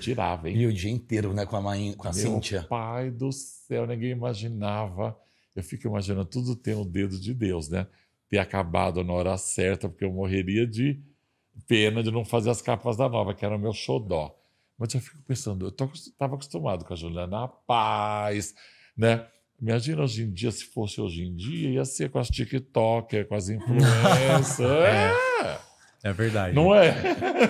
[0.00, 0.56] tirava, hein?
[0.56, 2.64] E o dia inteiro, né, com a, mãe, com a Meu Cíntia.
[2.68, 5.16] pai do céu, ninguém imaginava.
[5.54, 7.86] Eu fico imaginando, tudo tem o dedo de Deus, né?
[8.28, 11.00] Ter acabado na hora certa, porque eu morreria de
[11.66, 14.34] pena de não fazer as capas da nova, que era o meu xodó.
[14.78, 18.54] Mas eu fico pensando, eu estava acostumado com a Juliana, a paz,
[18.96, 19.26] né?
[19.60, 23.34] Imagina hoje em dia, se fosse hoje em dia, ia ser com as TikTokers, com
[23.34, 24.60] as influencers.
[24.60, 25.12] é.
[25.42, 25.69] É
[26.12, 26.54] verdade.
[26.54, 26.94] Não é?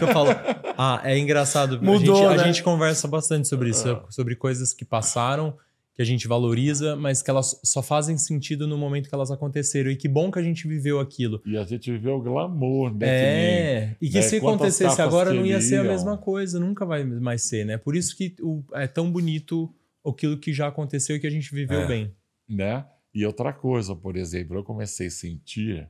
[0.01, 0.31] eu falo.
[0.77, 1.81] Ah, é engraçado.
[1.83, 2.43] Mudou, a, gente, né?
[2.43, 5.57] a gente conversa bastante sobre isso, sobre coisas que passaram,
[5.95, 9.91] que a gente valoriza, mas que elas só fazem sentido no momento que elas aconteceram.
[9.91, 11.41] E que bom que a gente viveu aquilo.
[11.45, 13.07] E a gente viveu o glamour, né?
[13.09, 16.85] É, e que né, se quantas acontecesse agora não ia ser a mesma coisa, nunca
[16.87, 17.77] vai mais ser, né?
[17.77, 19.73] Por isso que o- é tão bonito
[20.07, 21.87] aquilo que já aconteceu e que a gente viveu É.
[21.87, 22.15] bem.
[22.49, 22.85] né?
[23.15, 25.89] E outra coisa, por exemplo, eu comecei a sentir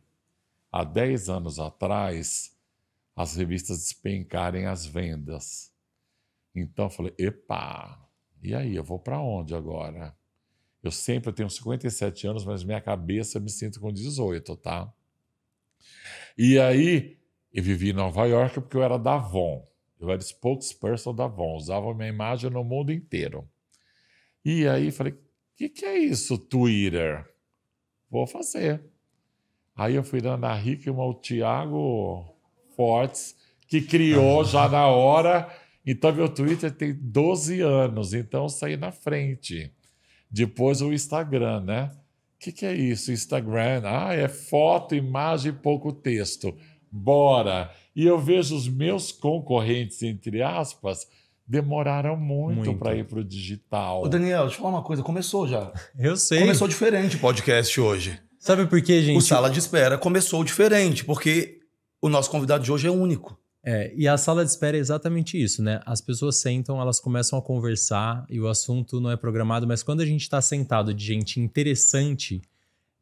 [0.70, 2.56] há 10 anos atrás
[3.14, 5.72] as revistas despencarem as vendas.
[6.54, 8.10] Então eu falei, epa,
[8.42, 10.16] e aí, eu vou para onde agora?
[10.82, 14.90] Eu sempre tenho 57 anos, mas minha cabeça me sinto com 18, tá?
[16.38, 17.18] E aí,
[17.52, 19.66] eu vivi em Nova York porque eu era da Avon.
[19.98, 23.46] Eu era spokesperson da Avon, usava minha imagem no mundo inteiro.
[24.42, 25.18] E aí falei, o
[25.56, 27.28] que, que é isso, Twitter?
[28.08, 28.82] Vou fazer.
[29.80, 32.26] Aí eu fui na Ana Hickman, o Thiago
[32.76, 33.34] Fortes,
[33.66, 35.48] que criou já na hora.
[35.86, 39.72] Então, meu Twitter tem 12 anos, então eu saí na frente.
[40.30, 41.90] Depois o Instagram, né?
[42.36, 43.80] O que, que é isso, Instagram?
[43.86, 46.54] Ah, é foto, imagem e pouco texto.
[46.92, 47.70] Bora!
[47.96, 51.08] E eu vejo os meus concorrentes, entre aspas,
[51.46, 52.78] demoraram muito, Muito.
[52.78, 54.02] para ir para o digital.
[54.02, 55.02] Ô, Daniel, deixa eu falar uma coisa.
[55.02, 55.72] Começou já.
[55.98, 56.40] Eu sei.
[56.40, 58.20] Começou diferente o podcast hoje.
[58.40, 59.18] Sabe por quê, gente?
[59.18, 61.60] O Sala de Espera começou diferente, porque
[62.00, 63.38] o nosso convidado de hoje é único.
[63.62, 65.82] É, e a sala de espera é exatamente isso, né?
[65.84, 70.00] As pessoas sentam, elas começam a conversar e o assunto não é programado, mas quando
[70.00, 72.40] a gente está sentado de gente interessante,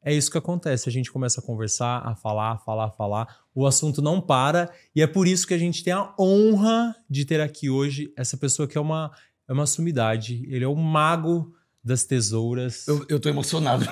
[0.03, 0.88] é isso que acontece.
[0.88, 3.37] A gente começa a conversar, a falar, a falar, a falar.
[3.55, 7.25] O assunto não para e é por isso que a gente tem a honra de
[7.25, 9.12] ter aqui hoje essa pessoa que é uma,
[9.47, 10.44] é uma sumidade.
[10.49, 12.88] Ele é o mago das tesouras.
[12.88, 13.87] Eu, eu tô emocionado.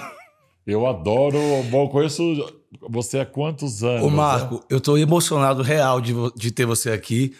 [0.66, 1.38] Eu adoro.
[1.71, 2.22] Bom, conheço
[2.88, 4.03] você há quantos anos?
[4.03, 7.34] Ô, Marco, eu tô emocionado real de, de ter você aqui.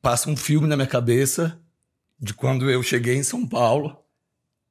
[0.00, 1.60] Passa um filme na minha cabeça
[2.18, 3.96] de quando eu cheguei em São Paulo,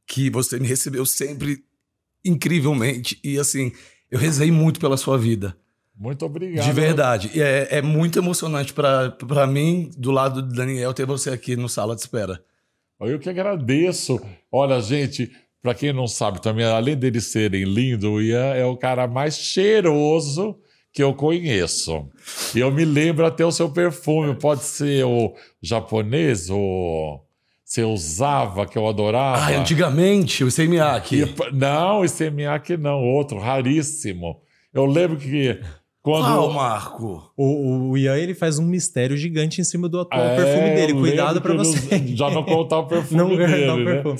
[0.08, 1.64] que você me recebeu sempre
[2.24, 3.20] incrivelmente.
[3.24, 3.72] E assim,
[4.10, 5.58] eu rezei muito pela sua vida.
[5.96, 6.66] Muito obrigado.
[6.66, 7.32] De verdade.
[7.34, 11.68] E é, é muito emocionante pra mim, do lado do Daniel, ter você aqui no
[11.68, 12.42] sala de espera.
[13.02, 14.20] Eu que agradeço.
[14.52, 15.32] Olha, gente,
[15.62, 19.38] para quem não sabe também, além deles serem lindos, o Ian é o cara mais
[19.38, 20.58] cheiroso
[20.92, 22.08] que eu conheço.
[22.56, 24.36] E eu me lembro até o seu perfume.
[24.36, 27.20] Pode ser o japonês, o
[27.70, 29.46] você usava, que eu adorava.
[29.46, 31.22] Ah, antigamente, o Semiaki.
[31.22, 34.42] E- não, esse Miaki não, outro, raríssimo.
[34.74, 35.62] Eu lembro que
[36.02, 36.24] quando.
[36.24, 37.32] Qual, Marco?
[37.36, 40.94] O, o Ian ele faz um mistério gigante em cima do atual É, perfume dele.
[40.94, 41.98] Cuidado para que você.
[42.00, 44.02] não- Já não contar o perfume Não dele, não né?
[44.02, 44.18] perfume.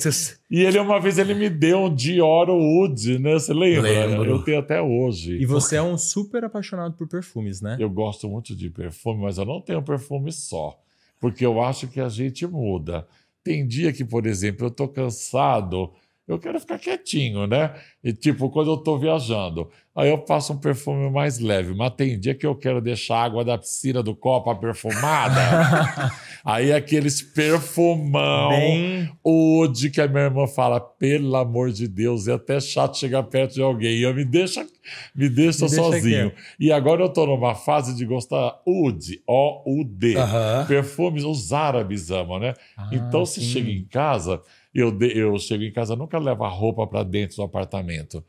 [0.50, 3.32] E ele, uma vez, ele me deu um Dior Wood, né?
[3.34, 3.82] Você lembra?
[4.06, 4.30] Lembro.
[4.30, 5.36] Eu tenho até hoje.
[5.40, 7.76] E você é um super apaixonado por perfumes, né?
[7.78, 10.78] Eu gosto muito de perfume, mas eu não tenho perfume só.
[11.20, 13.06] Porque eu acho que a gente muda.
[13.44, 15.90] Tem dia que, por exemplo, eu tô cansado,
[16.32, 17.74] eu quero ficar quietinho, né?
[18.02, 21.74] E tipo, quando eu tô viajando, aí eu passo um perfume mais leve.
[21.74, 25.40] Mas tem dia que eu quero deixar a água da piscina do copo perfumada.
[26.44, 28.50] aí aqueles perfumão.
[28.50, 33.24] Bem, Ode que a minha irmã fala, pelo amor de Deus, é até chato chegar
[33.24, 33.98] perto de alguém.
[33.98, 34.66] Eu me deixa,
[35.14, 36.32] me deixa Me deixa sozinho.
[36.58, 40.16] E agora eu tô numa fase de gostar Ud, O-U-D.
[40.16, 40.64] Aham.
[40.66, 42.54] Perfumes, os árabes amam, né?
[42.76, 44.40] Ah, então, se chega em casa,
[44.74, 48.24] eu, de- eu chego em casa, nunca levo a roupa para dentro do apartamento.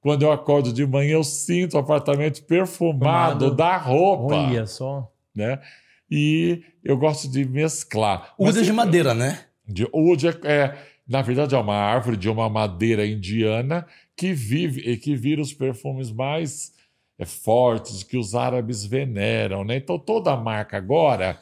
[0.00, 3.54] Quando eu acordo de manhã, eu sinto o apartamento perfumado Perfumado.
[3.56, 5.10] da roupa, olha só.
[5.34, 5.60] né?
[6.10, 8.34] E eu gosto de mesclar.
[8.38, 9.44] Usa de madeira, né?
[9.66, 13.86] de é, é, na verdade, é uma árvore de uma madeira indiana
[14.16, 16.72] que vive e que vira os perfumes mais
[17.18, 19.76] é, fortes que os árabes veneram, né?
[19.76, 21.38] Então toda a marca agora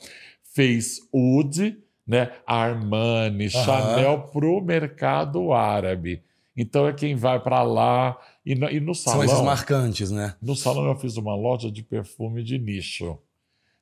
[0.55, 2.31] fez oud, né?
[2.47, 6.23] Armani, Chanel para o mercado árabe.
[6.57, 9.25] Então é quem vai para lá e no, e no São salão.
[9.27, 10.35] esses marcantes, né?
[10.41, 13.19] No salão eu fiz uma loja de perfume de nicho,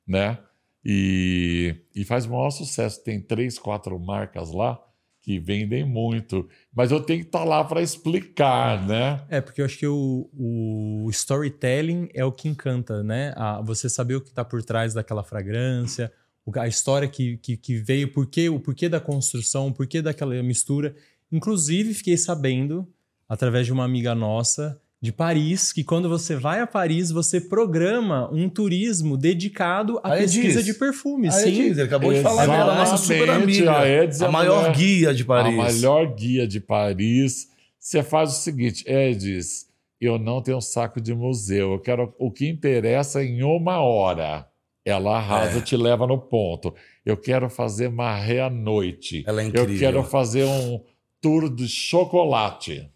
[0.07, 0.39] né?
[0.83, 3.03] E, e faz o maior sucesso.
[3.03, 4.79] Tem três, quatro marcas lá
[5.21, 6.47] que vendem muito.
[6.75, 9.21] Mas eu tenho que estar lá para explicar, né?
[9.29, 13.33] É, porque eu acho que o, o storytelling é o que encanta, né?
[13.35, 16.11] A- você saber o que está por trás daquela fragrância,
[16.55, 20.95] a história que, que, que veio, porquê, o porquê da construção, o porquê daquela mistura.
[21.31, 22.87] Inclusive, fiquei sabendo,
[23.27, 28.29] através de uma amiga nossa, de Paris, que quando você vai a Paris, você programa
[28.33, 30.65] um turismo dedicado à A pesquisa Edis.
[30.65, 31.27] de perfume.
[31.27, 31.49] A Sim.
[31.49, 33.77] Edis, ele acabou de falar dela, nossa super amiga.
[33.79, 35.59] a Edis é a a maior mulher- guia de Paris.
[35.59, 37.49] A melhor guia de Paris.
[37.79, 39.67] Você faz o seguinte, Edis,
[40.01, 41.73] eu não tenho saco de museu.
[41.73, 44.47] Eu quero o que interessa em uma hora.
[44.85, 45.61] Ela arrasa, É.
[45.61, 46.73] te leva no ponto.
[47.03, 49.23] Eu quero fazer maré à noite.
[49.25, 49.79] Ela é Eu incrível.
[49.79, 50.79] quero fazer um
[51.19, 52.87] tour de chocolate.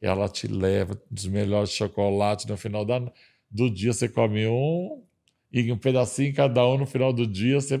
[0.00, 3.00] Ela te leva dos melhores chocolates no final da,
[3.50, 3.92] do dia.
[3.92, 5.02] Você come um
[5.52, 7.60] e um pedacinho cada um no final do dia.
[7.60, 7.80] Você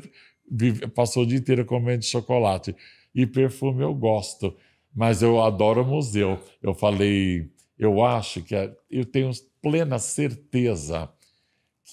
[0.50, 2.76] vive- passou o dia inteiro comendo chocolate.
[3.14, 4.54] E perfume eu gosto,
[4.94, 6.38] mas eu adoro museu.
[6.62, 7.48] Eu falei,
[7.78, 9.30] eu acho que a- eu tenho
[9.62, 11.10] plena certeza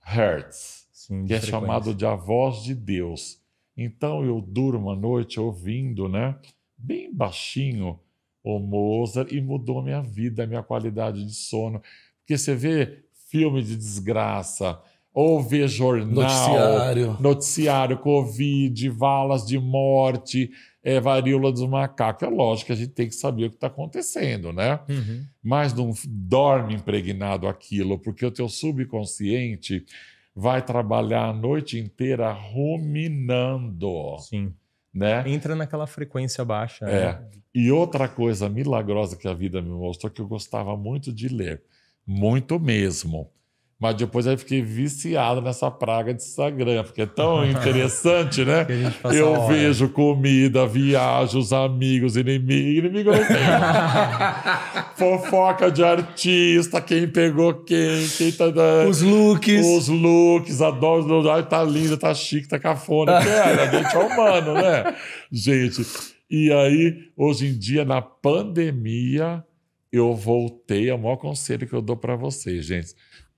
[0.02, 1.68] Hertz Sim, que é frequência.
[1.68, 3.40] chamado de a voz de Deus.
[3.76, 6.36] Então eu durmo à noite ouvindo, né,
[6.78, 8.00] bem baixinho,
[8.44, 11.82] o Mozart e mudou minha vida, minha qualidade de sono.
[12.20, 14.82] Porque você vê filme de desgraça,
[15.14, 17.18] ou vê jornal, Noticiário.
[17.20, 20.50] noticiário, Covid, valas de morte,
[20.88, 22.26] é, varíola dos macacos.
[22.26, 24.80] É lógico que a gente tem que saber o que está acontecendo, né?
[24.88, 25.26] Uhum.
[25.44, 29.86] mas não dorme impregnado aquilo, porque o teu subconsciente
[30.34, 34.54] vai trabalhar a noite inteira ruminando, Sim.
[34.94, 35.30] né?
[35.30, 36.86] Entra naquela frequência baixa.
[36.86, 37.14] É.
[37.14, 37.28] né?
[37.54, 41.64] E outra coisa milagrosa que a vida me mostrou que eu gostava muito de ler,
[42.06, 43.30] muito mesmo.
[43.80, 48.66] Mas depois eu fiquei viciado nessa praga de Instagram, porque é tão interessante, né?
[49.04, 53.38] Eu vejo comida, viajo, os amigos, inimigo, inimigo não tenho.
[54.98, 58.90] Fofoca de artista, quem pegou quem, quem tá dando.
[58.90, 59.64] Os looks.
[59.64, 63.22] Os looks, adoro, ai, tá lindo, tá chique, tá cafona.
[63.28, 64.96] Que é, a gente é humano, né?
[65.32, 65.86] Gente,
[66.30, 69.44] e aí, hoje em dia, na pandemia,
[69.92, 72.94] eu voltei, é o maior conselho que eu dou para vocês, gente.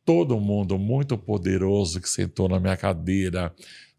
[0.09, 3.53] Todo mundo muito poderoso que sentou na minha cadeira,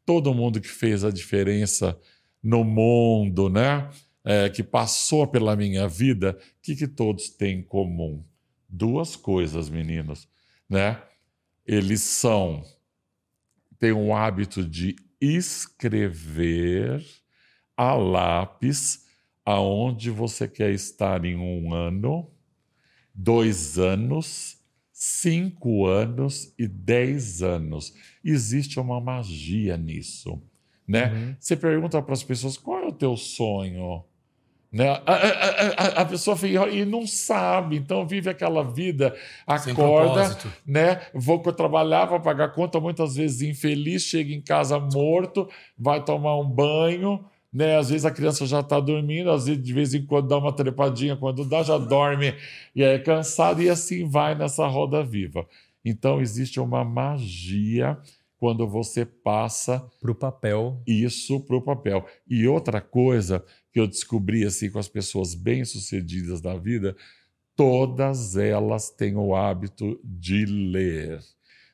[0.04, 1.96] todo mundo que fez a diferença
[2.42, 3.88] no mundo, né?
[4.24, 8.24] É, que passou pela minha vida, o que, que todos têm em comum?
[8.68, 10.28] Duas coisas, meninos,
[10.68, 11.00] né?
[11.64, 12.64] Eles são
[13.78, 17.06] têm o hábito de escrever
[17.76, 19.06] a lápis
[19.44, 22.28] aonde você quer estar em um ano,
[23.14, 24.59] dois anos,
[25.02, 27.94] cinco anos e dez anos.
[28.22, 30.42] Existe uma magia nisso,
[30.86, 31.10] né?
[31.10, 31.36] Uhum.
[31.40, 34.04] Você pergunta para as pessoas qual é o teu sonho,
[34.70, 34.90] né?
[34.90, 39.16] A, a- a- a- pessoa fica e não sabe, então vive aquela vida,
[39.46, 41.00] acorda, né?
[41.14, 46.46] Vou trabalhar, vai pagar conta, muitas vezes infeliz, chega em casa morto, vai tomar um
[46.48, 47.76] banho, né?
[47.76, 50.52] Às vezes a criança já está dormindo, às vezes de vez em quando dá uma
[50.52, 52.34] trepadinha, quando dá, já dorme
[52.74, 55.46] e é cansado, e assim vai nessa roda viva.
[55.84, 57.98] Então existe uma magia
[58.38, 60.82] quando você passa Pro papel.
[60.86, 62.06] isso para o papel.
[62.26, 66.96] E outra coisa que eu descobri assim com as pessoas bem-sucedidas da vida,
[67.54, 71.20] todas elas têm o hábito de ler.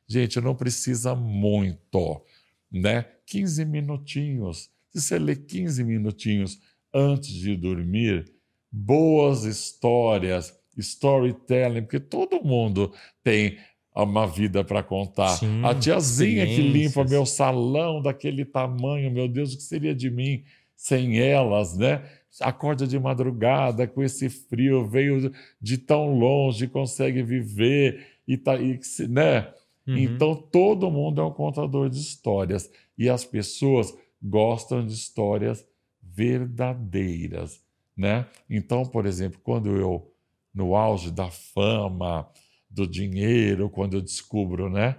[0.09, 2.23] Gente, não precisa muito,
[2.71, 3.06] né?
[3.26, 4.68] 15 minutinhos.
[5.00, 6.58] Se você lê 15 minutinhos
[6.92, 8.24] antes de dormir,
[8.72, 13.58] boas histórias, storytelling, porque todo mundo tem
[13.94, 15.28] uma vida para contar.
[15.36, 20.10] Sim, a tiazinha que limpa meu salão daquele tamanho, meu Deus, o que seria de
[20.10, 22.02] mim sem elas, né?
[22.40, 28.82] Acorda de madrugada com esse frio, veio de tão longe, consegue viver e tá, e,
[28.82, 29.48] se- né?
[29.86, 29.96] Uhum.
[29.96, 35.66] Então todo mundo é um contador de histórias e as pessoas gostam de histórias
[36.02, 37.61] verdadeiras,
[37.96, 38.26] né?
[38.49, 40.12] Então, por exemplo, quando eu
[40.54, 42.26] no auge da fama,
[42.70, 44.99] do dinheiro, quando eu descubro, né?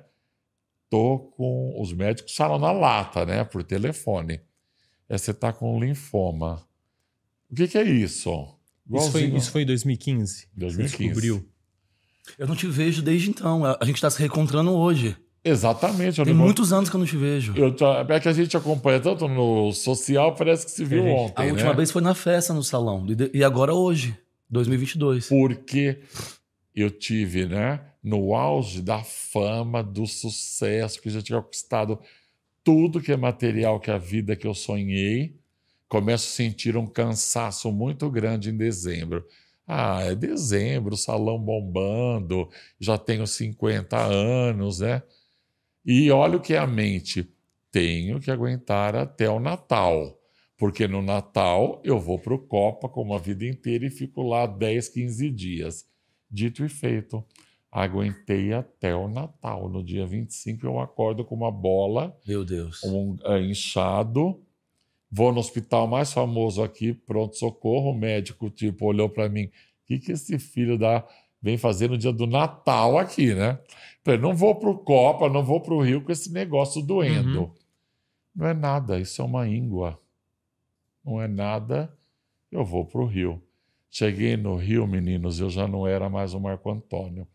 [0.90, 3.44] Tô com os médicos falam na lata, né?
[3.44, 4.40] Por telefone.
[5.10, 6.66] É você tá com linfoma.
[7.50, 8.30] O que, que é isso?
[8.94, 10.50] Isso foi, isso foi em 2015?
[10.56, 10.88] 2015.
[10.88, 11.50] Você descobriu?
[12.38, 13.64] Eu não te vejo desde então.
[13.66, 15.16] A gente tá se reencontrando hoje.
[15.48, 16.24] Exatamente.
[16.24, 17.54] Tem muitos anos que eu não te vejo.
[17.56, 17.76] Eu,
[18.10, 21.44] é que a gente acompanha tanto no social, parece que se viu gente- ontem.
[21.44, 21.76] A última né?
[21.76, 23.06] vez foi na festa no salão.
[23.34, 24.18] E agora hoje,
[24.50, 25.30] 2022.
[25.30, 26.00] Porque
[26.76, 32.00] eu tive, né, no auge da fama, do sucesso, que já tinha conquistado
[32.64, 35.36] tudo que é material que a vida que eu sonhei.
[35.88, 39.26] Começo a sentir um cansaço muito grande em dezembro.
[39.66, 42.50] Ah, é dezembro, salão bombando,
[42.80, 45.02] já tenho 50 anos, né?
[45.88, 47.26] E olha o que é a mente.
[47.72, 50.20] Tenho que aguentar até o Natal.
[50.58, 54.46] Porque no Natal eu vou para o Copa como a vida inteira e fico lá
[54.46, 55.86] 10, 15 dias.
[56.30, 57.24] Dito e feito.
[57.72, 59.70] Aguentei até o Natal.
[59.70, 62.84] No dia 25 eu acordo com uma bola, Meu Deus.
[62.84, 64.44] um é, inchado.
[65.10, 67.92] Vou no hospital mais famoso aqui, pronto-socorro.
[67.92, 69.52] O médico tipo, olhou para mim: o
[69.86, 71.08] que, que esse filho da
[71.42, 73.60] vem fazer no dia do Natal aqui, né?
[74.08, 77.42] Falei, não vou para o Copa, não vou para o Rio com esse negócio doendo.
[77.42, 77.52] Uhum.
[78.34, 80.02] Não é nada, isso é uma íngua.
[81.04, 81.94] Não é nada,
[82.50, 83.44] eu vou para o Rio.
[83.92, 87.28] Cheguei no Rio, meninos, eu já não era mais o Marco Antônio.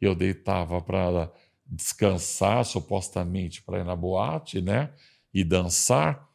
[0.00, 1.28] Eu deitava para
[1.66, 4.92] descansar, supostamente para ir na boate, né?
[5.34, 6.30] E dançar.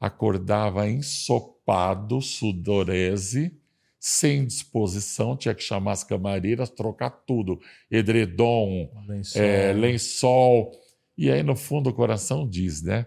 [0.00, 3.59] Acordava ensopado, sudorese,
[4.00, 7.60] sem disposição, tinha que chamar as camareiras, trocar tudo.
[7.90, 9.42] Edredom, Lençol.
[9.42, 10.72] é, lençol.
[11.18, 13.04] E aí, no fundo, o coração diz, né?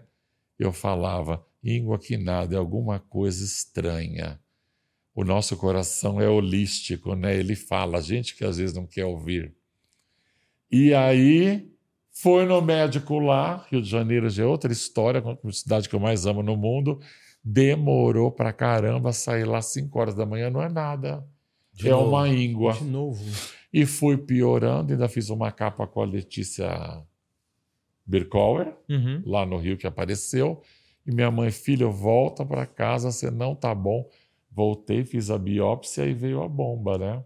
[0.56, 4.38] Eu falava, íngua que nada, é alguma coisa estranha.
[5.12, 7.36] O nosso coração é holístico, né?
[7.36, 9.52] Ele fala, a gente que às vezes não quer ouvir.
[10.70, 11.68] E aí,
[12.12, 16.00] foi no médico lá, Rio de Janeiro já é outra história, a cidade que eu
[16.00, 17.00] mais amo no mundo.
[17.44, 21.26] Demorou pra caramba sair lá às 5 horas da manhã, não é nada.
[21.72, 22.08] De é novo.
[22.08, 22.72] uma íngua.
[22.72, 23.22] De novo.
[23.72, 27.02] E fui piorando, ainda fiz uma capa com a Letícia
[28.06, 29.22] Birkauer, Uhum.
[29.26, 30.62] lá no Rio, que apareceu.
[31.06, 34.08] E minha mãe, filho, volta para casa, você não tá bom.
[34.50, 37.22] Voltei, fiz a biópsia e veio a bomba, né?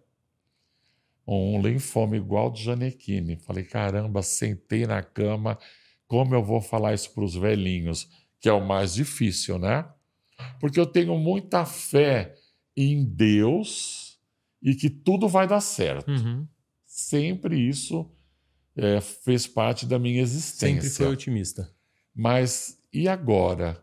[1.27, 3.37] Um linfoma igual do Janequine.
[3.37, 5.59] Falei, caramba, sentei na cama,
[6.07, 8.09] como eu vou falar isso para os velhinhos?
[8.41, 9.85] Que é o mais difícil, né?
[10.61, 12.35] Porque eu tenho muita fé
[12.77, 14.19] em Deus
[14.63, 16.47] e que tudo vai dar certo Uhum.
[16.85, 18.11] sempre isso
[18.77, 20.83] é, fez parte da minha existência.
[20.83, 21.71] Sempre foi otimista.
[22.15, 23.83] Mas e agora?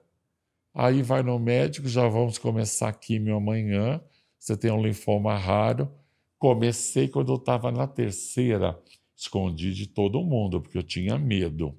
[0.73, 4.01] Aí vai no médico, já vamos começar a químio amanhã.
[4.39, 5.91] Você tem um linfoma raro.
[6.37, 8.77] Comecei quando eu estava na terceira,
[9.15, 11.77] escondi de todo mundo, porque eu tinha medo.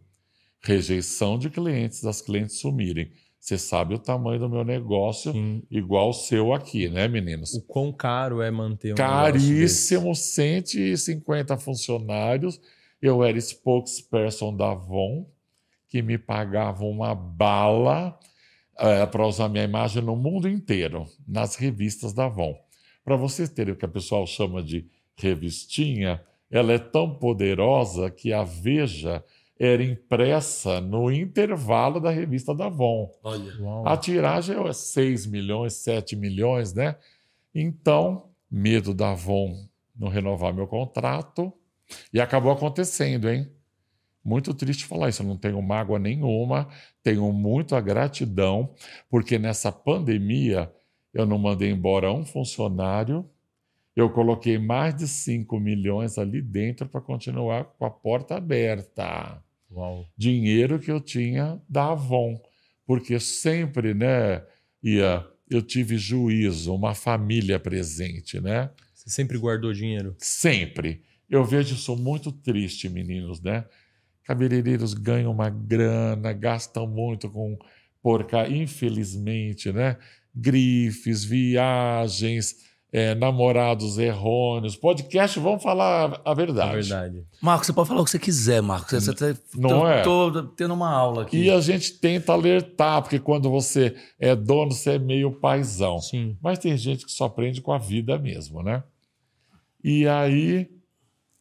[0.63, 3.13] Rejeição de clientes, das clientes sumirem.
[3.47, 5.63] Você sabe o tamanho do meu negócio, Sim.
[5.71, 7.55] igual o seu aqui, né, meninos?
[7.55, 9.47] O quão caro é manter um negócio desse?
[9.47, 12.61] Caríssimo, 150 funcionários.
[13.01, 15.31] Eu era spokesperson da Avon,
[15.89, 18.19] que me pagavam uma bala
[19.13, 22.59] para usar minha imagem no mundo inteiro, nas revistas da Avon.
[23.05, 28.33] Para vocês terem o que a pessoal chama de revistinha, ela é tão poderosa que
[28.33, 29.23] a Veja
[29.59, 33.11] era impressa no intervalo da revista da Avon.
[33.23, 33.53] Olha.
[33.87, 36.97] A tiragem é 6 milhões, 7 milhões, né?
[37.55, 39.67] Então, medo da Avon
[39.99, 41.53] não renovar meu contrato.
[42.13, 43.51] E acabou acontecendo, hein?
[44.23, 45.23] Muito triste falar isso.
[45.23, 46.69] Eu não tenho mágoa nenhuma,
[47.03, 48.75] tenho muita gratidão,
[49.09, 50.71] porque nessa pandemia
[51.15, 53.25] eu não mandei embora um funcionário.
[53.95, 60.07] Eu coloquei mais de 5 milhões ali dentro para continuar com a porta aberta Uau.
[60.17, 62.41] dinheiro que eu tinha da Avon,
[62.87, 64.43] porque sempre, né,
[64.83, 68.71] ia, eu tive juízo, uma família presente, né?
[68.95, 70.15] Você sempre guardou dinheiro?
[70.19, 71.03] Sempre.
[71.29, 73.65] Eu vejo isso muito triste, meninos, né?
[74.27, 77.57] cabeleireiros ganham uma grana, gastam muito com
[78.03, 79.97] porca, infelizmente, né?
[80.35, 84.77] Grifes, viagens, é, namorados errôneos.
[84.77, 86.71] Podcast, vamos falar a verdade.
[86.71, 87.25] É verdade.
[87.41, 89.05] Marcos, você pode falar o que você quiser, Marcos.
[89.05, 90.03] Você tá, Não tô, é?
[90.03, 91.37] tô tendo uma aula aqui.
[91.37, 95.99] E a gente tenta alertar, porque quando você é dono, você é meio paizão.
[95.99, 96.37] Sim.
[96.41, 98.83] Mas tem gente que só aprende com a vida mesmo, né?
[99.83, 100.69] E aí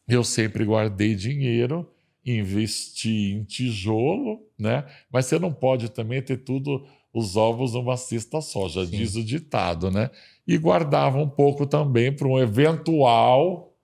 [0.08, 1.90] eu sempre guardei dinheiro,
[2.24, 4.84] investi em tijolo, né?
[5.10, 8.96] Mas você não pode também ter tudo os ovos numa cesta só, já Sim.
[8.98, 10.10] diz o ditado, né?
[10.46, 13.74] E guardava um pouco também para um eventual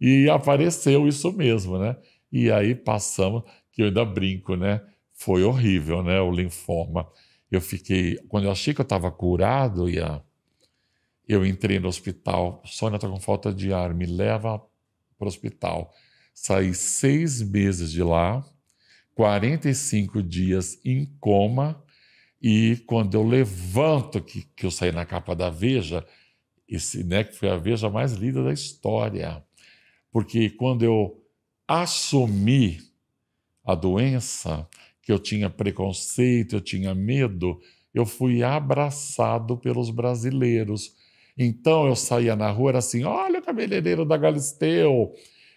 [0.00, 1.96] e apareceu isso mesmo, né?
[2.32, 3.42] E aí passamos,
[3.72, 4.80] que eu ainda brinco, né?
[5.12, 6.20] Foi horrível, né?
[6.20, 7.06] O linfoma.
[7.50, 10.22] Eu fiquei, quando eu achei que eu estava curado, ia,
[11.28, 12.62] eu entrei no hospital.
[12.64, 14.58] Sônia está com falta de ar, me leva
[15.18, 15.92] para o hospital.
[16.32, 18.44] Saí seis meses de lá,
[19.14, 21.82] 45 dias em coma,
[22.42, 26.06] e quando eu levanto, que, que eu saí na capa da Veja,
[26.68, 29.44] esse, né, que foi a Veja mais lida da história,
[30.10, 31.22] porque quando eu
[31.68, 32.78] assumi
[33.64, 34.66] a doença,
[35.02, 37.60] que eu tinha preconceito, eu tinha medo,
[37.92, 40.94] eu fui abraçado pelos brasileiros.
[41.36, 45.12] Então eu saía na rua, era assim: olha o cabeleireiro da Galisteu,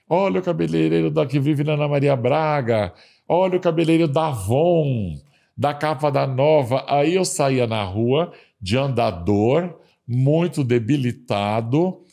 [0.09, 2.93] olha o cabeleireiro da que vive na Ana Maria Braga,
[3.27, 5.19] olha o cabeleireiro da Avon,
[5.55, 6.86] da capa da Nova.
[6.88, 12.03] Aí eu saía na rua de andador, muito debilitado,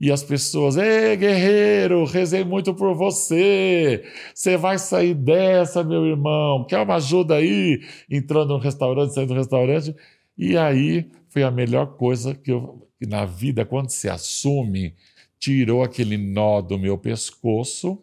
[0.00, 4.04] e as pessoas, ei, guerreiro, rezei muito por você.
[4.32, 6.64] Você vai sair dessa, meu irmão.
[6.64, 7.80] Quer uma ajuda aí?
[8.08, 9.94] Entrando no restaurante, saindo do restaurante.
[10.36, 14.94] E aí foi a melhor coisa que eu, na vida, quando se assume,
[15.38, 18.00] tirou aquele nó do meu pescoço,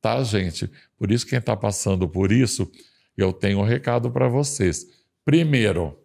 [0.00, 0.70] tá, gente?
[0.98, 2.70] Por isso, quem está passando por isso,
[3.16, 4.86] eu tenho um recado para vocês.
[5.24, 5.98] Primeiro,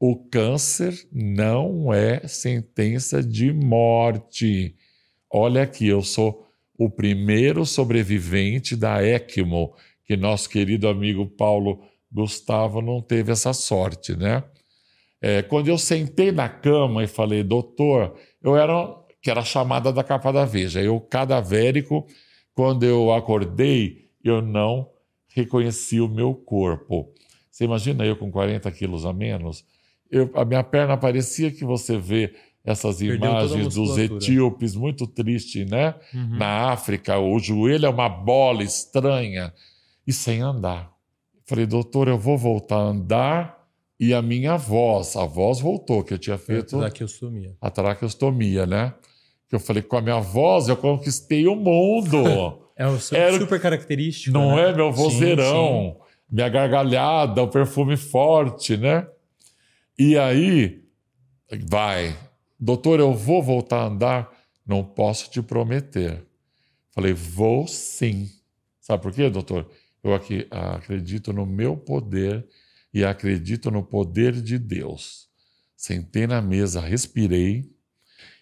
[0.00, 4.76] o câncer não é sentença de morte.
[5.30, 6.46] Olha aqui, eu sou
[6.78, 14.16] o primeiro sobrevivente da ECMO, que nosso querido amigo Paulo Gustavo não teve essa sorte,
[14.16, 14.44] né?
[15.20, 20.04] É, quando eu sentei na cama e falei, doutor, eu era, que era chamada da
[20.04, 22.06] capa da Veja, eu cadavérico,
[22.54, 24.88] quando eu acordei, eu não
[25.28, 27.12] reconheci o meu corpo.
[27.50, 29.64] Você imagina eu com 40 quilos a menos?
[30.10, 35.06] Eu, a minha perna parecia que você vê essas Perdeu a imagens dos etíopes muito
[35.06, 35.94] triste, né?
[36.12, 36.36] Uhum.
[36.38, 39.52] Na África, o joelho é uma bola estranha
[40.06, 40.92] e sem andar.
[41.46, 43.58] Falei, doutor, eu vou voltar a andar
[43.98, 47.56] e a minha voz, a voz voltou, que eu tinha feito eu sumia.
[47.60, 48.94] a traqueostomia, né?
[49.48, 52.22] Que eu falei, com a minha voz eu conquistei o mundo.
[52.78, 54.32] É o su- Era- super característico.
[54.32, 54.70] Não né?
[54.70, 59.06] é meu Sim, vozeirão, minha gargalhada, o perfume forte, né?
[59.98, 60.84] E aí,
[61.68, 62.16] vai,
[62.58, 64.30] doutor, eu vou voltar a andar?
[64.64, 66.24] Não posso te prometer.
[66.92, 68.30] Falei, vou sim.
[68.80, 69.68] Sabe por quê, doutor?
[70.02, 72.46] Eu aqui acredito no meu poder
[72.94, 75.28] e acredito no poder de Deus.
[75.76, 77.68] Sentei na mesa, respirei.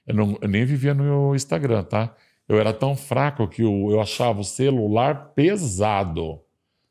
[0.07, 2.15] Eu, não- eu nem vivia no Instagram, tá?
[2.49, 6.41] Eu era tão fraco que eu, eu achava o celular pesado.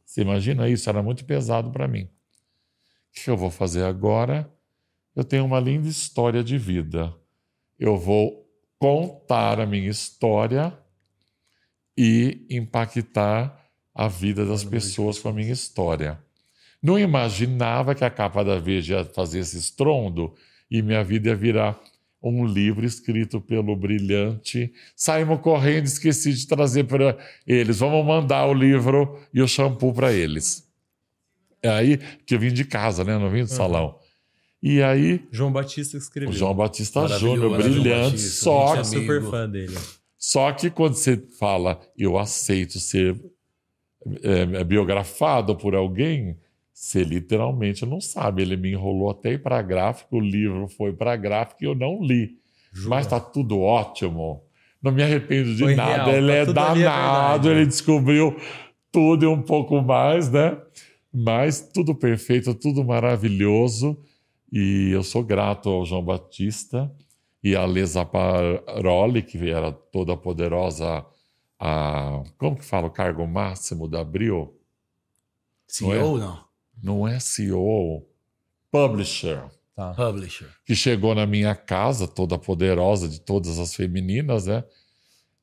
[0.06, 0.90] Você imagina isso?
[0.90, 2.04] Era muito pesado para mim.
[2.04, 2.10] O
[3.24, 4.52] que eu vou fazer agora?
[5.16, 7.16] Eu tenho uma linda história de vida.
[7.80, 8.46] Eu vou
[8.78, 10.78] contar a minha história
[11.98, 16.20] e impactar a vida das pessoas com a minha história.
[16.84, 20.36] Não imaginava que a capa da Veja ia fazer esse estrondo
[20.70, 21.80] e minha vida ia virar
[22.22, 24.72] um livro escrito pelo brilhante.
[24.96, 27.80] Saímos correndo, esqueci de trazer para eles.
[27.80, 30.68] Vamos mandar o livro e o shampoo para eles.
[31.62, 33.18] É aí que eu vim de casa, né?
[33.18, 34.00] Não vim do salão.
[34.62, 36.34] E aí, João Batista escreveu.
[36.34, 39.78] João Batista Júnior, João brilhante, Batista, só gente sou super fã dele.
[40.18, 43.16] só que quando você fala, eu aceito ser
[44.24, 46.38] é, biografado por alguém,
[46.76, 48.42] você literalmente não sabe.
[48.42, 52.04] Ele me enrolou até ir para gráfico, o livro foi para gráfico e eu não
[52.04, 52.38] li.
[52.86, 54.44] Mas está tudo ótimo.
[54.84, 56.12] Não me arrependo de Foi nada.
[56.12, 57.56] real, ele tá é é danado, né?
[57.56, 58.36] ele descobriu
[58.92, 60.62] tudo e um pouco mais, né?
[61.14, 63.98] Mas tudo perfeito, tudo maravilhoso.
[64.52, 66.92] E eu sou grato ao João Batista
[67.42, 71.06] e a Lesa Paroli, que era toda poderosa,
[71.58, 74.60] a, como que fala o cargo máximo da Abril?
[75.66, 76.36] CEO ou não?
[76.36, 76.45] Não
[77.08, 78.06] é CEO,
[78.72, 79.94] publisher, Tá.
[79.94, 80.48] Publisher.
[80.66, 84.64] que chegou na minha casa, toda poderosa, de todas as femininas, né?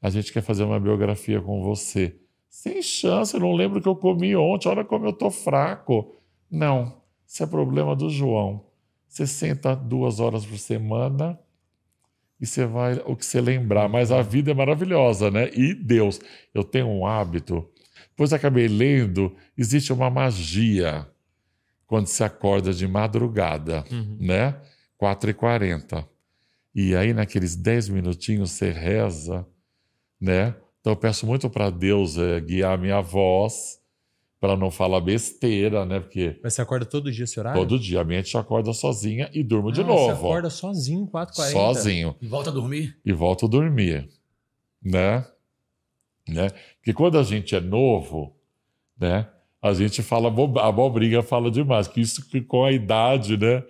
[0.00, 2.16] A gente quer fazer uma biografia com você.
[2.48, 6.16] Sem chance, eu não lembro o que eu comi ontem, olha como eu tô fraco.
[6.50, 8.66] Não, isso é problema do João.
[9.06, 11.38] Você senta duas horas por semana
[12.40, 13.86] e você vai o que você lembrar.
[13.88, 15.50] Mas a vida é maravilhosa, né?
[15.52, 16.18] E Deus,
[16.54, 17.68] eu tenho um hábito.
[18.08, 21.06] Depois acabei lendo, existe uma magia
[21.92, 24.16] quando se acorda de madrugada, uhum.
[24.18, 24.58] né?
[24.98, 26.02] 4h40.
[26.74, 29.46] E aí, naqueles 10 minutinhos, você reza,
[30.18, 30.56] né?
[30.80, 33.78] Então, eu peço muito para Deus é, guiar a minha voz,
[34.40, 36.00] para não falar besteira, né?
[36.00, 36.40] Porque.
[36.42, 37.60] Mas você acorda todo dia esse horário?
[37.60, 38.00] Todo dia.
[38.00, 40.06] A mente acorda sozinha e durmo ah, de novo.
[40.06, 41.52] Você acorda sozinho, 4h40.
[41.52, 42.16] Sozinho.
[42.22, 42.98] E volta a dormir?
[43.04, 44.08] E volto a dormir.
[44.82, 45.26] Né?
[46.26, 46.48] né?
[46.78, 48.34] Porque quando a gente é novo,
[48.98, 49.28] né?
[49.62, 50.28] A gente fala,
[50.60, 53.62] a abobrinha fala demais, que isso que com a idade, né?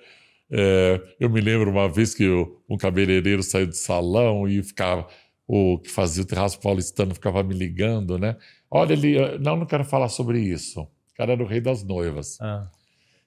[0.51, 5.07] É, eu me lembro uma vez que eu, um cabeleireiro saiu do salão e ficava,
[5.47, 8.37] o que fazia o terraço paulistano ficava me ligando, né?
[8.71, 10.81] Olha, ele, não, não quero falar sobre isso.
[10.81, 12.39] O cara era o rei das noivas.
[12.41, 12.71] Ah.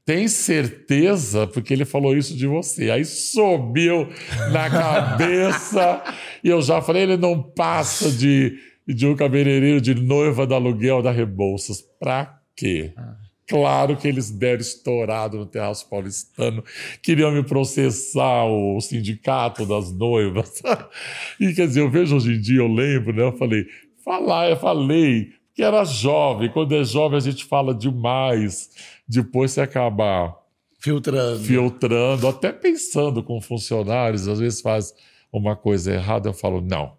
[0.03, 1.47] Tem certeza?
[1.47, 2.91] Porque ele falou isso de você.
[2.91, 4.07] Aí subiu
[4.51, 6.03] na cabeça
[6.43, 11.01] e eu já falei, ele não passa de, de um cabeleireiro de noiva da aluguel
[11.01, 11.81] da Rebouças.
[11.99, 12.93] Pra quê?
[12.97, 13.17] Ah.
[13.47, 16.63] Claro que eles deram estourado no Terraço Paulistano,
[17.01, 20.63] queriam me processar o sindicato das noivas.
[21.39, 23.21] e quer dizer, eu vejo hoje em dia, eu lembro, né?
[23.21, 23.67] Eu falei,
[24.03, 26.49] falar, eu falei que era jovem.
[26.49, 28.71] Quando é jovem, a gente fala demais.
[29.07, 30.35] Depois você acaba
[30.79, 34.93] filtrando, filtrando, até pensando com funcionários, às vezes faz
[35.31, 36.97] uma coisa errada, eu falo, não.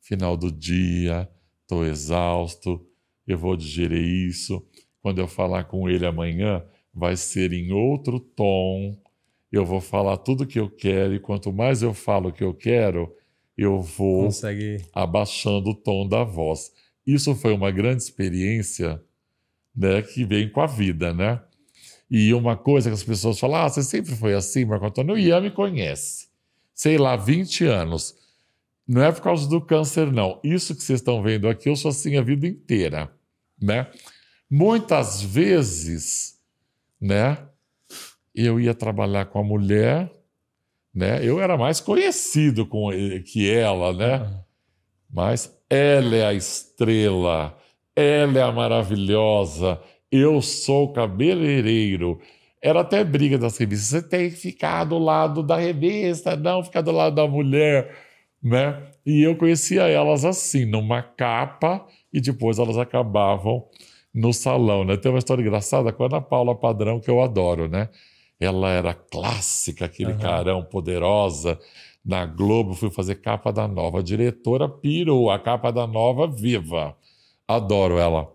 [0.00, 1.28] Final do dia,
[1.62, 2.84] estou exausto,
[3.26, 4.62] eu vou digerir isso
[5.02, 8.96] quando eu falar com ele amanhã, vai ser em outro tom.
[9.50, 12.44] Eu vou falar tudo o que eu quero, e quanto mais eu falo o que
[12.44, 13.14] eu quero,
[13.56, 14.84] eu vou Consegue...
[14.92, 16.72] abaixando o tom da voz.
[17.06, 19.02] Isso foi uma grande experiência
[19.74, 21.40] né, que vem com a vida, né?
[22.10, 25.14] E uma coisa que as pessoas falam, ah, você sempre foi assim, Marco Antônio?
[25.14, 26.28] O Ian me conhece.
[26.74, 28.16] Sei lá, 20 anos.
[28.86, 30.40] Não é por causa do câncer, não.
[30.42, 33.08] Isso que vocês estão vendo aqui, eu sou assim a vida inteira,
[33.60, 33.86] né?
[34.50, 36.34] Muitas vezes,
[37.00, 37.38] né,
[38.34, 40.10] eu ia trabalhar com a mulher,
[40.92, 41.24] né?
[41.24, 44.42] Eu era mais conhecido com ele, que ela, né?
[45.08, 47.56] Mas ela é a estrela,
[47.94, 52.20] ela é a maravilhosa, eu sou o cabeleireiro.
[52.60, 53.88] Era até briga das revistas.
[53.88, 57.96] Você tem que ficar do lado da revista, não ficar do lado da mulher,
[58.42, 58.82] né?
[59.06, 63.64] E eu conhecia elas assim, numa capa, e depois elas acabavam
[64.14, 64.96] no salão, né?
[64.96, 67.88] Tem uma história engraçada com a Ana Paula Padrão, que eu adoro, né?
[68.38, 70.18] Ela era clássica, aquele uhum.
[70.18, 71.58] carão, poderosa.
[72.04, 73.98] Na Globo, fui fazer capa da nova.
[73.98, 76.96] A diretora pirou, a capa da nova viva.
[77.46, 78.28] Adoro ela.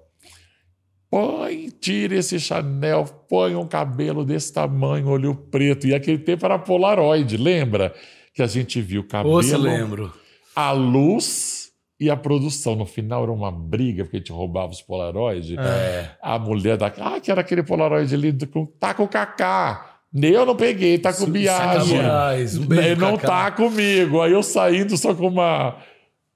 [1.09, 5.87] Põe, tira esse Chanel, põe um cabelo desse tamanho, olho preto.
[5.87, 7.95] E aquele tempo era Polaroid, lembra?
[8.33, 9.41] Que a gente viu o cabelo.
[9.41, 10.13] Você lembro.
[10.55, 11.54] A luz
[11.99, 15.57] e a produção, no final, era uma briga, porque a gente roubava os Polaroid.
[15.57, 16.11] É.
[16.21, 16.87] A mulher da.
[16.87, 19.99] Ah, que era aquele Polaroid ali, com, tá com o Kaká.
[20.13, 21.99] Eu não peguei, tá com viagem.
[21.99, 24.21] Um Ele não tá comigo.
[24.21, 25.77] Aí eu saindo só com uma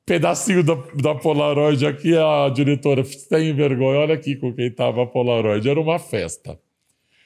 [0.06, 5.06] pedacinho da, da Polaroid aqui, a diretora, sem vergonha, olha aqui com quem tava a
[5.06, 5.70] Polaroid.
[5.70, 6.60] Era uma festa.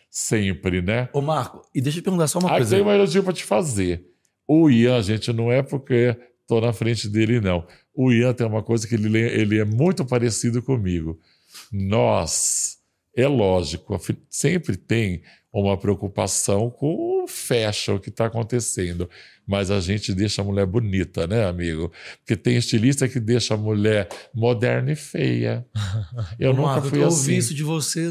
[0.10, 1.10] Sempre, né?
[1.14, 2.76] Ô, Marco, e deixa eu perguntar só uma Aí coisa.
[2.76, 4.06] Aí tem uma elogio pra te fazer.
[4.48, 6.16] O Ian, gente, não é porque
[6.46, 7.66] tô na frente dele, não.
[7.94, 11.20] O Ian tem uma coisa que ele, ele é muito parecido comigo.
[11.72, 12.78] Nós,
[13.16, 19.08] é lógico, sempre tem uma preocupação com o fashion que está acontecendo.
[19.46, 21.92] Mas a gente deixa a mulher bonita, né, amigo?
[22.20, 25.66] Porque tem estilista que deixa a mulher moderna e feia.
[26.40, 27.18] Eu nunca fui eu assim.
[27.18, 28.10] Eu ouvi isso de você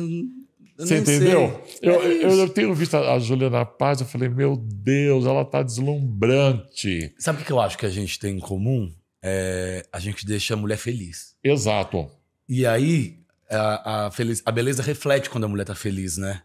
[0.76, 1.62] você entendeu?
[1.80, 5.62] Eu, é eu, eu, tenho visto a, Juliana Paz, eu falei, meu Deus, ela tá
[5.62, 7.14] deslumbrante.
[7.18, 8.90] Sabe o que eu acho que a gente tem em comum?
[9.22, 11.36] É, a gente deixa a mulher feliz.
[11.42, 12.10] Exato.
[12.48, 16.42] E aí, a, a, feliz, a beleza reflete quando a mulher tá feliz, né?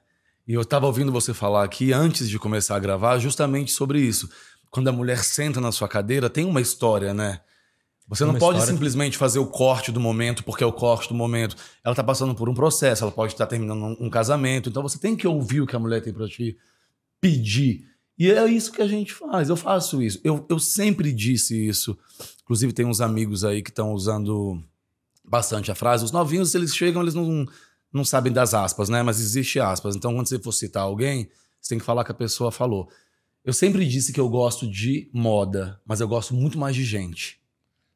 [0.48, 4.30] E eu tava ouvindo você falar aqui, antes de começar a gravar, justamente sobre isso.
[4.70, 7.42] Quando a mulher senta na sua cadeira, tem uma história, né?
[8.08, 8.74] Você não pode história...
[8.74, 11.58] simplesmente fazer o corte do momento porque é o corte do momento.
[11.84, 14.70] Ela está passando por um processo, ela pode estar terminando um, um, casamento.
[14.70, 16.58] Então você tem que ouvir o que a mulher tem para te
[17.20, 17.86] pedir.
[18.18, 19.50] E é isso que a gente faz.
[19.50, 20.20] Eu faço isso.
[20.24, 21.98] Eu, eu sempre disse isso.
[22.44, 24.62] Inclusive, tem uns amigos aí que estão usando
[25.24, 26.04] bastante a frase.
[26.06, 27.46] Os novinhos, eles chegam, eles não,
[27.94, 29.04] não sabem das aspas, né?
[29.04, 29.96] Mas existe aspas.
[29.96, 31.30] Então, quando você for citar alguém,
[31.62, 32.90] você tem que falar que a pessoa falou.
[33.46, 37.40] Eu sempre disse que eu gosto de moda, mas eu gosto muito mais de gente.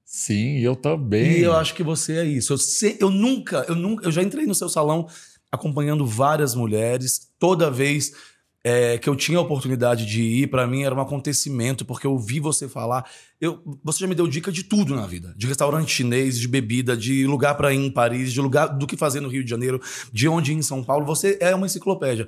[0.06, 1.40] Sim, eu também.
[1.40, 2.54] E eu acho que você é isso.
[2.54, 5.08] Eu, se- eu nunca, eu nunca, eu já entrei no seu salão
[5.52, 7.30] acompanhando várias mulheres.
[7.40, 8.14] Toda vez
[8.64, 12.18] é, que eu tinha a oportunidade de ir, pra mim era um acontecimento, porque eu
[12.18, 13.10] vi você falar.
[13.40, 16.96] Eu, você já me deu dica de tudo na vida: de restaurante chinês, de bebida,
[16.96, 19.82] de lugar pra ir em Paris, de lugar do que fazer no Rio de Janeiro,
[20.14, 21.06] de onde ir em São Paulo.
[21.06, 22.28] Você é uma enciclopédia.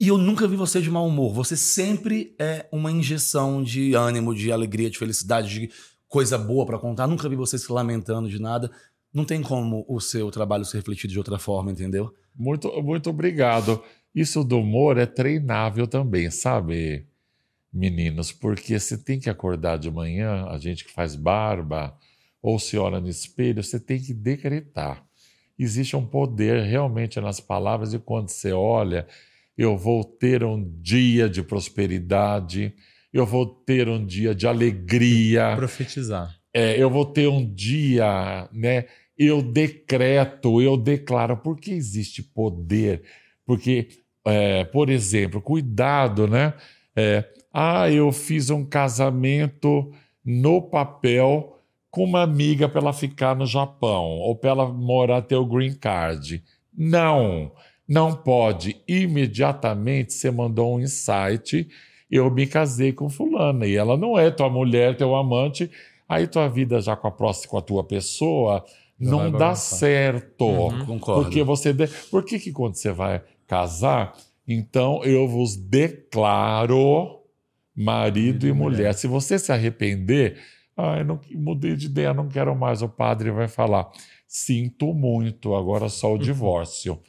[0.00, 1.34] E eu nunca vi você de mau humor.
[1.34, 5.70] Você sempre é uma injeção de ânimo, de alegria, de felicidade, de
[6.06, 7.08] coisa boa pra contar.
[7.08, 8.70] Nunca vi você se lamentando de nada.
[9.12, 12.14] Não tem como o seu trabalho ser refletido de outra forma, entendeu?
[12.32, 13.82] Muito, muito obrigado.
[14.14, 17.06] Isso do humor é treinável também, sabe,
[17.72, 18.32] meninos?
[18.32, 21.96] Porque você tem que acordar de manhã, a gente que faz barba,
[22.42, 25.04] ou se olha no espelho, você tem que decretar.
[25.58, 29.06] Existe um poder realmente nas palavras, e quando você olha,
[29.56, 32.74] eu vou ter um dia de prosperidade,
[33.12, 35.54] eu vou ter um dia de alegria.
[35.56, 36.36] Profetizar.
[36.54, 38.86] É, eu vou ter um dia, né?
[39.16, 43.02] Eu decreto, eu declaro, porque existe poder.
[43.48, 43.88] Porque,
[44.26, 46.52] é, por exemplo, cuidado, né?
[46.94, 49.90] É, ah, eu fiz um casamento
[50.22, 51.58] no papel
[51.90, 55.74] com uma amiga para ela ficar no Japão ou para ela morar ter o green
[55.74, 56.44] card.
[56.76, 57.50] Não,
[57.88, 58.82] não pode.
[58.86, 61.66] Imediatamente você mandou um insight.
[62.10, 65.70] Eu me casei com fulana e ela não é tua mulher, teu amante.
[66.06, 68.62] Aí tua vida já com a próxima, com a tua pessoa,
[69.00, 69.78] não vai dá bagunçar.
[69.78, 70.44] certo.
[70.44, 70.84] Uhum.
[70.84, 71.22] Concordo.
[71.22, 71.72] Porque você.
[71.72, 71.86] De...
[72.10, 74.14] Por que, que quando você vai casar,
[74.46, 77.18] então eu vos declaro
[77.74, 78.94] marido e mulher.
[78.94, 80.38] Se você se arrepender,
[80.76, 82.82] ah, eu não mudei de ideia, não quero mais.
[82.82, 83.90] O padre vai falar:
[84.26, 87.00] sinto muito, agora só o divórcio.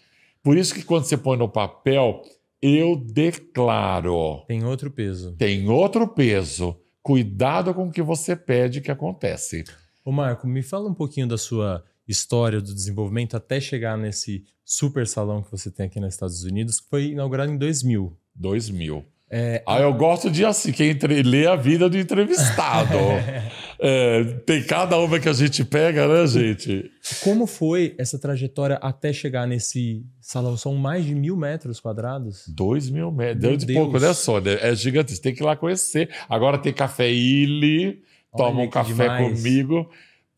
[0.42, 2.22] Por isso que quando você põe no papel,
[2.62, 4.44] eu declaro.
[4.48, 5.36] Tem outro peso.
[5.36, 6.80] Tem outro peso.
[7.02, 9.64] Cuidado com o que você pede que acontece.
[10.04, 15.08] Ô Marco, me fala um pouquinho da sua história do desenvolvimento até chegar nesse super
[15.08, 18.18] salão que você tem aqui nos Estados Unidos, que foi inaugurado em 2000.
[18.36, 19.06] 2000.
[19.32, 21.22] É, Ah, eu gosto de assim, quem entre...
[21.22, 22.98] lê a vida do entrevistado.
[23.82, 26.92] É, tem cada uma que a gente pega, né, gente?
[27.24, 30.58] como foi essa trajetória até chegar nesse salão?
[30.58, 32.44] São mais de mil metros quadrados?
[32.50, 33.40] Dois mil metros.
[33.40, 33.80] Deu de Deus.
[33.80, 34.60] pouco, né, Sônia?
[34.62, 35.14] É gigante.
[35.16, 36.10] Você tem que ir lá conhecer.
[36.28, 38.04] Agora tem café Illy.
[38.36, 39.38] Toma Olha um que café demais.
[39.42, 39.90] comigo.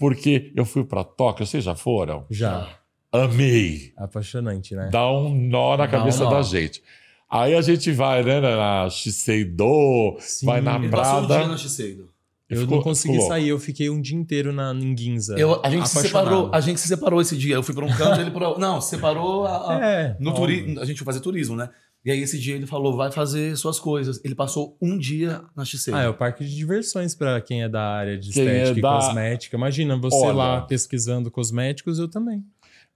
[0.02, 1.46] Porque eu fui para Tóquio.
[1.46, 2.26] Vocês já foram?
[2.30, 2.68] Já.
[3.12, 3.94] Amei.
[3.96, 4.90] Apaixonante, né?
[4.92, 6.32] Dá um nó na Dá um cabeça nó.
[6.32, 6.82] da gente.
[7.30, 10.46] Aí a gente vai, né, na Shiseido, Sim.
[10.46, 11.38] vai na passou um Prada.
[11.44, 12.10] dia no Shiseido.
[12.50, 15.38] Eu Ficou- não consegui ficou sair, eu fiquei um dia inteiro na, em Ginza.
[15.40, 17.56] Eu- a gente se separou, a gente se separou esse dia.
[17.56, 20.80] Eu fui para um canto, ele para Não, separou a- a- É, no turismo.
[20.82, 21.70] A gente foi fazer turismo, né?
[22.04, 24.20] E aí esse dia ele falou, vai fazer suas coisas.
[24.26, 26.00] Ele passou um dia na Shiseido.
[26.00, 28.80] Ah, é o parque de diversões para quem é da área de Quem é estética
[28.80, 29.56] e da- cosmética.
[29.58, 30.34] Imagina, você Olha.
[30.34, 32.44] lá pesquisando cosméticos, eu também.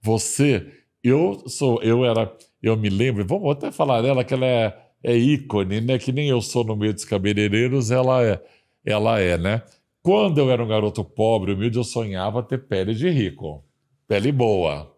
[0.02, 0.66] Você,
[1.04, 5.16] eu sou, eu era, eu me lembro, vamos até falar dela que ela é, é
[5.16, 5.98] ícone, né?
[5.98, 8.42] Que nem eu sou no meio dos cabeleireiros, ela é,
[8.84, 9.62] ela é, né?
[10.02, 13.64] Quando eu era um garoto pobre, humilde, eu sonhava ter pele de rico,
[14.08, 14.92] pele boa.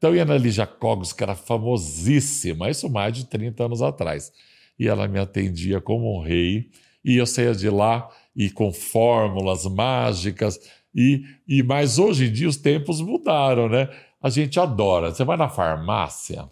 [0.00, 4.32] Então ia na Lígia Cogos, que era famosíssima, isso mais de 30 anos atrás.
[4.78, 6.70] E ela me atendia como um rei,
[7.04, 10.58] e eu saía de lá e com fórmulas mágicas.
[10.94, 13.90] E, e mas hoje em dia os tempos mudaram, né?
[14.22, 15.10] A gente adora.
[15.10, 16.48] Você vai na farmácia,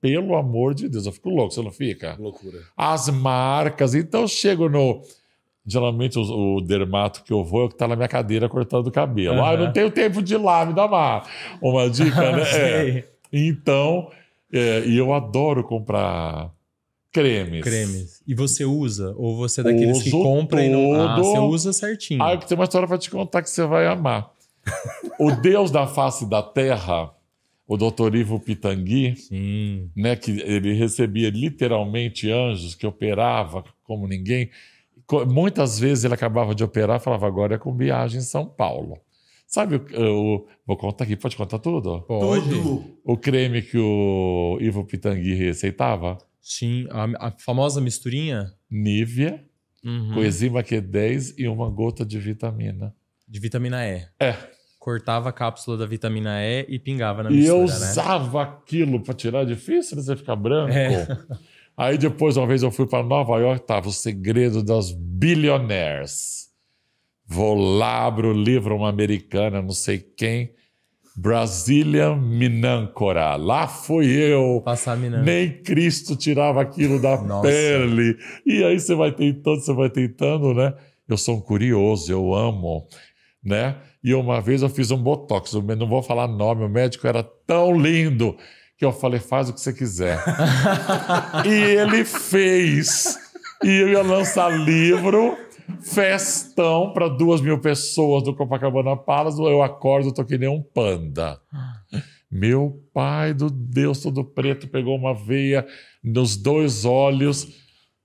[0.00, 2.16] pelo amor de Deus, eu fico louco, você não fica?
[2.20, 2.60] Loucura.
[2.76, 3.96] As marcas.
[3.96, 5.02] Então eu chego no.
[5.64, 8.88] Geralmente o, o dermato que eu vou é o que está na minha cadeira cortando
[8.88, 9.42] o cabelo.
[9.42, 11.22] Ah, eu não tenho tempo de ir lá, me dá uma,
[11.60, 12.42] uma dica, né?
[12.52, 13.04] É.
[13.32, 14.10] Então,
[14.52, 16.50] é, e eu adoro comprar
[17.12, 17.62] cremes.
[17.62, 18.22] Cremes.
[18.26, 19.14] E você usa?
[19.16, 21.00] Ou você é daqueles que Uso compra e não.
[21.00, 22.22] Ah, você usa certinho.
[22.22, 24.30] Ah, eu tenho uma história para te contar que você vai amar.
[25.18, 27.10] o Deus da face da terra,
[27.66, 28.14] o Dr.
[28.14, 29.90] Ivo Pitangui, Sim.
[29.96, 34.50] né, que ele recebia literalmente anjos que operava como ninguém.
[35.26, 38.98] Muitas vezes ele acabava de operar e falava, agora é com viagem em São Paulo.
[39.46, 42.00] Sabe, o, o- vou contar aqui, pode contar tudo?
[42.02, 42.48] Pode.
[42.48, 42.84] Tudo.
[43.04, 46.16] O creme que o Ivo Pitangui receitava?
[46.40, 46.86] Sim.
[46.90, 49.44] A, a famosa misturinha Nívea,
[49.84, 50.12] Uhum.
[50.14, 52.94] coenzima Q10 e uma gota de vitamina.
[53.28, 54.06] de vitamina E.
[54.20, 54.34] É,
[54.78, 57.90] Cortava a cápsula da vitamina E e pingava na E eu mistura, né?
[57.90, 60.72] usava aquilo para tirar, difícil né, você ficar branco.
[60.72, 61.06] É.
[61.76, 66.48] Aí depois, uma vez eu fui para Nova York, tava o segredo das billionaires.
[67.26, 70.52] Vou lá, abro o livro, uma americana, não sei quem,
[71.16, 73.36] Brazilian Minancora.
[73.36, 74.60] Lá fui eu.
[74.64, 75.22] Passar a mina.
[75.22, 77.48] Nem Cristo tirava aquilo da Nossa.
[77.48, 78.16] pele.
[78.46, 80.74] E aí você vai tentando, você vai tentando, né?
[81.08, 82.86] Eu sou um curioso, eu amo.
[83.42, 83.76] né?
[84.04, 87.22] E uma vez eu fiz um botox, eu não vou falar nome, o médico era
[87.22, 88.36] tão lindo
[88.76, 90.18] que eu falei, faz o que você quiser.
[91.46, 93.16] e ele fez.
[93.62, 95.36] E eu ia lançar livro,
[95.80, 99.40] festão para duas mil pessoas do Copacabana Palace.
[99.40, 101.40] Eu acordo, tô que nem um panda.
[102.30, 105.66] Meu pai do Deus, todo preto, pegou uma veia
[106.02, 107.46] nos dois olhos.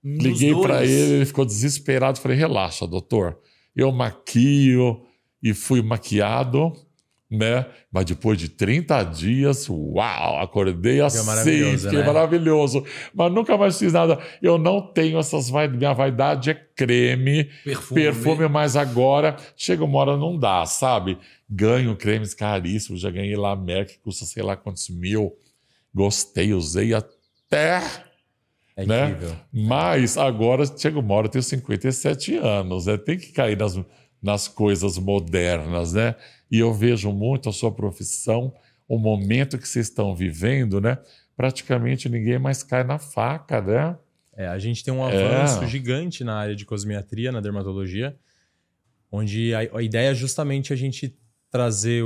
[0.03, 2.19] Nos Liguei para ele, ele ficou desesperado.
[2.19, 3.39] Falei, relaxa, doutor.
[3.75, 5.01] Eu maquio
[5.41, 6.73] e fui maquiado,
[7.29, 7.65] né?
[7.91, 12.05] Mas depois de 30 dias, uau, acordei assim, maravilhoso, fiquei né?
[12.05, 12.85] maravilhoso.
[13.13, 14.17] Mas nunca mais fiz nada.
[14.41, 18.01] Eu não tenho essas vai Minha vaidade é creme, Perfume.
[18.01, 21.17] perfume, mas agora chega uma hora não dá, sabe?
[21.49, 25.33] Ganho cremes caríssimos, já ganhei lá Merck, que custa sei lá quantos mil.
[25.93, 27.81] Gostei, usei até
[28.75, 29.09] É Né?
[29.09, 29.35] incrível.
[29.51, 32.95] mas agora chega uma hora, eu tenho 57 anos, né?
[32.97, 33.79] Tem que cair nas,
[34.21, 36.15] nas coisas modernas, né?
[36.49, 38.53] E eu vejo muito a sua profissão,
[38.87, 40.97] o momento que vocês estão vivendo, né?
[41.35, 43.97] Praticamente ninguém mais cai na faca, né?
[44.35, 45.13] É, a gente tem um É.
[45.43, 48.15] avanço gigante na área de cosmiatria, na dermatologia,
[49.11, 51.15] onde a, a ideia é justamente a gente
[51.49, 52.03] trazer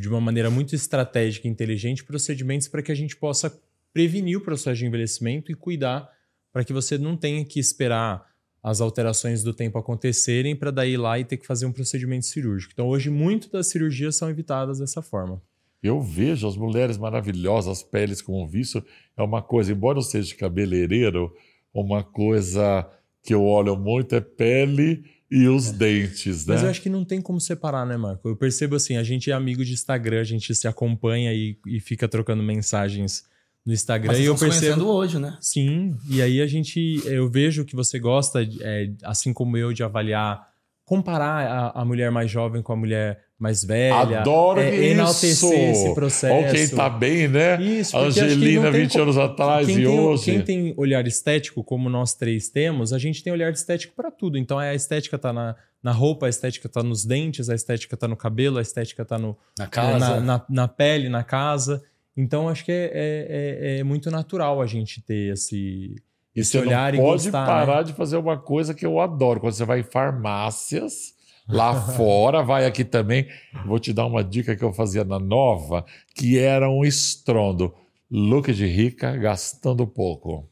[0.00, 3.52] de uma maneira muito estratégica e inteligente procedimentos para que a gente possa
[3.92, 6.08] prevenir o processo de envelhecimento e cuidar
[6.52, 8.24] para que você não tenha que esperar
[8.66, 12.26] as alterações do tempo acontecerem para daí ir lá e ter que fazer um procedimento
[12.26, 12.72] cirúrgico.
[12.72, 15.40] Então, hoje, muito das cirurgias são evitadas dessa forma.
[15.80, 18.84] Eu vejo as mulheres maravilhosas, as peles com vício,
[19.16, 21.32] é uma coisa, embora eu seja cabeleireiro,
[21.72, 22.90] uma coisa
[23.22, 26.54] que eu olho muito é pele e os dentes, né?
[26.54, 28.28] Mas eu acho que não tem como separar, né, Marco?
[28.28, 31.78] Eu percebo assim, a gente é amigo de Instagram, a gente se acompanha e, e
[31.78, 33.22] fica trocando mensagens
[33.66, 34.84] no Instagram Mas e eu percebo.
[34.86, 35.36] hoje, né?
[35.40, 39.82] Sim, e aí a gente, eu vejo que você gosta, é, assim como eu, de
[39.82, 40.48] avaliar,
[40.84, 44.20] comparar a, a mulher mais jovem com a mulher mais velha.
[44.20, 44.84] Adoro é, isso!
[44.84, 46.32] enaltecer esse processo.
[46.34, 47.60] Ou quem tá bem, né?
[47.60, 50.24] Isso, Angelina, não tem 20 como- anos atrás quem e tem, hoje.
[50.24, 54.38] Quem tem olhar estético, como nós três temos, a gente tem olhar estético para tudo.
[54.38, 58.06] Então a estética tá na, na roupa, a estética tá nos dentes, a estética tá
[58.06, 59.98] no cabelo, a estética tá no, Na casa.
[59.98, 61.82] na, na, na pele, na casa.
[62.16, 65.94] Então acho que é, é, é- é muito natural a gente ter esse,
[66.34, 67.46] E esse olhar não e pode gostar.
[67.46, 67.82] parar né?
[67.84, 69.40] de fazer uma coisa que eu adoro.
[69.40, 71.14] Quando você vai em farmácias,
[71.48, 73.26] lá fora, vai aqui também.
[73.66, 77.74] Vou te dar uma dica que eu fazia na Nova, que era um estrondo.
[78.10, 80.48] Look de rica, gastando pouco.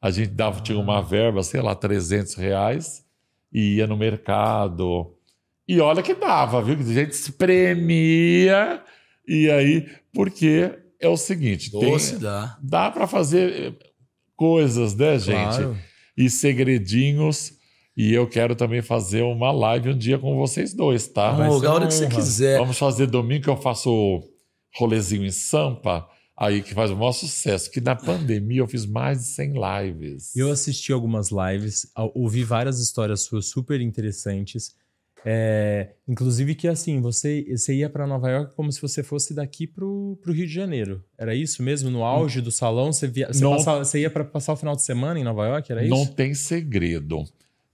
[0.00, 1.00] A gente dava, tinha uma Ah.
[1.02, 3.04] verba, sei lá, 300 reais,
[3.52, 5.14] e ia no mercado.
[5.66, 6.74] E olha que dava, viu?
[6.78, 8.82] A gente se premia.
[9.26, 12.56] E aí, porque é o seguinte, tem, Doce dá.
[12.62, 13.72] dá para fazer eh,
[14.36, 15.56] coisas, né, gente?
[15.56, 15.78] Claro.
[16.16, 17.52] E segredinhos.
[17.94, 21.30] E eu quero também fazer uma live um dia com vocês dois, tá?
[21.30, 22.58] Amor, ser a hora que você quiser.
[22.58, 24.22] Vamos fazer domingo que eu faço
[24.74, 27.70] rolezinho em Sampa, aí que faz o maior sucesso.
[27.70, 30.36] Que na pandemia eu fiz mais de 100 lives.
[30.36, 34.74] Eu assisti algumas lives, ouvi várias histórias suas super interessantes.
[35.24, 39.66] É, inclusive que assim, você, você ia para Nova York como se você fosse daqui
[39.66, 41.04] pro, pro Rio de Janeiro.
[41.16, 41.90] Era isso mesmo?
[41.90, 43.56] No auge do salão, você, via, você, Não.
[43.56, 45.70] passava- você ia para passar o final de semana em Nova York?
[45.70, 45.90] Era isso?
[45.94, 47.24] Não tem segredo.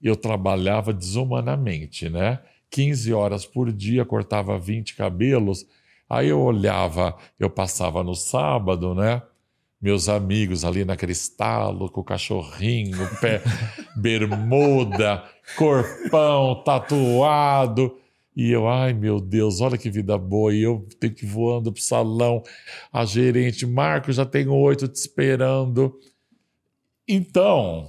[0.02, 2.38] Eu trabalhava desumanamente, né?
[2.70, 5.66] 15 horas por dia, cortava 20 cabelos.
[6.08, 9.22] Aí eu olhava, eu passava no sábado, né?
[9.80, 13.40] Meus amigos ali na Cristalo, com o cachorrinho, pé,
[13.96, 15.24] bermuda,
[15.56, 17.96] corpão, tatuado.
[18.34, 20.52] E eu, ai meu Deus, olha que vida boa.
[20.52, 22.42] E eu tenho que ir voando pro salão.
[22.92, 25.98] A gerente, Marco, já tenho oito te esperando.
[27.06, 27.86] Então,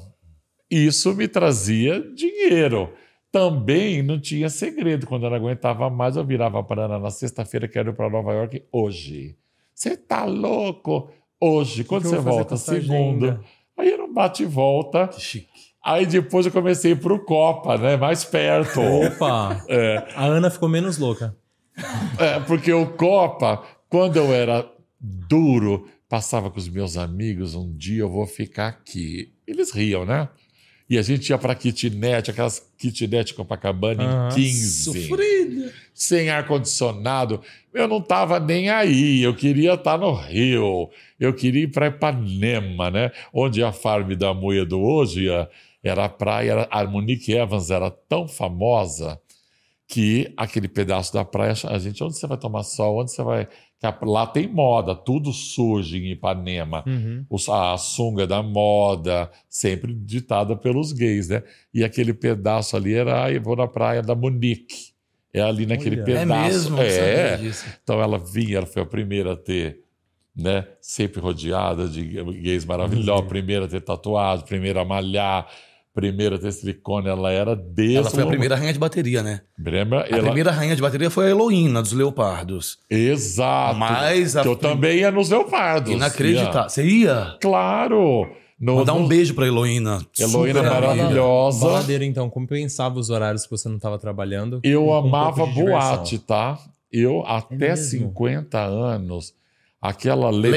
[0.69, 2.93] isso me trazia dinheiro.
[3.31, 5.05] Também não tinha segredo.
[5.05, 8.33] Quando eu não aguentava mais, eu virava para Ana na sexta-feira, quero ir para Nova
[8.33, 9.35] York hoje.
[9.73, 11.11] Você tá louco?
[11.39, 11.83] Hoje.
[11.83, 12.57] Quando você volta?
[12.57, 13.27] Segunda.
[13.27, 13.41] agenda?
[13.77, 15.07] Aí era um bate e volta.
[15.07, 15.47] Que chique.
[15.83, 17.95] Aí depois eu comecei para o Copa, né?
[17.95, 18.81] Mais perto.
[18.81, 19.65] Opa!
[20.15, 21.35] A Ana ficou menos louca.
[22.19, 24.69] É, porque o Copa, quando eu era
[24.99, 29.33] duro, passava com os meus amigos, um dia eu vou ficar aqui.
[29.47, 30.27] Eles riam, né?
[30.89, 34.29] E a gente ia para kitnet, aquelas kitnet Copacabana Aham.
[34.29, 35.73] em 15, Sofrida.
[35.93, 37.41] sem ar-condicionado.
[37.73, 42.89] Eu não estava nem aí, eu queria estar no Rio, eu queria ir para Ipanema,
[42.89, 43.11] né?
[43.31, 45.27] Onde a farm da Moedo hoje
[45.83, 49.19] era a praia, a Monique Evans era tão famosa
[49.91, 53.47] que aquele pedaço da praia, a gente, onde você vai tomar sol, onde você vai.
[54.03, 56.83] Lá tem moda, tudo surge em Ipanema.
[56.85, 57.25] Uhum.
[57.27, 61.41] Os- A sunga da moda, sempre ditada pelos gays, né?
[61.73, 64.89] E aquele pedaço ali era, ah, eu vou na praia da Monique.
[65.33, 66.05] É ali naquele Olha.
[66.05, 66.31] pedaço.
[66.31, 66.81] É mesmo?
[66.81, 67.37] É.
[67.37, 67.65] disso.
[67.83, 69.79] Então ela vinha, ela foi a primeira a ter,
[70.35, 70.67] né?
[70.81, 72.03] Sempre rodeada de
[72.41, 75.47] gays maravilhosos, primeira a ter tatuagem, primeira a malhar,
[76.01, 77.07] primeira silicone.
[77.09, 77.97] Ela era desse.
[77.97, 79.41] Ela foi a primeira rainha de bateria, né?
[79.57, 80.03] Lembra?
[80.03, 82.77] A Ela- primeira rainha de bateria foi a Heloína, dos Leopardos.
[82.89, 83.77] Exato.
[83.77, 85.91] Mas a que eu também ia nos leopardos.
[85.91, 86.69] Inacreditável.
[86.69, 87.37] Você ia?
[87.41, 88.27] Claro.
[88.59, 89.99] No, Mandar um no- beijo pra Heloína.
[90.19, 91.65] Heloína maravilhosa.
[91.65, 94.59] Baladeiro, então, compensava os horários que você não estava trabalhando.
[94.63, 95.65] Eu com um amava diversão.
[95.95, 96.57] boate, tá?
[96.91, 97.85] Eu, até mesmo?
[98.09, 99.33] 50 anos,
[99.81, 100.51] aquela Playboy,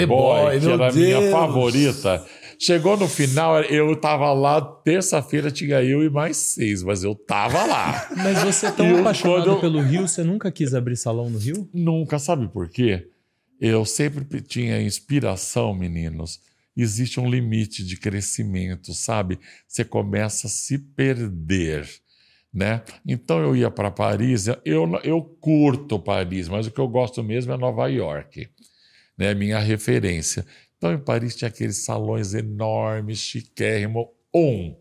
[0.50, 2.24] Playboy, que era a minha favorita,
[2.64, 7.64] chegou no final, eu tava lá, terça-feira tinha eu e mais seis, mas eu tava
[7.66, 8.08] lá.
[8.16, 11.38] Mas você é tão Eu, apaixonado eu- pelo Rio, você nunca quis abrir salão no
[11.38, 11.68] Rio?
[11.74, 13.08] Nunca, sabe por quê?
[13.60, 16.40] Eu sempre tinha inspiração, meninos.
[16.76, 19.38] Existe um limite de crescimento, sabe?
[19.68, 21.88] Você começa a se perder,
[22.52, 22.82] né?
[23.06, 27.52] Então eu ia para Paris, eu, eu curto Paris, mas o que eu gosto mesmo
[27.52, 28.48] é Nova York,
[29.18, 29.34] né?
[29.34, 30.44] Minha referência.
[30.82, 34.12] Então em Paris tinha aqueles salões enormes, chiquérrimo.
[34.34, 34.74] Um,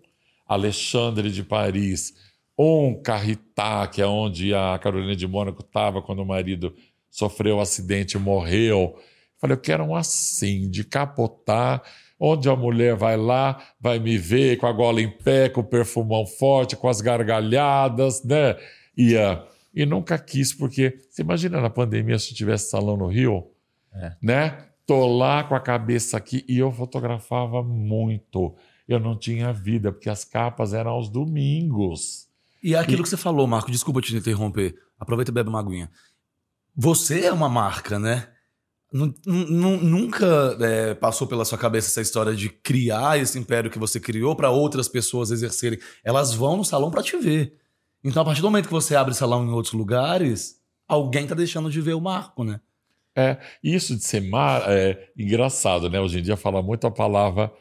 [0.48, 2.16] Alexandre de Paris.
[2.58, 6.74] Um, Carritá, que é onde a Carolina de Mônaco estava quando o marido
[7.08, 8.98] sofreu um acidente e morreu.
[9.38, 11.84] Falei, eu quero um assim, de capotar,
[12.20, 15.64] onde a mulher vai lá, vai me ver com a gola em pé, com o
[15.64, 18.58] perfumão forte, com as gargalhadas, né?
[18.98, 23.52] E, ah, e nunca quis, porque você imagina na pandemia se tivesse salão no Rio,
[23.94, 24.16] É.
[24.20, 24.71] né?
[24.86, 28.56] Tô lá com a cabeça aqui e eu fotografava muito.
[28.88, 32.28] Eu não tinha vida, porque as capas eram aos domingos.
[32.64, 34.76] E é aquilo que você falou, Marco, desculpa te interromper.
[35.00, 35.90] Aproveita e bebe uma aguinha.
[36.76, 38.28] Você é uma marca, né?
[38.92, 43.80] Nu- nu- Nunca é, passou pela sua cabeça essa história de criar esse império que
[43.80, 45.80] você criou para outras pessoas exercerem.
[46.04, 47.56] Elas vão no salão para te ver.
[48.04, 51.70] Então, a partir do momento que você abre salão em outros lugares, alguém tá deixando
[51.70, 52.60] de ver o Marco, né?
[53.16, 56.00] É, isso de ser mar, é engraçado, né?
[56.00, 57.52] Hoje em dia fala muito a palavra,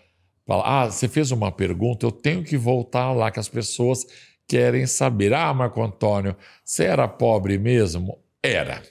[0.48, 4.05] ah, você fez uma pergunta, eu tenho que voltar lá que as pessoas
[4.48, 5.32] querem saber.
[5.32, 8.18] Ah, Marco Antônio, você era pobre mesmo?
[8.42, 8.82] Era.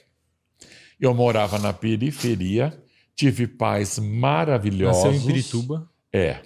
[0.98, 2.72] Eu morava na periferia,
[3.14, 5.04] tive pais maravilhosos.
[5.04, 5.90] Nasceu em Pirituba.
[6.12, 6.40] É.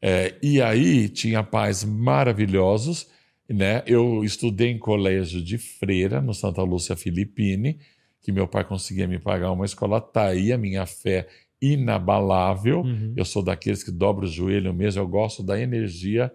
[0.00, 3.08] É, e aí tinha pais maravilhosos,
[3.48, 3.82] né?
[3.86, 7.78] Eu estudei em colégio de freira, no Santa Lúcia Filippine,
[8.22, 11.28] que meu pai conseguia me pagar uma escola, tá aí a minha fé
[11.60, 12.80] inabalável.
[12.80, 13.12] Uhum.
[13.16, 16.32] Eu sou daqueles que dobra o joelho mesmo, eu gosto da energia.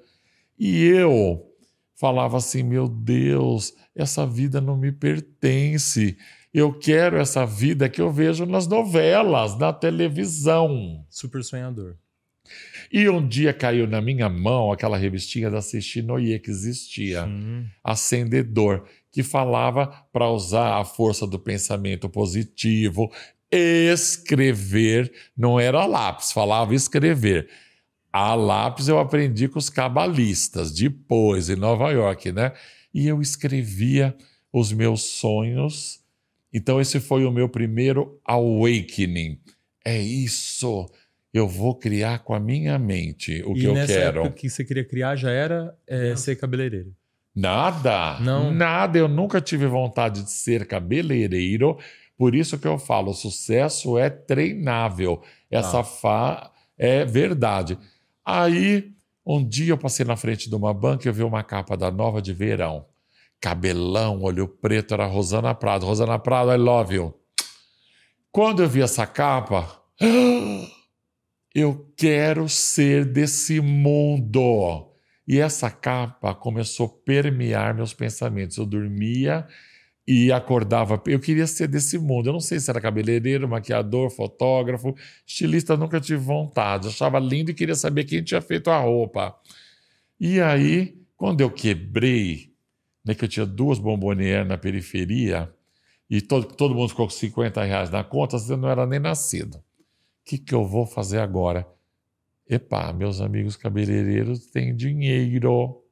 [0.59, 1.43] E eu
[1.95, 6.17] falava assim: meu Deus, essa vida não me pertence.
[6.53, 11.05] Eu quero essa vida que eu vejo nas novelas, na televisão.
[11.09, 11.95] Super sonhador.
[12.91, 17.65] E um dia caiu na minha mão aquela revistinha da Sechinoye que existia, Hum.
[17.83, 18.87] Acendedor,
[19.17, 23.11] que falava para usar a força do pensamento positivo,
[23.51, 27.49] escrever, não era lápis, falava escrever.
[28.13, 32.53] A lápis eu aprendi com os cabalistas, depois, em Nova York, né?
[32.93, 34.15] E eu escrevia
[34.53, 35.99] os meus sonhos.
[36.53, 39.39] Então, esse foi o meu primeiro awakening.
[39.83, 40.87] É isso.
[41.33, 44.19] Eu vou criar com a minha mente o e que eu nessa quero.
[44.19, 46.93] época que você queria criar já era é, ser cabeleireiro.
[47.39, 48.51] Nada, Não.
[48.51, 48.97] nada.
[48.97, 51.77] Eu nunca tive vontade de ser cabeleireiro.
[52.17, 55.21] Por isso que eu falo, sucesso é treinável.
[55.51, 57.77] Essa fa é verdade.
[58.25, 58.91] Aí,
[59.23, 61.91] um dia eu passei na frente de uma banca e eu vi uma capa da
[61.91, 62.85] Nova de Verão.
[63.39, 65.85] Cabelão, olho preto, era Rosana Prado.
[65.85, 67.13] Rosana Prado, I love you.
[68.31, 69.79] Quando eu vi essa capa,
[71.53, 74.87] eu quero ser desse mundo.
[75.27, 78.57] E essa capa começou a permear meus pensamentos.
[78.57, 79.45] Eu dormia
[80.07, 81.01] e acordava.
[81.05, 82.29] Eu queria ser desse mundo.
[82.29, 86.87] Eu não sei se era cabeleireiro, maquiador, fotógrafo, estilista, nunca tive vontade.
[86.87, 89.35] Achava lindo e queria saber quem tinha feito a roupa.
[90.17, 92.53] E aí, quando eu quebrei,
[93.03, 95.53] né, que eu tinha duas bombonières na periferia,
[96.09, 99.55] e todo, todo mundo ficou com 50 reais na conta, eu não era nem nascido.
[99.55, 99.63] O
[100.23, 101.67] que, que eu vou fazer agora?
[102.49, 105.83] Epá, meus amigos cabeleireiros têm dinheiro.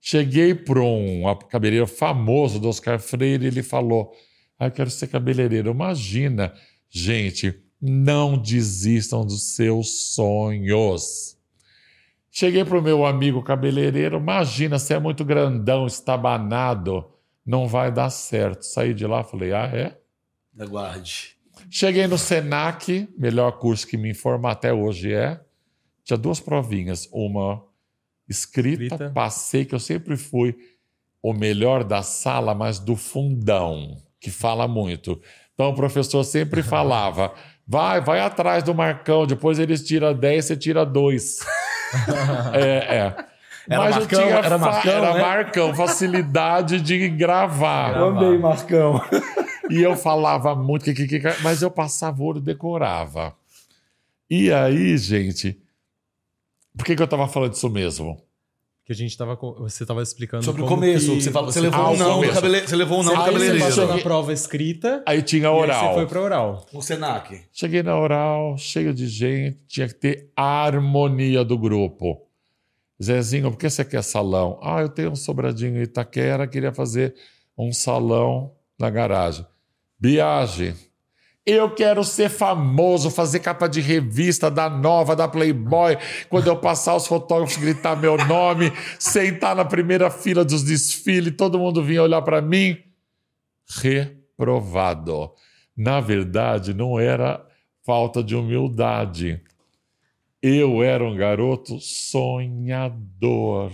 [0.00, 4.12] Cheguei para um cabeleireiro famoso do Oscar Freire, ele falou:
[4.58, 5.70] ah, Eu quero ser cabeleireiro.
[5.70, 6.54] Imagina,
[6.88, 11.36] gente, não desistam dos seus sonhos.
[12.30, 17.04] Cheguei para o meu amigo cabeleireiro, imagina, você é muito grandão, estabanado,
[17.44, 18.62] não vai dar certo.
[18.62, 19.98] Saí de lá, falei, ah, é?
[20.58, 21.36] Aguarde.
[21.68, 25.40] Cheguei no Senac, melhor curso que me informa até hoje é.
[26.04, 27.62] Tinha duas provinhas, uma
[28.28, 29.10] escrita, Escrita.
[29.10, 30.56] passei, que eu sempre fui
[31.22, 35.20] o melhor da sala, mas do fundão, que fala muito.
[35.54, 37.34] Então o professor sempre falava:
[37.66, 41.38] vai, vai atrás do Marcão, depois eles tiram 10, você tira 2.
[42.54, 43.30] é, é.
[43.68, 45.20] Era Mas Marcão, eu tinha era Marcão, era né?
[45.20, 47.96] Marcão, facilidade de gravar.
[47.96, 49.00] Amei, Marcão.
[49.68, 50.90] E eu falava muito,
[51.42, 53.32] mas eu passava o olho e decorava.
[54.28, 55.60] E aí, gente,
[56.76, 58.20] por que, que eu estava falando disso mesmo?
[58.84, 59.36] Que a gente tava.
[59.36, 60.44] co- Você tava explicando.
[60.44, 62.60] Sobre o como começo, que você, falou, você levou Ah, um o não do cabele...
[62.66, 63.64] Você levou um não do Aí Aí você Cabeleireiro.
[63.64, 64.08] passou cabeleireiro.
[64.08, 65.02] na prova escrita.
[65.06, 65.88] Aí tinha E aí oral.
[65.88, 66.66] você foi pra oral.
[66.72, 67.40] O Senac.
[67.52, 72.26] Cheguei na oral, cheio de gente, tinha que ter harmonia do grupo.
[73.02, 74.58] Zezinho, por que você quer salão?
[74.62, 77.14] Ah, eu tenho um sobradinho em Itaquera, queria fazer
[77.56, 79.46] um salão na garagem.
[79.98, 80.74] Biage,
[81.46, 85.96] eu quero ser famoso, fazer capa de revista da Nova, da Playboy.
[86.28, 91.58] Quando eu passar, os fotógrafos gritar meu nome, sentar na primeira fila dos desfiles, todo
[91.58, 92.78] mundo vinha olhar para mim.
[93.68, 95.32] Reprovado.
[95.76, 97.44] Na verdade, não era
[97.84, 99.40] falta de humildade.
[100.42, 103.72] Eu era um garoto sonhador.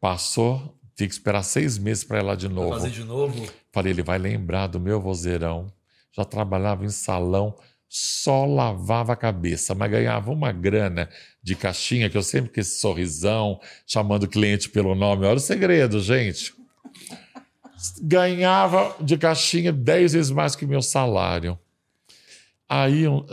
[0.00, 2.70] Passou, tinha que esperar seis meses para ir lá de novo.
[2.70, 3.46] fazer de novo?
[3.72, 5.66] Falei, ele vai lembrar do meu vozeirão.
[6.18, 7.54] Já trabalhava em salão,
[7.88, 11.08] só lavava a cabeça, mas ganhava uma grana
[11.40, 15.26] de caixinha, que eu sempre com esse sorrisão, chamando o cliente pelo nome.
[15.26, 16.52] Olha o segredo, gente.
[18.02, 21.56] Ganhava de caixinha dez vezes mais que meu salário.
[22.68, 23.24] Aí eu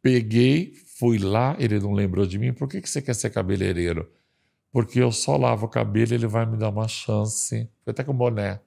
[0.00, 2.52] peguei, fui lá, ele não lembrou de mim.
[2.52, 4.08] Por que, que você quer ser cabeleireiro?
[4.70, 7.68] Porque eu só lavo o cabelo, ele vai me dar uma chance.
[7.84, 8.60] Foi até com boné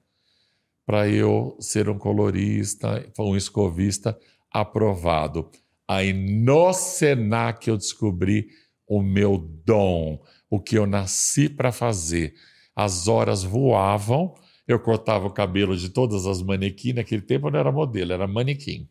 [0.86, 4.18] para eu ser um colorista, um escovista
[4.50, 5.50] aprovado.
[5.88, 8.48] Aí no Senac eu descobri
[8.86, 12.34] o meu dom, o que eu nasci para fazer.
[12.76, 14.34] As horas voavam,
[14.66, 18.26] eu cortava o cabelo de todas as manequins, naquele tempo eu não era modelo, era
[18.26, 18.88] manequim.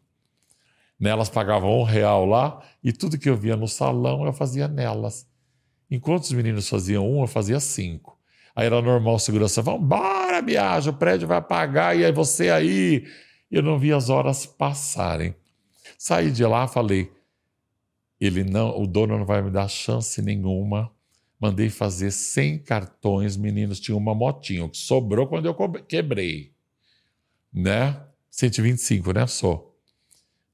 [1.00, 5.28] Nelas pagavam um real lá e tudo que eu via no salão eu fazia nelas.
[5.90, 8.13] Enquanto os meninos faziam um, eu fazia cinco.
[8.56, 13.06] Aí era normal segurança, vambora, viagem, o prédio vai pagar, e aí você aí.
[13.50, 15.36] Eu não via as horas passarem.
[15.98, 17.12] Saí de lá, falei,
[18.20, 20.92] ele não, o dono não vai me dar chance nenhuma.
[21.40, 25.56] Mandei fazer 100 cartões, meninos tinham uma motinha, que sobrou quando eu
[25.88, 26.54] quebrei.
[27.54, 28.02] Né?
[28.32, 29.72] 125, né, só?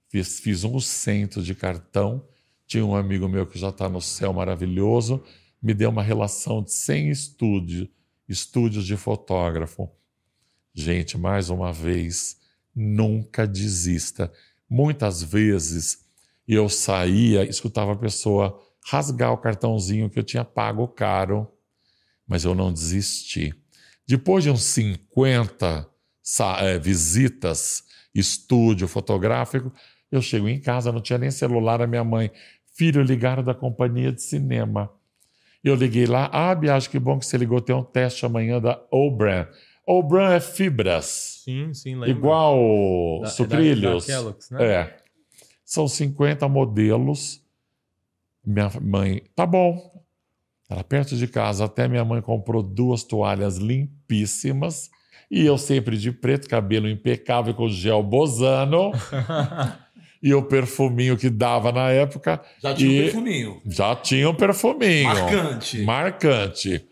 [0.09, 2.25] Fiz, fiz um cento de cartão.
[2.65, 5.23] Tinha um amigo meu que já está no céu maravilhoso,
[5.61, 7.89] me deu uma relação de 100 estúdio,
[8.27, 9.89] estúdios de fotógrafo.
[10.73, 12.37] Gente, mais uma vez,
[12.75, 14.31] nunca desista.
[14.69, 16.05] Muitas vezes
[16.47, 21.47] eu saía, escutava a pessoa rasgar o cartãozinho que eu tinha pago caro,
[22.27, 23.53] mas eu não desisti.
[24.07, 25.87] Depois de uns 50
[26.21, 27.83] sa- eh, visitas,
[28.13, 29.71] estúdio fotográfico,
[30.11, 32.31] eu chego em casa, não tinha nem celular, a minha mãe,
[32.73, 34.89] filho, ligaram da companhia de cinema.
[35.63, 38.81] Eu liguei lá, ah, Biagem, que bom que você ligou, tem um teste amanhã da
[38.91, 39.45] Obran.
[39.85, 42.09] Obran é fibras, Sim, sim, lembro.
[42.09, 44.05] igual Da- sucrilhos.
[44.07, 44.65] Da, da Kellogg's, né?
[44.65, 44.97] É.
[45.65, 47.43] São 50 modelos.
[48.45, 49.91] Minha mãe, tá bom.
[50.69, 54.89] Era perto de casa, até minha mãe comprou duas toalhas limpíssimas.
[55.29, 58.91] E eu sempre de preto, cabelo impecável com gel bozano.
[60.21, 62.41] e o perfuminho que dava na época.
[62.61, 63.61] Já tinha um perfuminho.
[63.65, 65.03] Já tinha um perfuminho.
[65.05, 65.81] Marcante.
[65.83, 66.85] Marcante.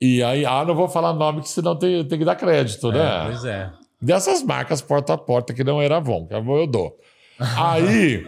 [0.00, 2.94] E aí, ah, não vou falar nome, que senão tem, tem que dar crédito, É,
[2.94, 3.24] né?
[3.26, 3.70] pois é.
[4.00, 6.98] dessas marcas porta a porta que não era Avon, que Avon eu dou.
[7.38, 8.26] Aí,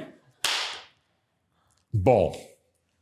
[1.92, 2.34] bom,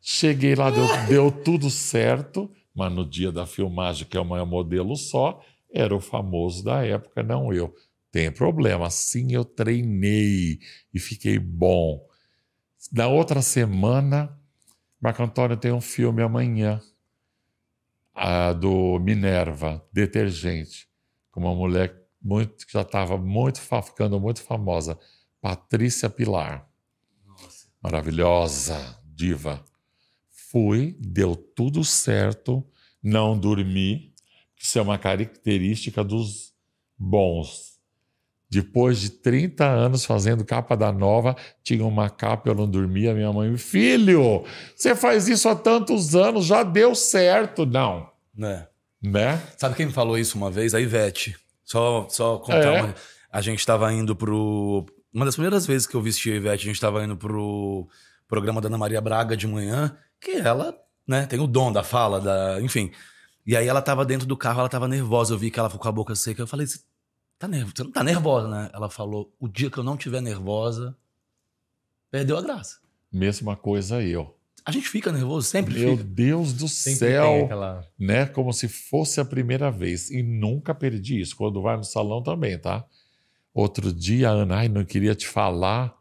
[0.01, 4.97] cheguei lá, deu, deu tudo certo, mas no dia da filmagem, que é uma modelo
[4.97, 5.41] só,
[5.73, 7.75] era o famoso da época, não eu.
[8.11, 10.59] Tem problema, assim eu treinei
[10.93, 12.05] e fiquei bom.
[12.93, 14.37] Na outra semana,
[15.01, 16.81] Marco Antônio tem um filme amanhã,
[18.15, 20.89] ah, do Minerva, Detergente,
[21.31, 24.99] com uma mulher muito, que já estava muito, ficando muito famosa,
[25.41, 26.69] Patrícia Pilar.
[27.83, 29.65] Maravilhosa, diva.
[30.29, 32.67] Fui, deu tudo certo,
[33.03, 34.13] não dormi.
[34.61, 36.53] Isso é uma característica dos
[36.99, 37.70] bons.
[38.51, 43.14] Depois de 30 anos fazendo capa da nova, tinha uma capa, eu não dormia.
[43.14, 44.44] Minha mãe, filho,
[44.74, 47.64] você faz isso há tantos anos, já deu certo.
[47.64, 48.66] Não, Né?
[49.01, 49.40] né?
[49.57, 50.74] Sabe quem me falou isso uma vez?
[50.74, 51.36] A Ivete.
[51.64, 52.82] Só, só contar É?
[52.82, 52.94] uma...
[53.32, 54.84] A gente tava indo pro...
[55.14, 57.88] Uma das primeiras vezes que eu vesti a Ivete, a gente tava indo pro
[58.26, 60.74] programa da Ana Maria Braga de manhã, que ela,
[61.07, 62.61] né, tem o dom da fala, da...
[62.61, 62.90] enfim.
[63.46, 65.34] E aí ela tava dentro do carro, ela tava nervosa.
[65.34, 66.42] Eu vi que ela ficou com a boca seca.
[66.42, 66.66] Eu falei,
[67.41, 67.72] tá nervosa?
[67.74, 68.70] Você não tá nervosa, né?
[68.72, 70.95] Ela falou, o dia que eu não tiver nervosa,
[72.11, 72.78] perdeu a graça.
[73.11, 74.36] Mesma coisa eu.
[74.62, 76.05] A gente fica nervoso, sempre Meu fica.
[76.05, 77.45] Deus do Sempre céu.
[77.47, 77.84] aquela...
[77.99, 78.26] né?
[78.26, 80.11] Como se fosse a primeira vez.
[80.11, 81.34] E nunca perdi isso.
[81.34, 82.84] Quando vai no salão também, tá?
[83.55, 85.97] Outro dia a Ana, ai, não queria te falar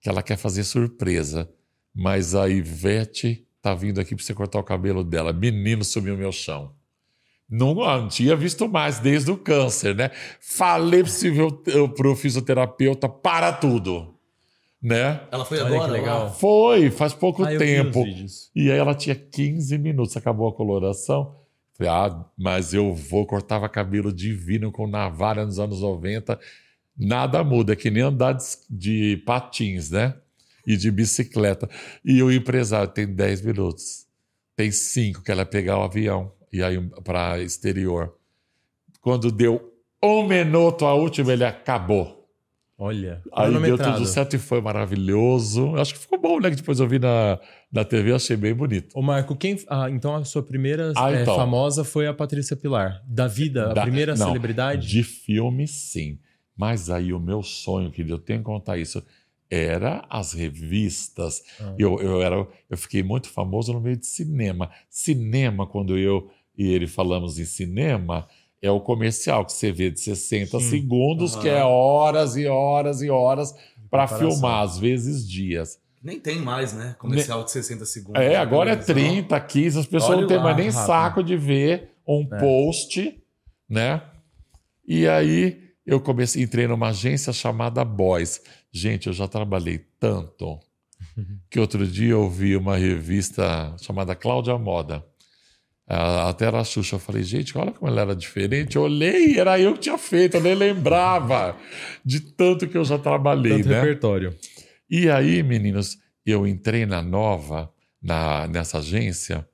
[0.00, 1.50] que ela quer fazer surpresa.
[1.94, 5.32] Mas a Ivete tá vindo aqui para você cortar o cabelo dela.
[5.32, 6.76] Menino sumiu meu chão.
[7.50, 10.10] Não, não tinha visto mais desde o câncer, né?
[10.38, 11.02] Falei
[11.96, 14.14] para o fisioterapeuta, para tudo,
[14.82, 15.22] né?
[15.30, 15.92] Ela foi Olha agora.
[15.92, 16.34] legal.
[16.34, 18.04] Foi, faz pouco Ah, tempo.
[18.54, 21.34] E aí ela tinha 15 minutos, acabou a coloração.
[21.72, 26.38] Falei, ah, mas eu vou, cortava cabelo divino com navalha nos anos 90.
[26.98, 30.14] Nada muda, é que nem andar de, de patins, né?
[30.66, 31.70] E de bicicleta.
[32.04, 34.06] E o empresário tem 10 minutos.
[34.54, 38.14] Tem 5 que ela ia pegar o avião e aí para exterior.
[39.00, 39.72] Quando deu
[40.02, 42.16] um minuto a última, ele acabou.
[42.80, 45.74] Olha, Aí deu tudo certo e foi maravilhoso.
[45.76, 46.48] Acho que ficou bom, né?
[46.50, 47.40] Que depois eu vi na,
[47.72, 48.96] na TV, achei bem bonito.
[48.96, 49.56] Ô, Marco, quem.
[49.68, 51.34] Ah, então a sua primeira Ah, eh, então.
[51.34, 53.02] famosa foi a Patrícia Pilar.
[53.04, 54.86] Da vida, Da- a primeira não, celebridade?
[54.86, 56.20] De filme, sim.
[56.56, 59.02] Mas aí o meu sonho, querido, eu tenho que contar isso,
[59.50, 61.42] era as revistas.
[61.60, 61.74] Ah.
[61.76, 64.70] Eu, eu, era, eu fiquei muito famoso no meio de cinema.
[64.88, 68.26] Cinema, quando eu e ele falamos em cinema,
[68.60, 70.68] é o comercial que você vê de 60 Sim.
[70.68, 71.42] segundos, Aham.
[71.42, 73.54] que é horas e horas e horas
[73.88, 75.78] para filmar, às vezes dias.
[76.02, 76.94] Nem tem mais, né?
[76.98, 78.20] Comercial de 60 segundos.
[78.20, 79.14] É, agora é Televisão.
[79.28, 80.86] 30, 15, as pessoas Olha não têm mais nem rápido.
[80.86, 82.38] saco de ver um É.
[82.40, 83.20] post,
[83.68, 84.02] né?
[84.86, 88.40] E aí eu comecei, entrei numa agência chamada Boys.
[88.72, 90.58] Gente, eu já trabalhei tanto
[91.50, 95.04] que outro dia eu vi uma revista chamada Cláudia Moda.
[95.88, 96.96] Ah, Até era Xuxa.
[96.96, 98.76] Eu falei, gente, olha como ela era diferente.
[98.76, 101.56] Eu olhei, era eu que tinha feito, eu nem lembrava
[102.04, 103.80] de tanto que eu já trabalhei, Tanto né?
[103.80, 104.36] repertório.
[104.90, 107.72] E aí, meninos, eu entrei na nova,
[108.02, 109.48] na, nessa agência,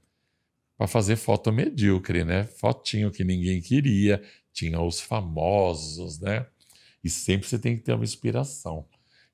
[0.77, 2.45] para fazer foto medíocre, né?
[2.45, 4.21] Fotinho que ninguém queria,
[4.53, 6.47] tinha os famosos, né?
[7.03, 8.87] E sempre você tem que ter uma inspiração.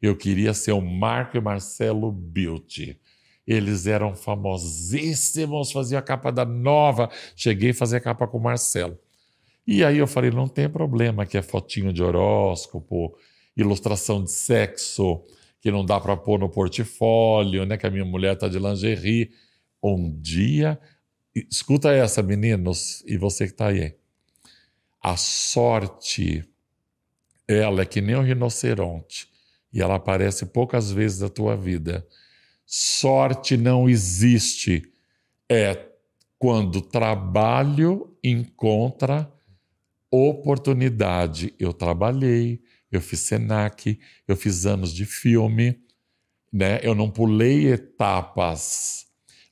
[0.02, 2.98] Eu queria ser o Marco e Marcelo Beauty.
[3.46, 7.10] Eles eram famosíssimos, faziam a capa da nova.
[7.34, 8.98] Cheguei a fazer a capa com o Marcelo.
[9.66, 13.16] E aí eu falei, não tem problema, que é fotinho de horóscopo,
[13.56, 15.22] ilustração de sexo,
[15.60, 17.76] que não dá para pôr no portfólio, né?
[17.76, 19.30] Que a minha mulher tá de lingerie.
[19.82, 20.78] Um dia,
[21.34, 23.94] escuta essa, meninos, e você que tá aí.
[25.02, 26.44] A sorte,
[27.46, 29.28] ela é que nem um rinoceronte,
[29.72, 32.06] e ela aparece poucas vezes na tua vida.
[32.72, 34.92] Sorte não existe.
[35.48, 35.88] É
[36.38, 39.28] quando trabalho encontra
[40.08, 41.52] oportunidade.
[41.58, 43.98] Eu trabalhei, eu fiz Senac,
[44.28, 45.80] eu fiz anos de filme,
[46.52, 46.78] né?
[46.80, 49.04] Eu não pulei etapas.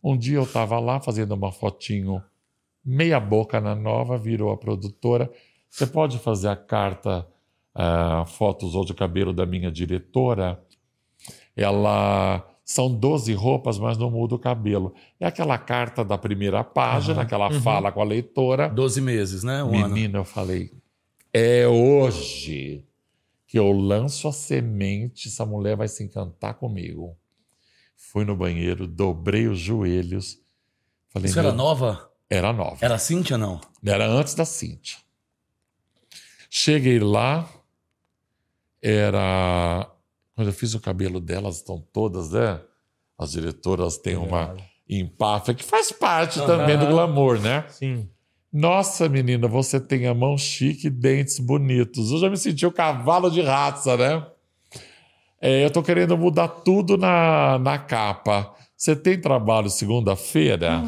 [0.02, 2.22] Um dia eu estava lá fazendo uma fotinho
[2.84, 5.28] meia boca na nova, virou a produtora.
[5.68, 7.26] Você pode fazer a carta
[7.74, 10.64] ah, fotos ou de cabelo da minha diretora?
[11.56, 14.94] Ela são 12 roupas, mas não muda o cabelo.
[15.18, 17.62] É aquela carta da primeira página, Aham, aquela uhum.
[17.62, 18.68] fala com a leitora.
[18.68, 19.64] 12 meses, né?
[19.64, 19.94] Um ano.
[19.94, 20.70] Menino, eu falei,
[21.32, 22.84] é hoje
[23.46, 27.16] que eu lanço a semente, essa mulher vai se encantar comigo.
[27.96, 30.38] Fui no banheiro, dobrei os joelhos.
[31.08, 32.12] Falei, Isso era nova?
[32.28, 32.84] Era nova.
[32.84, 33.58] Era Cíntia, não?
[33.82, 34.98] Era antes da Cintia.
[36.50, 37.48] Cheguei lá,
[38.82, 39.90] era.
[40.38, 42.60] Quando eu fiz o cabelo delas, estão todas, né?
[43.18, 44.56] As diretoras têm uma
[44.88, 47.64] empáfia que faz parte também do glamour, né?
[47.68, 48.08] Sim.
[48.52, 52.12] Nossa, menina, você tem a mão chique e dentes bonitos.
[52.12, 54.24] Eu já me senti o cavalo de raça, né?
[55.40, 58.54] É, eu tô querendo mudar tudo na, na capa.
[58.76, 60.84] Você tem trabalho segunda-feira?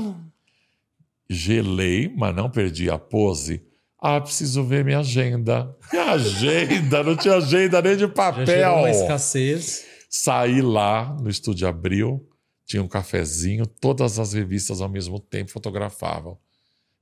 [1.28, 3.66] Gelei, mas não perdi a pose.
[4.00, 5.76] Ah, preciso ver minha agenda.
[5.90, 7.02] Que agenda?
[7.02, 8.46] Não tinha agenda nem de Já papel.
[8.46, 9.84] gerou uma escassez.
[10.08, 12.26] Saí lá no Estúdio Abril,
[12.64, 16.38] tinha um cafezinho, todas as revistas ao mesmo tempo fotografavam.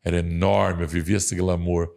[0.04, 1.88] Era enorme, eu vivia esse glamour.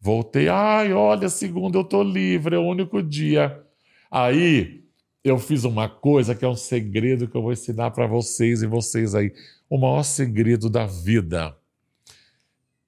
[0.00, 3.62] Voltei, ai, olha, segunda eu tô livre, é o único dia.
[4.10, 4.84] Aí
[5.22, 8.66] eu fiz uma coisa que é um segredo que eu vou ensinar para vocês e
[8.66, 9.32] vocês aí.
[9.68, 11.56] O maior segredo da vida.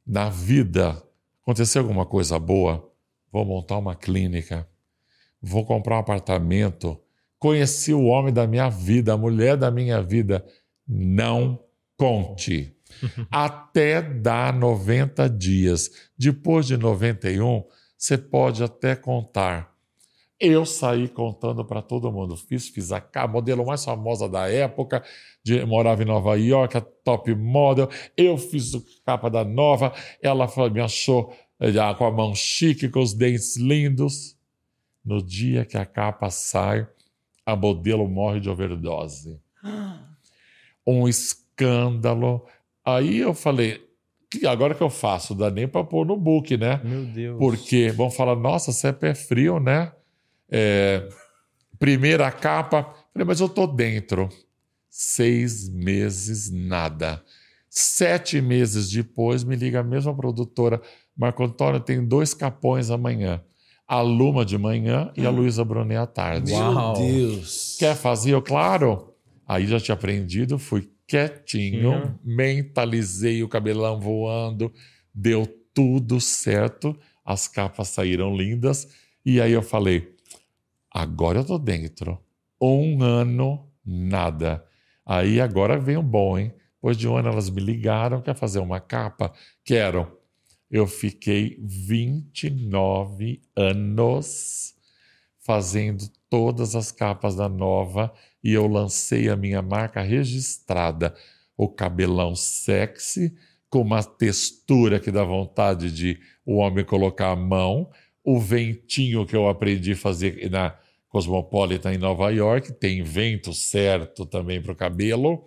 [0.06, 1.02] Na vida,
[1.48, 2.92] aconteceu alguma coisa boa?
[3.32, 4.68] Vou montar uma clínica.
[5.40, 7.00] Vou comprar um apartamento.
[7.38, 10.44] Conheci o homem da minha vida, a mulher da minha vida.
[10.86, 11.58] Não
[11.96, 12.76] conte.
[13.30, 15.90] até dar 90 dias.
[16.18, 17.64] Depois de 91,
[17.96, 19.67] você pode até contar.
[20.40, 22.36] Eu saí contando para todo mundo.
[22.36, 25.02] Fiz, fiz a capa, modelo mais famosa da época,
[25.42, 27.88] de, morava em Nova York, a top model.
[28.16, 29.92] Eu fiz a capa da nova.
[30.22, 34.36] Ela me achou já, com a mão chique, com os dentes lindos.
[35.04, 36.86] No dia que a capa sai,
[37.44, 39.40] a modelo morre de overdose.
[40.86, 42.46] Um escândalo.
[42.82, 43.78] Aí eu falei,
[44.46, 45.34] agora que eu faço?
[45.34, 46.80] Dá nem para pôr no book, né?
[46.82, 47.38] Meu Deus.
[47.38, 49.92] Porque vão falar, nossa, você é pé frio, né?
[50.50, 51.08] É,
[51.78, 52.94] primeira capa.
[53.12, 54.28] Falei, mas eu tô dentro.
[54.88, 57.22] Seis meses, nada.
[57.68, 60.80] Sete meses depois, me liga a mesma produtora.
[61.16, 63.42] Marco Antônio tem dois capões amanhã.
[63.86, 66.52] A Luma de manhã e a Luísa Brunet à tarde.
[66.52, 66.98] Uau.
[67.00, 67.76] Meu Deus.
[67.78, 68.32] Quer fazer?
[68.32, 69.14] Eu, claro.
[69.46, 72.14] Aí já tinha aprendido, fui quietinho, Sim.
[72.22, 74.70] mentalizei o cabelão voando,
[75.14, 76.94] deu tudo certo,
[77.24, 78.88] as capas saíram lindas.
[79.24, 80.14] E aí eu falei:
[80.98, 82.18] agora eu tô dentro.
[82.60, 84.64] Um ano, nada.
[85.06, 86.52] Aí agora vem o bom, hein?
[86.74, 89.32] Depois de um ano elas me ligaram, quer fazer uma capa?
[89.64, 90.18] Quero.
[90.68, 94.74] Eu fiquei 29 anos
[95.38, 101.14] fazendo todas as capas da nova e eu lancei a minha marca registrada,
[101.56, 103.34] o cabelão sexy,
[103.70, 107.88] com uma textura que dá vontade de o homem colocar a mão,
[108.24, 110.76] o ventinho que eu aprendi a fazer na
[111.08, 115.44] Cosmopolitan em Nova York, tem vento certo também para o cabelo,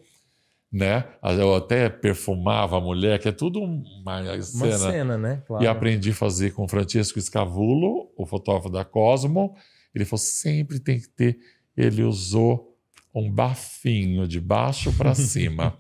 [0.72, 1.06] né?
[1.38, 4.78] Eu até perfumava a mulher, que é tudo uma Uma cena.
[4.78, 5.44] cena, né?
[5.46, 5.64] Claro.
[5.64, 9.54] E aprendi a fazer com Francisco Scavulo, o fotógrafo da Cosmo.
[9.94, 11.38] Ele falou: sempre tem que ter.
[11.76, 12.76] Ele usou
[13.14, 15.78] um bafinho de baixo para cima,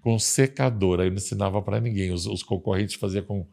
[0.00, 1.00] com secador.
[1.00, 2.10] Aí eu não ensinava para ninguém.
[2.10, 3.46] Os, os concorrentes faziam com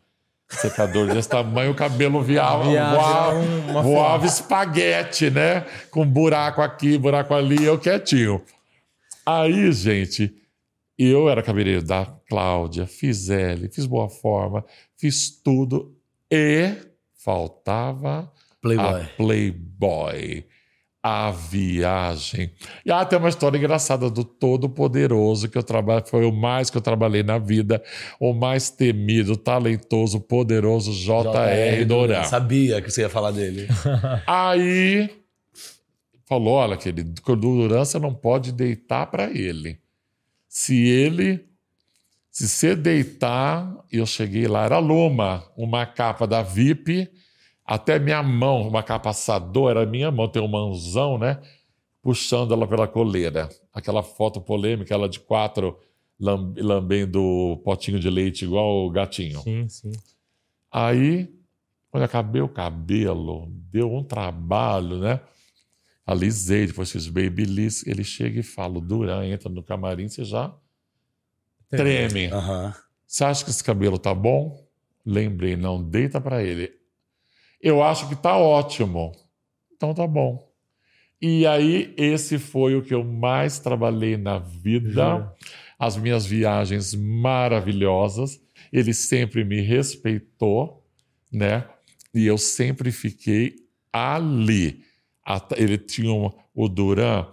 [0.49, 5.65] secador desse tamanho, o cabelo viava, voava, voava espaguete, né?
[5.91, 8.41] Com buraco aqui, buraco ali, eu quietinho.
[9.25, 10.33] Aí, gente,
[10.97, 14.65] eu era cabeleireiro da Cláudia, fiz L, fiz Boa Forma,
[14.97, 15.95] fiz tudo
[16.31, 16.73] e
[17.13, 18.31] faltava
[18.61, 19.01] Playboy.
[19.01, 20.45] a Playboy,
[21.07, 22.51] a viagem.
[22.85, 26.77] E ah, tem uma história engraçada do Todo-Poderoso que eu trabalho, foi o mais que
[26.77, 27.81] eu trabalhei na vida,
[28.19, 31.85] o mais temido, talentoso, poderoso J.R.
[31.85, 32.23] Doran.
[32.23, 33.67] Sabia que você ia falar dele.
[34.27, 35.09] Aí
[36.25, 39.79] falou: olha, querido, o Duran você não pode deitar para ele.
[40.49, 41.45] Se ele.
[42.29, 47.09] Se você deitar, eu cheguei lá, era Luma, uma capa da VIP,
[47.67, 51.41] até minha mão, uma capa assadora, era minha mão, tem um mãozão, né?
[52.01, 53.49] Puxando ela pela coleira.
[53.73, 55.77] Aquela foto polêmica, ela de quatro
[56.19, 59.41] lam- lambendo potinho de leite igual o gatinho.
[59.41, 59.91] Sim, sim.
[60.71, 61.29] Aí,
[61.91, 65.19] quando acabei o cabelo, deu um trabalho, né?
[66.05, 67.85] Alisei, depois fiz babyliss.
[67.85, 70.53] Ele chega e fala: o Duran entra no camarim, você já
[71.69, 72.27] treme.
[72.27, 72.73] Aham.
[73.05, 74.65] Você acha que esse cabelo tá bom?
[75.05, 76.71] Lembrei, não deita pra ele.
[77.61, 79.11] Eu acho que tá ótimo.
[79.75, 80.47] Então tá bom.
[81.21, 85.33] E aí, esse foi o que eu mais trabalhei na vida.
[85.79, 88.39] As minhas viagens maravilhosas.
[88.71, 90.83] Ele sempre me respeitou,
[91.31, 91.65] né?
[92.13, 93.55] E eu sempre fiquei
[93.91, 94.83] ali.
[95.55, 97.27] Ele tinha um- o Duran.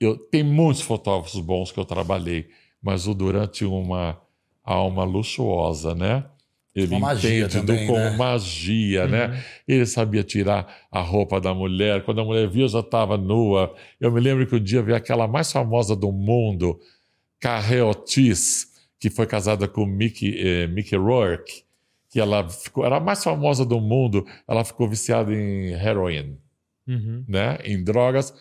[0.00, 2.48] Eu, tem muitos fotógrafos bons que eu trabalhei,
[2.82, 4.20] mas o Duran tinha uma
[4.64, 6.24] alma luxuosa, né?
[6.78, 8.16] Ele Uma magia entende também, do, com né?
[8.16, 9.42] magia, né?
[9.66, 12.04] Ele sabia tirar a roupa da mulher.
[12.04, 13.74] Quando a mulher via, já estava nua.
[14.00, 16.78] Eu me lembro que um dia veio aquela mais famosa do mundo,
[17.40, 18.68] Carré Otis,
[19.00, 21.64] que foi casada com Mickey, eh, Mickey Rourke,
[22.10, 24.24] que ela ficou, era a mais famosa do mundo.
[24.46, 26.36] Ela ficou viciada em heroin
[26.86, 27.22] Uhum.
[27.28, 28.32] né, em drogas.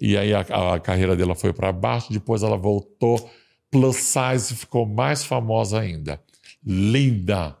[0.00, 0.40] E aí a,
[0.74, 2.12] a carreira dela foi para baixo.
[2.12, 3.28] Depois ela voltou
[3.70, 6.20] plus size e ficou mais famosa ainda.
[6.64, 7.56] Linda,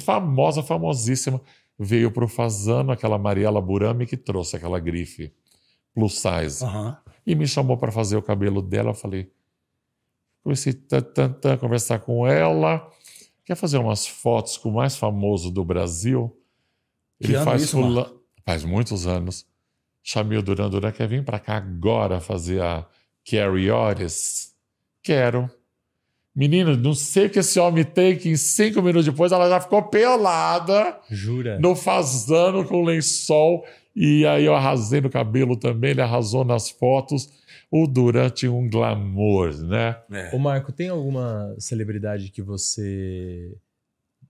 [0.00, 1.40] famosa, famosíssima.
[1.78, 5.32] Veio para o Fazano, aquela Mariela Burami que trouxe aquela grife
[5.94, 6.62] plus size.
[6.64, 6.98] Aham.
[7.26, 8.90] E me chamou para fazer o cabelo dela.
[8.90, 9.30] Eu falei,
[10.42, 12.86] comecei a tan, tan, conversar com ela.
[13.44, 16.36] Quer fazer umas fotos com o mais famoso do Brasil?
[17.20, 19.46] Que ano isso, fula- Faz muitos anos.
[20.02, 22.86] Chamei o Duran Duran, quer vir para cá agora fazer a
[23.28, 24.54] Carrie Ores?
[25.02, 25.50] Quero.
[26.34, 29.60] Menino, não sei o que esse homem tem, que em cinco minutos depois ela já
[29.60, 31.58] ficou pelada Jura?
[31.58, 33.64] no fazano com lençol.
[33.94, 37.28] E aí eu arrasei no cabelo também, ele arrasou nas fotos.
[37.70, 39.96] O Duran tinha um glamour, né?
[40.10, 40.34] É.
[40.34, 43.56] Ô Marco, tem alguma celebridade que você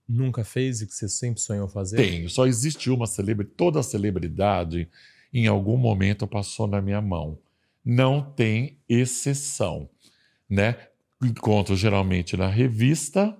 [0.09, 1.97] nunca fez e que você sempre sonhou fazer?
[1.97, 2.29] Tenho.
[2.29, 3.55] Só existe uma celebridade.
[3.57, 4.89] Toda celebridade,
[5.33, 7.39] em algum momento, passou na minha mão.
[7.85, 9.89] Não tem exceção,
[10.49, 10.77] né?
[11.23, 13.37] Encontro geralmente na revista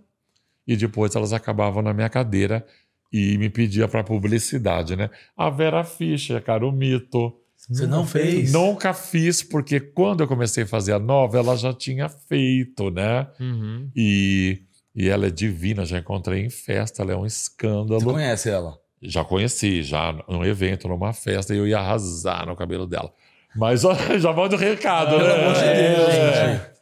[0.67, 2.65] e depois elas acabavam na minha cadeira
[3.13, 5.11] e me pedia para publicidade, né?
[5.37, 7.37] A Vera Fischer, cara, o mito.
[7.69, 8.53] Você não fez?
[8.53, 13.27] Nunca fiz, porque quando eu comecei a fazer a nova, ela já tinha feito, né?
[13.39, 13.91] Uhum.
[13.95, 14.63] E,
[14.95, 18.05] e ela é divina, já encontrei em festa, ela é um Você escândalo.
[18.13, 18.79] conhece ela?
[19.03, 23.13] Já conheci, já num evento, numa festa, e eu ia arrasar no cabelo dela.
[23.57, 25.35] Mas ó, já manda o recado, Pelo né?
[25.35, 26.53] amor de Deus, É.
[26.53, 26.80] gente.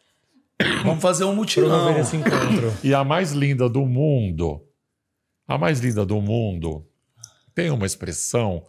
[0.84, 1.96] Vamos fazer um mutirão.
[1.98, 2.72] Esse encontro.
[2.82, 4.62] E a mais linda do mundo,
[5.46, 6.86] a mais linda do mundo,
[7.54, 8.64] tem uma expressão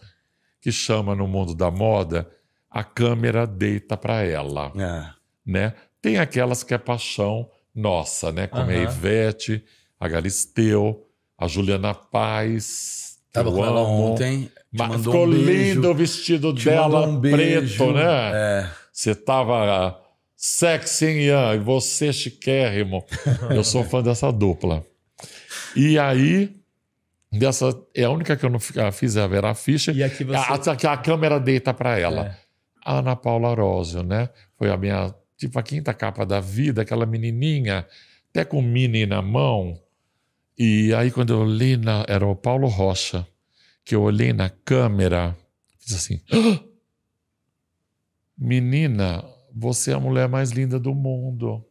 [0.61, 2.29] que chama no mundo da moda
[2.69, 5.09] a câmera deita para ela, É.
[5.45, 5.73] né?
[6.01, 8.45] Tem aquelas que é paixão nossa, né?
[8.47, 8.83] Como a Aham.
[8.83, 9.63] Ivete,
[9.99, 11.05] a Galisteu,
[11.37, 13.17] a Juliana Paz.
[13.33, 14.43] Tava com ela ontem.
[14.45, 17.37] te Mas mandou ficou um beijo, lindo o vestido te dela um beijo.
[17.77, 18.31] preto, né?
[18.33, 18.69] É.
[18.91, 19.99] Você tava
[20.39, 21.55] sexy, Ian?
[21.55, 23.05] E você chiquérrimo.
[23.51, 24.85] Eu sou fã dessa dupla.
[25.75, 26.55] E aí,
[27.29, 29.95] dessa, é a única que eu não ah, fiz é a Vera Fischer.
[29.95, 30.37] E aqui você.
[30.37, 32.27] A, a, a câmera deita para ela.
[32.27, 32.37] É.
[32.85, 34.29] A Ana Paula Arósio, né?
[34.57, 37.85] Foi a minha, tipo, a quinta capa da vida, aquela menininha,
[38.29, 39.77] até com mini na mão.
[40.57, 43.27] E aí, quando eu olhei, na, era o Paulo Rocha,
[43.83, 45.35] que eu olhei na câmera,
[45.79, 46.63] fiz assim: "Ah!
[48.37, 49.21] Menina,
[49.53, 51.65] você é a mulher mais linda do mundo.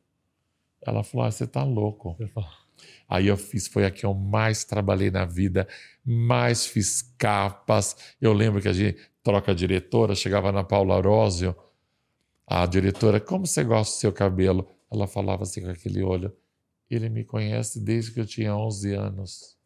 [0.80, 2.16] Ela falou: ah, você tá louco.
[3.08, 5.66] Aí eu fiz, foi a que eu mais trabalhei na vida,
[6.04, 7.96] mais fiz capas.
[8.20, 11.56] Eu lembro que a gente troca a diretora, chegava na Paula Arósio,
[12.46, 14.68] a diretora, como você gosta do seu cabelo?
[14.90, 16.32] Ela falava assim com aquele olho,
[16.90, 19.56] ele me conhece desde que eu tinha 11 anos,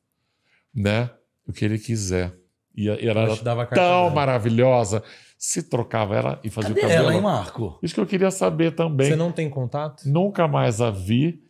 [0.75, 1.11] né?
[1.47, 2.35] O que ele quiser.
[2.75, 4.15] E ela ela era tão branca.
[4.15, 5.03] maravilhosa,
[5.45, 7.03] se trocava ela e fazia Cadê o cabelo.
[7.07, 7.77] ela, hein, Marco?
[7.83, 9.09] Isso que eu queria saber também.
[9.09, 10.05] Você não tem contato?
[10.07, 11.43] Nunca mais a vi.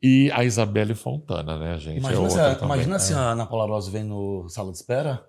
[0.00, 1.98] E a Isabelle Fontana, né, gente?
[1.98, 5.24] Imagina, é se, a, imagina se a Ana Paula Rose vem no sala de espera.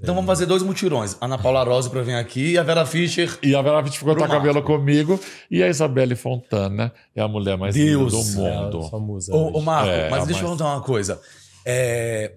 [0.00, 1.16] Então vamos fazer dois mutirões.
[1.20, 3.36] A Ana Paula Rose pra vir aqui e a Vera Fischer.
[3.42, 5.18] E a Vera Pitt ficou Pro cortar cabelo comigo.
[5.50, 8.40] E a Isabelle Fontana é a mulher mais Deus, linda do
[8.70, 8.78] mundo.
[8.86, 9.34] É, sua musa.
[9.34, 11.20] Ô, Marco, É, mas deixa eu mais- perguntar uma coisa.
[11.66, 12.34] É,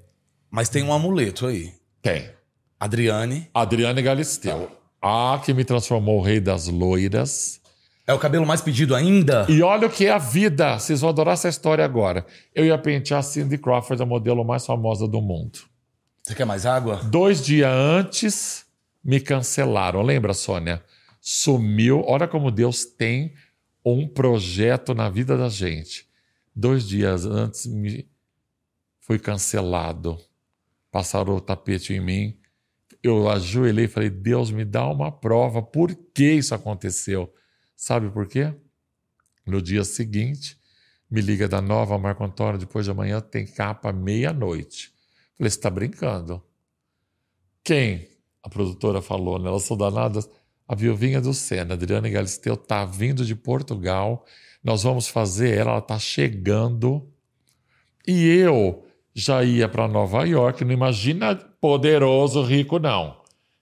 [0.50, 1.72] Mas tem um amuleto aí.
[2.02, 2.28] Tem.
[2.80, 3.50] Adriane.
[3.54, 4.70] Adriane Galisteu.
[5.02, 7.62] A que me transformou o rei das loiras.
[8.08, 9.48] É o cabelo mais pedido ainda?
[9.50, 10.78] E olha o que é a vida.
[10.78, 12.26] Vocês vão adorar essa história agora.
[12.54, 15.60] Eu ia pentear a Cindy Crawford, a modelo mais famosa do mundo.
[16.22, 16.98] Você quer mais água?
[17.04, 18.66] Dois dias antes,
[19.04, 20.02] me cancelaram.
[20.02, 20.84] Lembra, Sônia?
[21.20, 22.04] Sumiu.
[22.06, 23.34] Olha como Deus tem
[23.84, 26.08] um projeto na vida da gente.
[26.56, 28.08] Dois dias antes, me
[29.00, 30.18] fui cancelado.
[30.92, 32.38] Passaram o tapete em mim.
[33.06, 35.62] Eu ajoelhei e falei: Deus, me dá uma prova.
[35.62, 37.32] Por que isso aconteceu?
[37.76, 38.52] Sabe por quê?
[39.46, 40.60] No dia seguinte,
[41.08, 44.92] me liga da nova, Marco Antônio, depois de amanhã tem capa meia-noite.
[45.38, 46.44] Falei, você está brincando?
[47.64, 48.10] Quem?
[48.42, 49.50] A produtora falou, né?
[49.50, 50.28] Elas são danadas.
[50.68, 54.26] A viuvinha do Senna, Adriana Galisteu, está vindo de Portugal.
[54.64, 57.08] Nós vamos fazer ela, ela está chegando.
[58.08, 58.84] E eu
[59.14, 63.18] já ia para Nova York, não imagina poderoso, rico, não.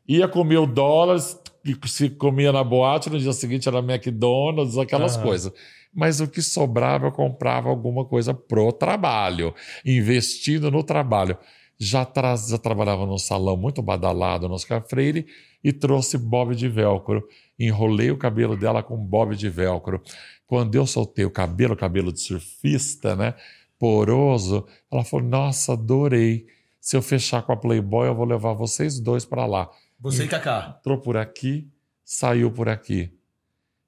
[0.05, 1.39] Ia com mil dólares,
[1.85, 5.53] se comia na boate, no dia seguinte era McDonald's, aquelas coisas.
[5.95, 11.37] Mas o que sobrava, eu comprava alguma coisa pro trabalho, investindo no trabalho.
[11.79, 15.25] Já, tra já trabalhava num salão muito badalado no Oscar Freire
[15.63, 17.25] e trouxe bob de velcro.
[17.57, 20.01] Enrolei o cabelo dela com bob de velcro.
[20.45, 23.33] Quando eu soltei o cabelo, cabelo de surfista, né?
[23.79, 26.45] Poroso, ela falou: Nossa, adorei.
[26.83, 29.69] Se eu fechar com a Playboy, eu vou levar vocês dois para lá.
[30.01, 30.75] Você e Kaká.
[30.81, 31.65] Entrou por aqui,
[32.03, 33.09] saiu por aqui.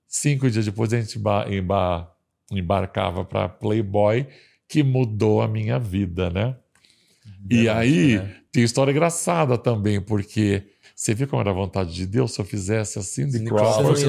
[0.07, 2.09] Cinco dias depois a gente emba- emba-
[2.49, 4.25] embarcava para Playboy,
[4.65, 6.55] que mudou a minha vida, né?
[7.49, 8.35] E aí, né?
[8.49, 10.63] tem história engraçada também, porque
[10.95, 13.99] você viu como era a vontade de Deus se eu fizesse assim de Crawford,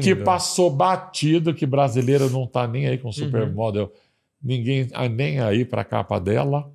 [0.00, 3.92] que passou batido, que brasileiro não tá nem aí com supermodel,
[4.40, 6.72] ninguém ah, nem aí para a capa dela.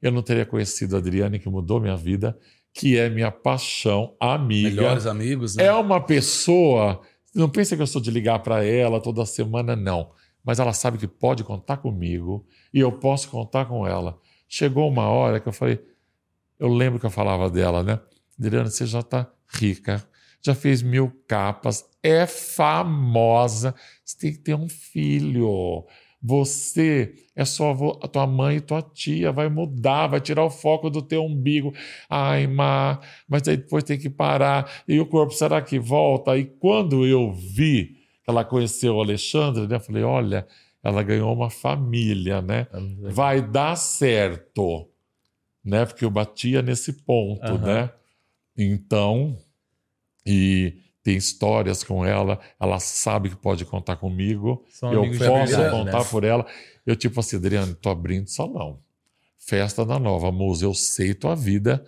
[0.00, 2.38] Eu não teria conhecido a Adriane, que mudou minha vida,
[2.72, 4.68] que é minha paixão, amiga.
[4.68, 5.64] Melhores amigos, né?
[5.64, 7.00] É uma pessoa.
[7.34, 10.10] Não pensa que eu sou de ligar para ela toda semana, não.
[10.44, 14.18] Mas ela sabe que pode contar comigo e eu posso contar com ela.
[14.48, 15.80] Chegou uma hora que eu falei.
[16.58, 18.00] Eu lembro que eu falava dela, né?
[18.38, 20.02] Adriana, você já está rica,
[20.40, 23.74] já fez mil capas, é famosa.
[24.04, 25.84] Você tem que ter um filho.
[26.20, 27.70] Você é só
[28.02, 31.72] a tua mãe e tua tia, vai mudar, vai tirar o foco do teu umbigo.
[32.10, 34.82] Ai, má, mas aí depois tem que parar.
[34.88, 36.36] E o corpo, será que volta?
[36.36, 40.46] E quando eu vi que ela conheceu o Alexandre, né, eu falei: olha,
[40.82, 42.66] ela ganhou uma família, né?
[43.12, 44.88] Vai dar certo,
[45.64, 45.86] né?
[45.86, 47.58] Porque eu batia nesse ponto, uhum.
[47.58, 47.90] né?
[48.56, 49.38] Então,
[50.26, 50.74] e
[51.08, 56.04] tem histórias com ela, ela sabe que pode contar comigo, São eu posso contar né?
[56.10, 56.46] por ela.
[56.84, 58.78] Eu, tipo assim, Adriano, tô abrindo salão.
[59.38, 61.82] Festa da Nova Musa, eu sei tua vida,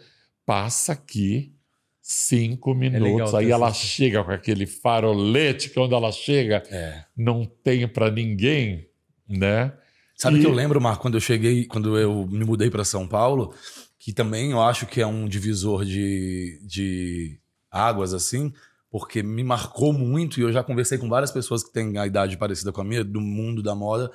[0.46, 1.52] passa aqui
[2.00, 3.34] cinco é minutos.
[3.34, 7.04] É Aí ela chega com aquele farolete que quando ela chega é.
[7.14, 8.88] não tem para ninguém,
[9.28, 9.70] né?
[10.16, 10.40] Sabe e...
[10.40, 13.54] que eu lembro, Marco, quando eu cheguei, quando eu me mudei para São Paulo,
[13.98, 17.38] que também eu acho que é um divisor de, de
[17.70, 18.50] águas assim
[18.90, 22.36] porque me marcou muito e eu já conversei com várias pessoas que têm a idade
[22.36, 24.10] parecida com a minha, do mundo da moda,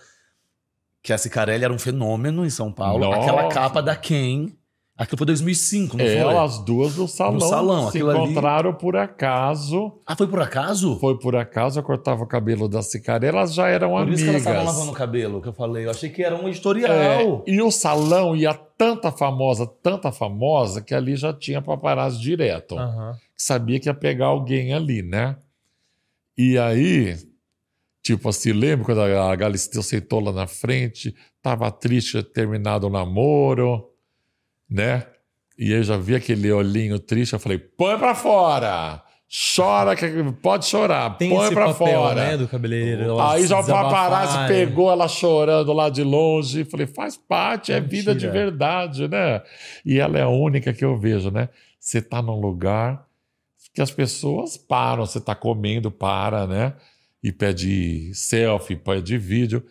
[1.02, 3.06] que a Cicarelli era um fenômeno em São Paulo.
[3.06, 3.22] Nossa.
[3.22, 4.50] Aquela capa da Ken.
[4.98, 6.38] Aquilo foi 2005, não é, foi?
[6.38, 7.34] as duas no salão.
[7.34, 8.80] No salão, se encontraram ali...
[8.80, 9.92] por acaso.
[10.06, 10.98] Ah, foi por acaso?
[11.00, 14.22] Foi por acaso, eu cortava o cabelo da Cicarelli, elas já eram por amigas.
[14.22, 15.86] Por isso que elas estavam lavando o cabelo, que eu falei.
[15.86, 17.44] Eu achei que era um editorial.
[17.46, 22.76] É, e o salão ia tanta famosa, tanta famosa, que ali já tinha paparazzi direto.
[22.76, 25.38] Uhum sabia que ia pegar alguém ali, né?
[26.38, 27.18] E aí,
[28.02, 33.90] tipo assim, lembro quando a Galisteu sentou lá na frente, tava triste, terminado o namoro,
[34.70, 35.06] né?
[35.58, 39.02] E eu já vi aquele olhinho triste, eu falei, põe pra fora!
[39.28, 40.08] Chora, que
[40.42, 42.16] pode chorar, Tem põe pra papel, fora.
[42.16, 43.20] Né, do cabeleireiro.
[43.20, 44.48] Aí já o paparazzi é.
[44.48, 46.64] pegou ela chorando lá de longe.
[46.64, 47.98] Falei, faz parte, é Mentira.
[47.98, 49.42] vida de verdade, né?
[49.84, 51.50] E ela é a única que eu vejo, né?
[51.80, 53.06] Você tá num lugar,
[53.74, 56.74] que as pessoas param, você está comendo, para, né?
[57.22, 59.66] E pede selfie, pede vídeo,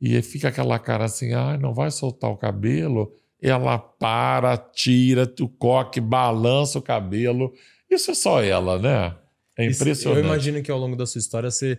[0.00, 3.12] e fica aquela cara assim, ah, não vai soltar o cabelo.
[3.40, 7.52] Ela para, tira o coque, balança o cabelo.
[7.90, 9.14] Isso é só ela, né?
[9.56, 10.20] É impressionante.
[10.20, 11.78] Eu imagino que ao longo da sua história você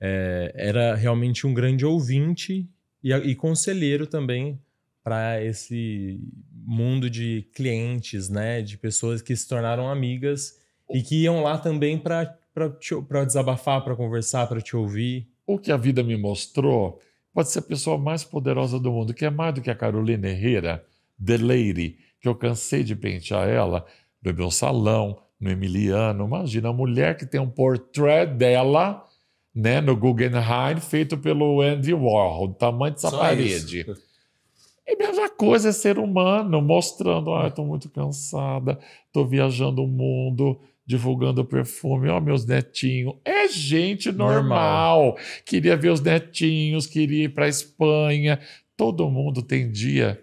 [0.00, 2.68] é, era realmente um grande ouvinte
[3.02, 4.58] e, e conselheiro também
[5.02, 6.20] para esse
[6.52, 8.62] mundo de clientes, né?
[8.62, 10.58] De pessoas que se tornaram amigas
[10.90, 12.36] e que iam lá também para
[13.24, 15.28] desabafar, para conversar, para te ouvir.
[15.46, 17.00] O que a vida me mostrou
[17.32, 20.28] pode ser a pessoa mais poderosa do mundo, que é mais do que a Carolina
[20.28, 20.84] Herrera,
[21.24, 23.84] The Lady, que eu cansei de pentear ela
[24.22, 26.26] no meu salão, no Emiliano.
[26.26, 29.06] Imagina, a mulher que tem um portrait dela
[29.54, 33.80] né, no Guggenheim, feito pelo Andy Warhol, do tamanho dessa Só parede.
[33.80, 34.10] Isso.
[34.86, 39.86] E a mesma coisa é ser humano, mostrando, ah, estou muito cansada, estou viajando o
[39.86, 42.08] mundo, divulgando perfume.
[42.08, 43.14] Ó, oh, meus netinhos.
[43.24, 45.04] É gente normal.
[45.04, 45.18] normal.
[45.46, 48.40] Queria ver os netinhos, queria ir para Espanha.
[48.76, 50.20] Todo mundo tem dia,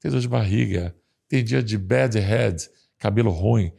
[0.00, 0.94] tem dor de barriga,
[1.28, 2.68] tem dia de bad head,
[2.98, 3.72] cabelo ruim,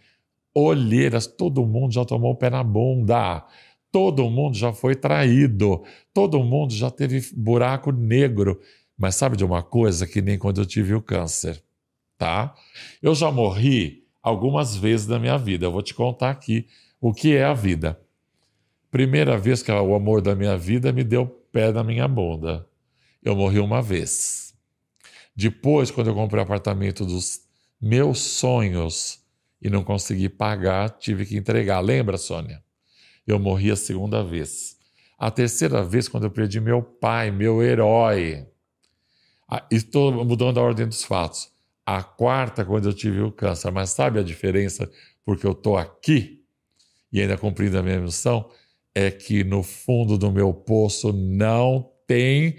[0.54, 1.28] olheiras.
[1.28, 3.46] Todo mundo já tomou o pé na bunda.
[3.92, 5.84] Todo mundo já foi traído.
[6.14, 8.60] Todo mundo já teve buraco negro.
[8.98, 11.64] Mas sabe de uma coisa que nem quando eu tive o câncer,
[12.18, 12.54] tá?
[13.02, 15.66] Eu já morri algumas vezes na minha vida.
[15.66, 16.68] Eu vou te contar aqui
[17.00, 18.00] o que é a vida.
[18.92, 22.68] Primeira vez que o amor da minha vida me deu pé na minha bunda.
[23.24, 24.49] Eu morri uma vez.
[25.40, 27.42] Depois, quando eu comprei o apartamento dos
[27.80, 29.20] meus sonhos
[29.62, 31.80] e não consegui pagar, tive que entregar.
[31.80, 32.62] Lembra, Sônia?
[33.26, 34.78] Eu morri a segunda vez.
[35.18, 38.48] A terceira vez, quando eu perdi meu pai, meu herói.
[39.48, 41.52] Ah, estou mudando a ordem dos fatos
[41.86, 43.72] a quarta quando eu tive o câncer.
[43.72, 44.92] Mas sabe a diferença?
[45.26, 46.44] Porque eu estou aqui
[47.12, 48.48] e ainda cumprindo a minha missão,
[48.94, 52.58] é que no fundo do meu poço não tem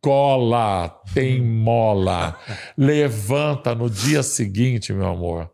[0.00, 2.38] cola, tem mola.
[2.76, 5.50] Levanta no dia seguinte, meu amor.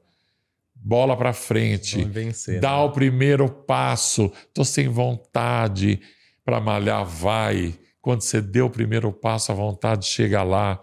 [0.74, 2.04] Bola para frente.
[2.04, 2.84] Vencer, dá né?
[2.84, 4.30] o primeiro passo.
[4.52, 6.00] Tô sem vontade
[6.44, 7.74] para malhar, vai.
[8.02, 10.80] Quando você deu o primeiro passo, a vontade chega lá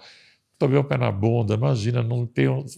[0.62, 2.70] tomei o pé na bunda, imagina, não tem, uh,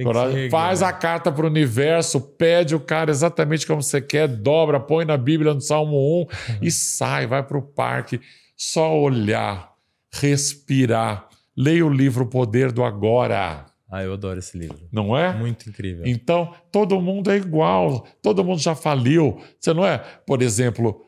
[0.00, 0.48] coragem.
[0.48, 5.04] Faz a carta para o universo, pede o cara exatamente como você quer, dobra, põe
[5.04, 6.26] na Bíblia no Salmo 1 uhum.
[6.62, 8.20] e sai, vai para o parque.
[8.56, 9.69] Só olhar,
[10.10, 11.28] respirar.
[11.56, 13.66] Leia o livro O Poder do Agora.
[13.90, 14.88] Ah, eu adoro esse livro.
[14.92, 15.36] Não é?
[15.36, 16.04] Muito incrível.
[16.06, 19.40] Então, todo mundo é igual, todo mundo já faliu.
[19.58, 19.98] Você não é?
[20.26, 21.04] Por exemplo,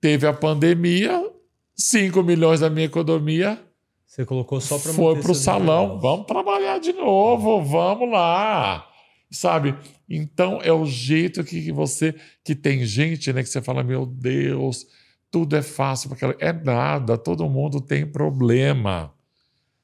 [0.00, 1.30] teve a pandemia,
[1.76, 3.60] 5 milhões da minha economia
[4.14, 5.98] você colocou só para Foi para o salão.
[5.98, 8.88] Vamos trabalhar de novo, vamos lá.
[9.28, 9.74] sabe?
[10.08, 14.86] Então é o jeito que você que tem gente, né, que você fala, meu Deus,
[15.34, 19.12] tudo é fácil porque é nada, todo mundo tem problema.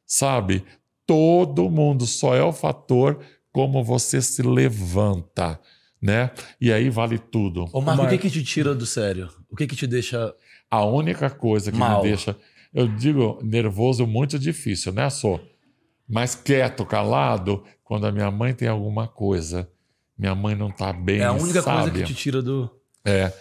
[0.06, 0.64] Sabe?
[1.04, 3.18] Todo mundo só é o fator
[3.50, 5.58] como você se levanta,
[6.00, 6.30] né?
[6.60, 7.68] E aí vale tudo.
[7.72, 9.28] Ô, Marco, o que que te tira do sério?
[9.50, 10.32] O que que te deixa
[10.70, 11.96] A única coisa que Mal.
[12.00, 12.36] me deixa,
[12.72, 15.40] eu digo, nervoso muito difícil, né, Sô?
[16.08, 19.68] Mas quieto, calado, quando a minha mãe tem alguma coisa,
[20.16, 21.90] minha mãe não tá bem, é a única sabe?
[21.90, 22.70] coisa que te tira do
[23.04, 23.32] É,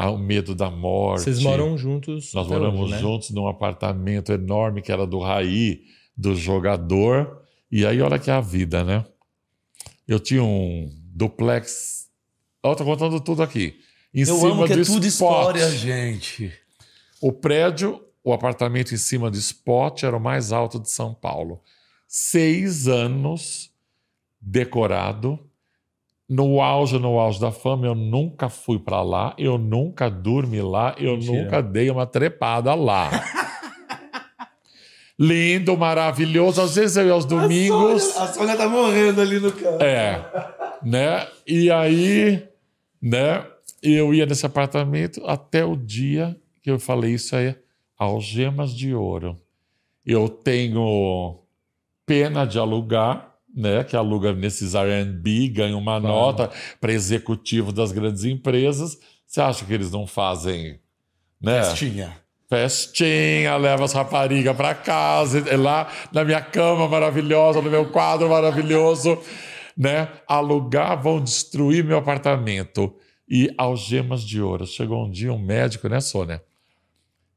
[0.00, 1.24] ah, o medo da morte.
[1.24, 2.32] Vocês moram juntos.
[2.32, 2.98] Nós moramos hoje, né?
[3.00, 5.82] juntos num apartamento enorme que era do Raí,
[6.16, 7.42] do jogador.
[7.70, 9.04] E aí, olha que é a vida, né?
[10.06, 12.06] Eu tinha um duplex.
[12.62, 13.80] Eu tô contando tudo aqui.
[14.14, 15.08] Em Eu cima amo que do é tudo spot.
[15.08, 16.52] história, gente.
[17.20, 21.60] O prédio, o apartamento em cima do spot era o mais alto de São Paulo.
[22.06, 23.72] Seis anos
[24.40, 25.40] decorado.
[26.28, 30.94] No auge, no auge da fama, eu nunca fui para lá, eu nunca dormi lá,
[30.98, 31.42] eu Mentira.
[31.42, 33.10] nunca dei uma trepada lá.
[35.18, 36.60] Lindo, maravilhoso.
[36.60, 38.16] Às vezes eu ia aos domingos.
[38.16, 39.82] A Sônia tá morrendo ali no canto.
[39.82, 40.24] É,
[40.82, 41.26] né?
[41.46, 42.46] E aí,
[43.02, 43.44] né?
[43.82, 47.54] Eu ia nesse apartamento até o dia que eu falei isso aí,
[47.96, 49.36] algemas de ouro.
[50.04, 51.38] Eu tenho
[52.06, 53.82] pena de alugar, né?
[53.82, 56.48] Que aluga nesses R&B, ganha uma nota
[56.80, 58.96] para executivo das grandes empresas.
[59.26, 60.78] Você acha que eles não fazem,
[61.42, 61.64] né?
[61.64, 62.16] Festinha.
[62.48, 68.30] Festinha, leva as raparigas para casa, é lá na minha cama maravilhosa, no meu quadro
[68.30, 69.18] maravilhoso,
[69.76, 70.08] né?
[70.26, 72.94] Alugar, vão destruir meu apartamento.
[73.30, 74.66] E algemas de ouro.
[74.66, 76.42] Chegou um dia um médico, né, Sônia?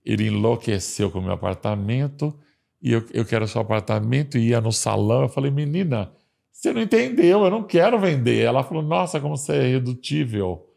[0.05, 2.33] Ele enlouqueceu com o meu apartamento
[2.81, 5.23] e eu, eu quero seu apartamento e ia no salão.
[5.23, 6.11] Eu falei, menina,
[6.51, 8.43] você não entendeu, eu não quero vender.
[8.43, 10.67] Ela falou, nossa, como você é irredutível.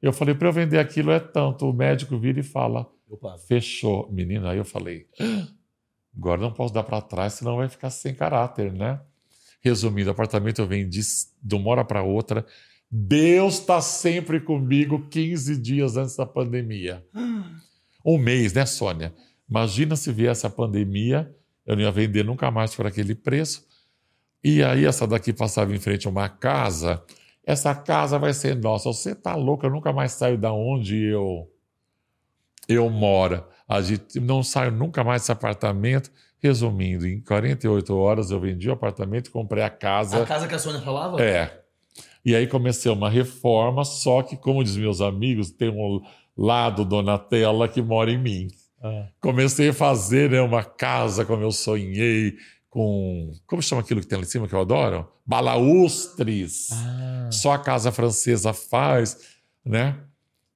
[0.00, 1.68] Eu falei, para eu vender aquilo é tanto.
[1.68, 2.86] O médico vira e fala.
[3.46, 4.50] Fechou, menina.
[4.50, 5.46] Aí eu falei, "Ah,
[6.16, 9.00] agora não posso dar para trás, senão vai ficar sem caráter, né?
[9.62, 11.00] Resumindo, o apartamento eu vendi
[11.42, 12.44] de uma hora para outra.
[12.90, 17.04] Deus está sempre comigo 15 dias antes da pandemia.
[18.06, 19.14] Um mês, né, Sônia?
[19.48, 21.34] Imagina se viesse a pandemia,
[21.66, 23.66] eu não ia vender nunca mais por aquele preço.
[24.42, 27.02] E aí essa daqui passava em frente a uma casa.
[27.46, 28.92] Essa casa vai ser nossa.
[28.92, 29.66] Você tá louca?
[29.66, 31.50] Eu nunca mais saio da onde eu
[32.68, 33.44] eu moro.
[33.68, 36.10] A gente não saio nunca mais desse apartamento.
[36.38, 40.22] Resumindo, em 48 horas eu vendi o apartamento e comprei a casa.
[40.22, 41.22] A casa que a Sônia falava?
[41.22, 41.64] É.
[42.22, 46.02] E aí comecei uma reforma, só que, como diz meus amigos, tem um
[46.36, 48.48] lado Donatella que mora em mim.
[48.84, 52.36] Ah, Comecei a fazer né, uma casa como eu sonhei,
[52.68, 53.32] com.
[53.46, 55.10] Como chama aquilo que tem lá em cima que eu adoro?
[55.24, 56.68] Balaustres.
[56.70, 59.98] Ah, Só a casa francesa faz, né?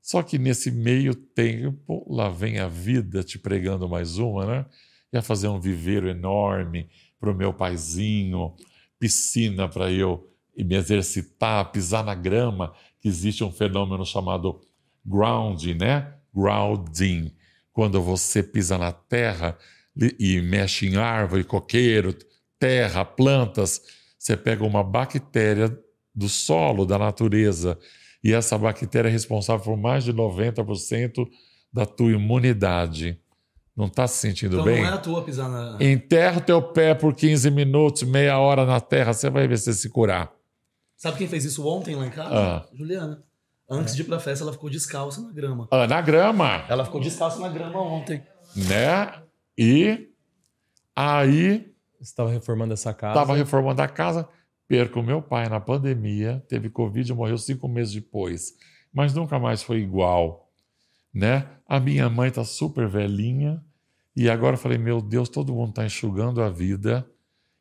[0.02, 4.66] Só que nesse meio tempo, lá vem a vida te pregando mais uma, né?
[5.10, 8.54] Ia fazer um viveiro enorme para o meu paizinho,
[8.98, 14.60] piscina para eu me exercitar, pisar na grama, que existe um fenômeno chamado
[15.04, 16.12] grounding, né?
[16.34, 17.32] Grounding.
[17.78, 19.56] Quando você pisa na terra
[20.18, 22.12] e mexe em árvore, coqueiro,
[22.58, 23.80] terra, plantas,
[24.18, 25.78] você pega uma bactéria
[26.12, 27.78] do solo, da natureza,
[28.24, 31.24] e essa bactéria é responsável por mais de 90%
[31.72, 33.16] da tua imunidade.
[33.76, 34.82] Não está se sentindo Então bem?
[34.82, 35.78] não é a tua pisar na.
[35.80, 39.72] Enterra o teu pé por 15 minutos, meia hora na terra, você vai ver se
[39.72, 40.32] se curar.
[40.96, 42.34] Sabe quem fez isso ontem lá em casa?
[42.34, 42.66] Ah.
[42.74, 43.22] Juliana.
[43.68, 45.68] Antes de ir pra festa, ela ficou descalça na grama.
[45.70, 48.22] Anagrama, Ela ficou descalça na grama ontem.
[48.56, 49.22] né?
[49.56, 50.08] E
[50.96, 53.20] aí você estava reformando essa casa.
[53.20, 54.28] estava reformando a casa,
[54.66, 58.54] perco meu pai na pandemia, teve Covid e morreu cinco meses depois.
[58.92, 60.50] Mas nunca mais foi igual,
[61.12, 61.46] né?
[61.68, 63.62] A minha mãe está super velhinha
[64.16, 67.06] e agora eu falei, meu Deus, todo mundo está enxugando a vida.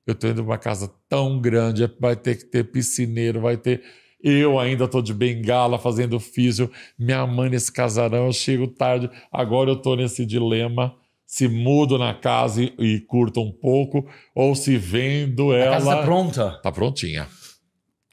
[0.06, 3.84] Eu estou indo para uma casa tão grande, vai ter que ter piscineiro, vai ter...
[4.24, 9.70] Eu ainda estou de bengala fazendo físio, minha mãe nesse casarão, eu chego tarde, agora
[9.70, 10.96] eu estou nesse dilema,
[11.26, 15.72] se mudo na casa e, e curto um pouco, ou se vendo A ela...
[15.76, 16.60] casa tá pronta.
[16.64, 17.28] Tá prontinha.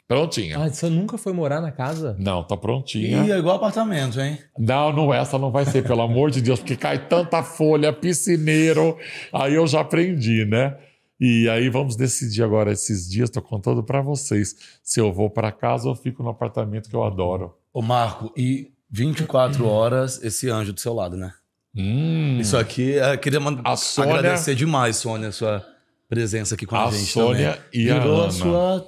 [0.07, 0.59] Prontinha.
[0.59, 2.15] Ah, você nunca foi morar na casa?
[2.19, 3.35] Não, tá E prontinha.
[3.35, 4.39] é igual apartamento, hein?
[4.59, 8.99] Não, não, essa não vai ser, pelo amor de Deus, porque cai tanta folha, piscineiro.
[9.33, 10.77] Aí eu já aprendi, né?
[11.21, 15.53] E aí vamos decidir agora esses dias, tô contando para vocês, se eu vou para
[15.53, 17.55] casa ou fico no apartamento que eu adoro.
[17.73, 21.33] Ô, Marco, e 24 horas esse anjo do seu lado, né?
[21.77, 25.65] Hum, Isso aqui, eu queria A Sônia- agradecer demais, Sônia, a sua
[26.09, 27.87] presença aqui com a, a gente Sônia também.
[27.87, 28.31] e a Virou Ana.
[28.31, 28.87] sua...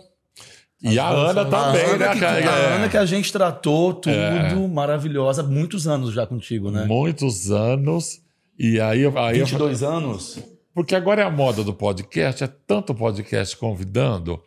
[0.82, 2.12] E a Ana A também, Ana, né?
[2.12, 2.36] que, cara?
[2.52, 2.74] a É.
[2.76, 4.68] Ana que a gente tratou tudo É.
[4.68, 6.84] maravilhosa, muitos anos já contigo, né?
[6.84, 8.20] Muitos anos.
[8.58, 10.38] E aí, eu- aí eu 22 anos?
[10.76, 14.42] Porque agora é a moda do podcast, é tanto podcast convidando.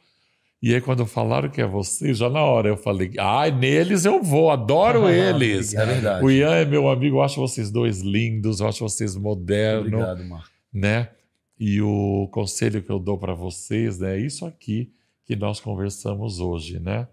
[0.61, 4.21] E aí, quando falaram que é você, já na hora eu falei, ai, neles eu
[4.21, 5.73] vou, adoro eles.
[5.73, 6.23] É verdade.
[6.23, 10.23] O Ian é meu amigo, eu acho vocês dois lindos, eu acho vocês modernos, Obrigado,
[10.25, 10.47] Marco.
[10.71, 11.09] né?
[11.59, 14.93] E o conselho que eu dou para vocês né, é isso aqui
[15.25, 17.07] que nós conversamos hoje, né?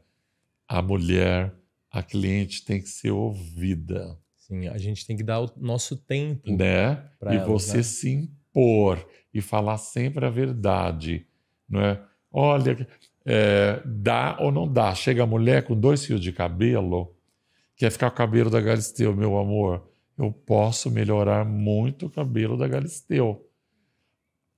[0.69, 1.55] A mulher,
[1.91, 6.55] a cliente tem que ser ouvida, Sim, a gente tem que dar o nosso tempo.
[6.55, 7.03] né?
[7.23, 7.83] e elas, você né?
[7.83, 11.27] se impor e falar sempre a verdade,
[11.69, 12.03] não é?
[12.33, 12.89] Olha,
[13.25, 14.95] é, dá ou não dá.
[14.95, 17.15] Chega a mulher com dois fios de cabelo,
[17.77, 19.87] quer ficar com o cabelo da Galisteu, meu amor.
[20.17, 23.47] Eu posso melhorar muito o cabelo da Galisteu.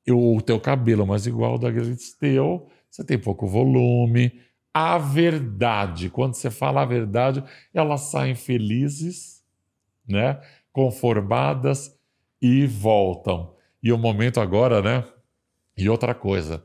[0.07, 4.41] Eu, o teu cabelo, mas igual ao da Galisteu, você tem pouco volume.
[4.73, 7.43] A verdade, quando você fala a verdade,
[7.75, 9.43] elas saem felizes,
[10.09, 10.41] né?
[10.73, 11.99] conformadas
[12.41, 13.58] e voltam.
[13.83, 15.05] E o momento agora, né?
[15.77, 16.65] E outra coisa,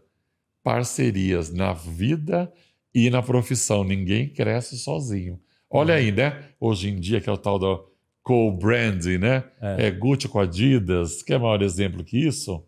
[0.63, 2.51] parcerias na vida
[2.93, 3.83] e na profissão.
[3.83, 5.39] Ninguém cresce sozinho.
[5.69, 6.49] Olha aí, né?
[6.59, 7.91] Hoje em dia, que é o tal do
[8.23, 9.43] co-branding, né?
[9.61, 9.91] É.
[9.91, 11.21] Gucci com Adidas.
[11.21, 12.63] Quer maior exemplo que isso?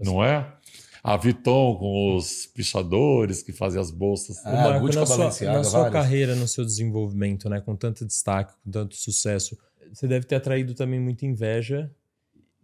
[0.00, 0.52] Não é?
[1.02, 4.44] A Vuitton com os pichadores que fazem as bolsas.
[4.44, 7.76] Ah, Marco, Gucci na com a sua, na sua carreira, no seu desenvolvimento, né, com
[7.76, 9.56] tanto destaque, com tanto sucesso,
[9.92, 11.90] você deve ter atraído também muita inveja.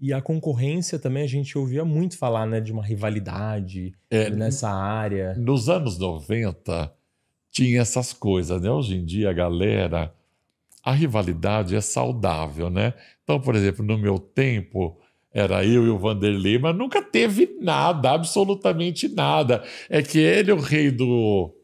[0.00, 4.68] E a concorrência também, a gente ouvia muito falar né, de uma rivalidade É, nessa
[4.68, 5.34] área.
[5.34, 6.92] Nos anos 90,
[7.50, 8.70] tinha essas coisas, né?
[8.70, 10.12] Hoje em dia, a galera,
[10.84, 12.92] a rivalidade é saudável, né?
[13.22, 14.98] Então, por exemplo, no meu tempo,
[15.32, 19.64] era eu e o Vanderlei, mas nunca teve nada, absolutamente nada.
[19.88, 21.54] É que ele, o rei do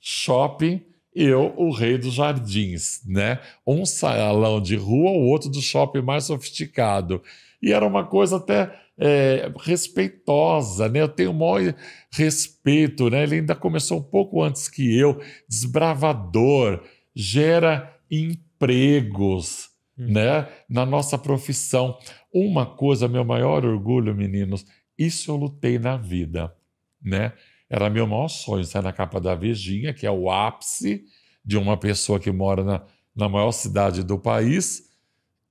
[0.00, 0.82] shopping,
[1.14, 3.40] eu, o rei dos jardins, né?
[3.66, 7.22] Um salão de rua, o outro do shopping mais sofisticado.
[7.62, 11.00] E era uma coisa até é, respeitosa, né?
[11.00, 11.74] Eu tenho o maior
[12.12, 13.22] respeito, né?
[13.22, 16.82] Ele ainda começou um pouco antes que eu, desbravador,
[17.14, 20.48] gera empregos, né?
[20.68, 21.98] Na nossa profissão.
[22.32, 24.66] Uma coisa, meu maior orgulho, meninos,
[24.98, 26.54] isso eu lutei na vida,
[27.02, 27.32] né?
[27.68, 31.04] Era meu maior sonho sair na capa da Vejinha, que é o ápice
[31.44, 32.82] de uma pessoa que mora na,
[33.14, 34.90] na maior cidade do país,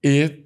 [0.03, 0.45] e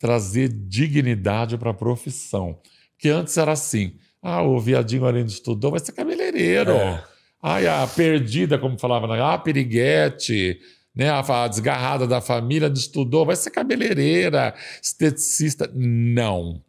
[0.00, 2.58] trazer dignidade para a profissão.
[2.92, 6.72] Porque antes era assim: ah, o viadinho ali não estudou, vai ser cabeleireiro.
[6.72, 7.04] É.
[7.42, 10.58] Ai, a perdida, como falava, ah, piriguete,
[10.94, 11.08] né?
[11.08, 15.70] a, desgarrada da família não estudou, vai ser cabeleireira, esteticista.
[15.72, 16.62] Não,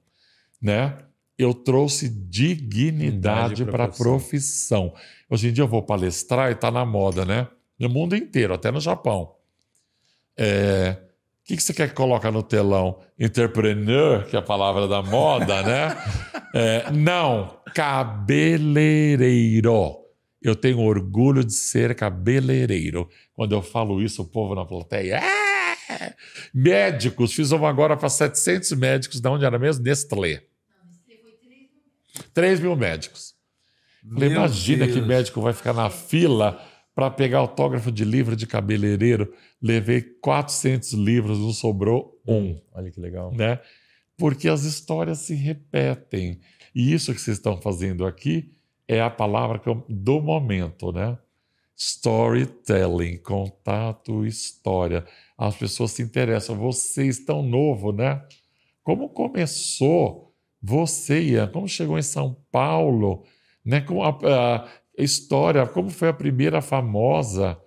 [0.61, 0.97] né?
[1.37, 4.93] Eu trouxe dignidade para a profissão.
[5.29, 7.47] Hoje em dia eu vou palestrar e está na moda, né?
[7.79, 9.33] No mundo inteiro, até no Japão.
[10.37, 10.95] É,
[11.51, 12.97] que, que você quer que coloque no telão?
[13.19, 15.93] Entrepreneur, que é a palavra da moda, né?
[16.53, 19.99] É, não, cabeleireiro.
[20.41, 23.07] Eu tenho orgulho de ser cabeleireiro.
[23.33, 25.15] Quando eu falo isso, o povo na plateia.
[25.15, 26.13] "É!"
[26.53, 29.81] Médicos, fiz uma agora para 700 médicos, de onde era mesmo?
[29.81, 30.43] Nestlé.
[32.33, 33.33] 3 mil médicos.
[34.13, 35.07] Falei, imagina que Deus.
[35.07, 36.61] médico vai ficar na fila
[36.93, 39.33] para pegar autógrafo de livro de cabeleireiro.
[39.61, 43.31] Levei 400 livros, não sobrou um, Olha que legal.
[43.33, 43.59] né?
[44.17, 46.39] Porque as histórias se repetem.
[46.75, 48.53] E isso que vocês estão fazendo aqui
[48.87, 51.17] é a palavra que eu- do momento, né?
[51.75, 55.05] Storytelling, contato, história.
[55.37, 56.55] As pessoas se interessam.
[56.55, 58.21] Vocês tão novo, né?
[58.83, 61.47] Como começou você, Ian?
[61.47, 63.23] Como chegou em São Paulo?
[63.65, 63.81] Né?
[63.81, 67.59] Como a, a história, como foi a primeira famosa,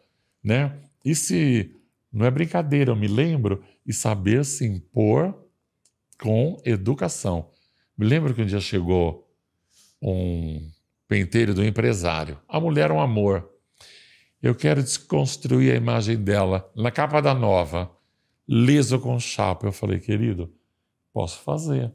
[0.43, 0.81] né?
[1.05, 1.75] E se
[2.13, 5.35] não é brincadeira, eu me lembro, e saber se impor
[6.21, 7.51] com educação.
[7.97, 9.29] Me lembro que um dia chegou
[10.01, 10.71] um
[11.09, 12.39] penteiro do empresário.
[12.49, 13.51] A mulher é um amor.
[14.43, 17.91] Eu quero desconstruir a imagem dela na capa da nova,
[18.47, 19.67] liso com chapa.
[19.67, 20.53] Eu falei, querido,
[21.13, 21.93] posso fazer.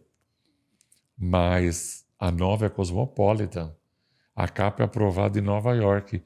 [1.18, 3.76] Mas a nova é cosmopolitan.
[4.40, 6.24] A capa é aprovada em Nova York.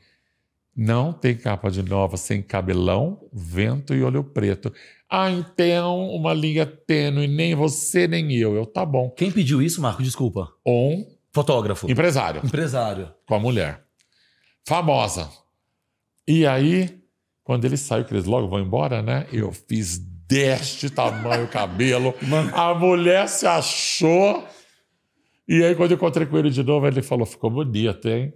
[0.76, 4.72] Não tem capa de nova sem cabelão, vento e olho preto.
[5.10, 8.54] Ah, então uma linha tênue, nem você nem eu.
[8.56, 9.10] Eu, tá bom.
[9.10, 10.04] Quem pediu isso, Marco?
[10.04, 10.54] Desculpa.
[10.64, 11.90] Um Fotógrafo.
[11.90, 13.12] empresário Empresário.
[13.28, 13.84] com a mulher.
[14.64, 15.28] Famosa.
[16.28, 17.00] E aí,
[17.44, 19.26] quando ele saiu, que eles logo vão embora, né?
[19.34, 22.14] Eu fiz deste tamanho o cabelo.
[22.54, 24.48] A mulher se achou.
[25.48, 28.34] E aí, quando eu encontrei com ele de novo, ele falou: ficou bonito, hein?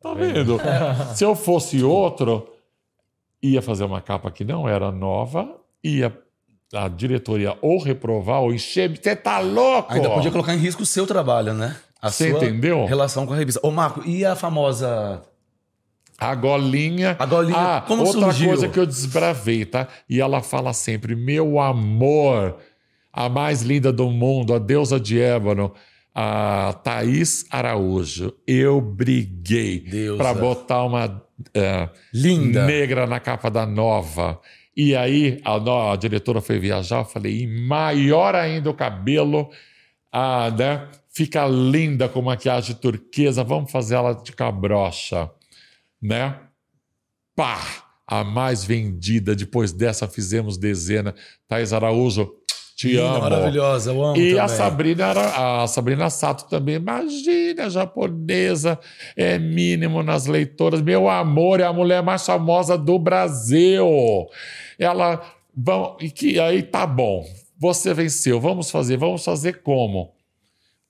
[0.00, 0.58] Tá vendo?
[1.14, 2.48] Se eu fosse outro,
[3.42, 5.48] ia fazer uma capa que não era nova,
[5.84, 6.16] ia
[6.74, 8.90] a diretoria ou reprovar ou encher.
[9.00, 9.92] Você tá louco?
[9.92, 11.76] Ainda podia colocar em risco o seu trabalho, né?
[12.00, 12.84] A Você entendeu?
[12.86, 13.60] relação com a revista.
[13.66, 15.22] Ô, Marco, e a famosa.
[16.18, 17.14] A golinha.
[17.18, 18.48] A golinha, Ah, como outra surgiu?
[18.48, 19.86] coisa que eu desbravei, tá?
[20.08, 22.56] E ela fala sempre: meu amor,
[23.12, 25.72] a mais linda do mundo, a deusa de ébano,
[26.18, 28.32] a Thaís Araújo.
[28.46, 29.84] Eu briguei
[30.16, 31.22] para botar uma
[31.52, 32.64] eh, Linda.
[32.66, 34.40] negra na capa da nova.
[34.74, 39.50] E aí a, no- a diretora foi viajar, eu falei, e maior ainda o cabelo,
[40.10, 40.88] ah, né?
[41.12, 45.30] Fica linda com maquiagem turquesa, vamos fazer ela de cabrocha,
[46.00, 46.34] né?
[47.34, 47.60] Pá!
[48.08, 51.12] A mais vendida, depois dessa fizemos dezena.
[51.48, 52.32] Thaís Araújo,
[52.76, 53.20] te amo.
[53.20, 54.16] Maravilhosa, eu amo.
[54.16, 54.56] E a também.
[54.56, 56.74] Sabrina, era- a Sabrina Sato também.
[56.76, 58.78] Imagina, japonesa,
[59.16, 60.82] é mínimo nas leitoras.
[60.82, 63.86] Meu amor, é a mulher mais famosa do Brasil.
[64.78, 65.22] Ela.
[65.58, 67.24] Vão, e que aí tá bom.
[67.58, 68.38] Você venceu.
[68.38, 68.98] Vamos fazer.
[68.98, 70.12] Vamos fazer como?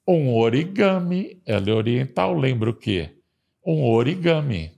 [0.06, 1.40] Um origami.
[1.46, 3.10] Ela é oriental, lembra o quê?
[3.64, 4.72] Um origami.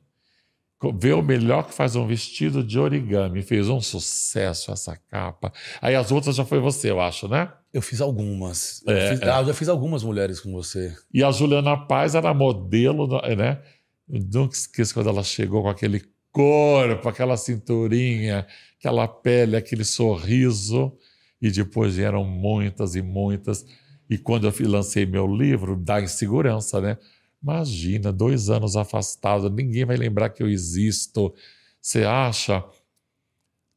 [1.00, 3.42] Vê o melhor que faz um vestido de origami.
[3.42, 5.52] Fez um sucesso essa capa.
[5.82, 7.52] Aí as outras já foi você, eu acho, né?
[7.72, 8.80] Eu fiz algumas.
[8.86, 9.30] Eu, É, fiz, é.
[9.30, 10.96] ah, eu já fiz algumas mulheres com você.
[11.12, 13.60] E a Juliana Paz era modelo, né?
[14.09, 18.46] Eu nunca esqueço quando ela chegou com aquele corpo, aquela cinturinha,
[18.78, 20.96] aquela pele, aquele sorriso.
[21.42, 23.66] E depois vieram muitas e muitas.
[24.09, 26.96] E quando eu lancei meu livro, dá insegurança, né?
[27.43, 31.32] Imagina, dois anos afastado, ninguém vai lembrar que eu existo.
[31.81, 32.65] Você acha?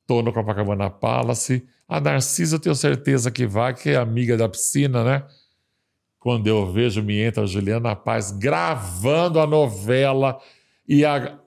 [0.08, 1.64] Tô no Copacabana Palace.
[1.88, 5.24] A Narcisa eu tenho certeza que vai, que é amiga da piscina, né?
[6.20, 10.40] Quando eu vejo, me entra a Juliana Paz gravando a novela
[10.88, 11.38] e a,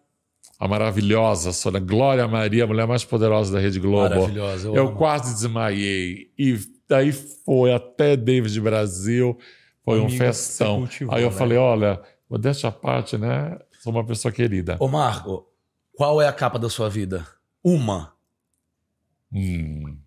[0.58, 4.14] a maravilhosa Sônia Glória Maria, a mulher mais poderosa da Rede Globo.
[4.14, 4.68] Maravilhosa.
[4.68, 6.30] Eu, Eu quase desmaiei.
[6.38, 6.58] E
[6.88, 9.38] daí foi até David Brasil.
[9.84, 10.78] Foi um festão.
[10.78, 11.36] cultivou, Aí eu né?
[11.36, 13.58] falei: olha, modéstia à parte, né?
[13.80, 14.76] Sou uma pessoa querida.
[14.80, 15.46] Ô, Marco,
[15.92, 17.26] qual é a capa da sua vida?
[17.62, 18.14] Uma.
[19.32, 19.98] Hum.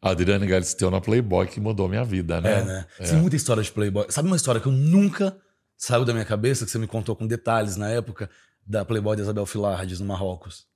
[0.00, 2.60] A Adriane Galisteu na Playboy que mudou minha vida, né?
[2.60, 2.86] É, né?
[2.98, 4.06] Tem muita história de Playboy.
[4.10, 5.36] Sabe uma história que eu nunca
[5.76, 8.30] saiu da minha cabeça, que você me contou com detalhes na época,
[8.64, 10.66] da Playboy da Isabel Filardes, no Marrocos?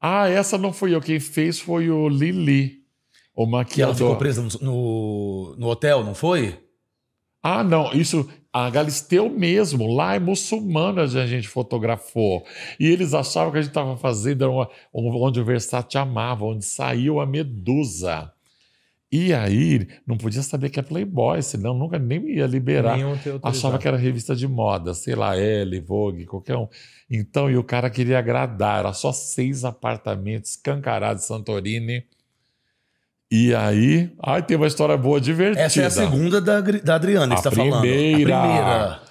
[0.00, 1.00] Ah, essa não fui eu.
[1.00, 2.82] Quem fez foi o Lili,
[3.34, 4.16] o Que ela ficou maquiador.
[4.18, 6.60] presa no, no, no hotel, não foi?
[7.46, 12.42] Ah, não, isso, a Galisteu mesmo, lá é muçulmana a gente fotografou.
[12.80, 17.20] E eles achavam que a gente estava fazendo uma- onde o Versace amava, onde saiu
[17.20, 18.32] a Medusa.
[19.12, 22.96] E aí, não podia saber que é Playboy, senão nunca nem ia liberar.
[23.48, 26.66] Achava que era revista de moda, sei lá, Elle, Vogue, qualquer um.
[27.10, 32.04] Então, e o cara queria agradar, era só seis apartamentos escancarados de Santorini.
[33.36, 35.60] E aí, ai, tem uma história boa, divertida.
[35.60, 37.80] Essa é a segunda da, da Adriana que você tá falando.
[37.80, 38.38] primeira.
[38.38, 39.02] A primeira.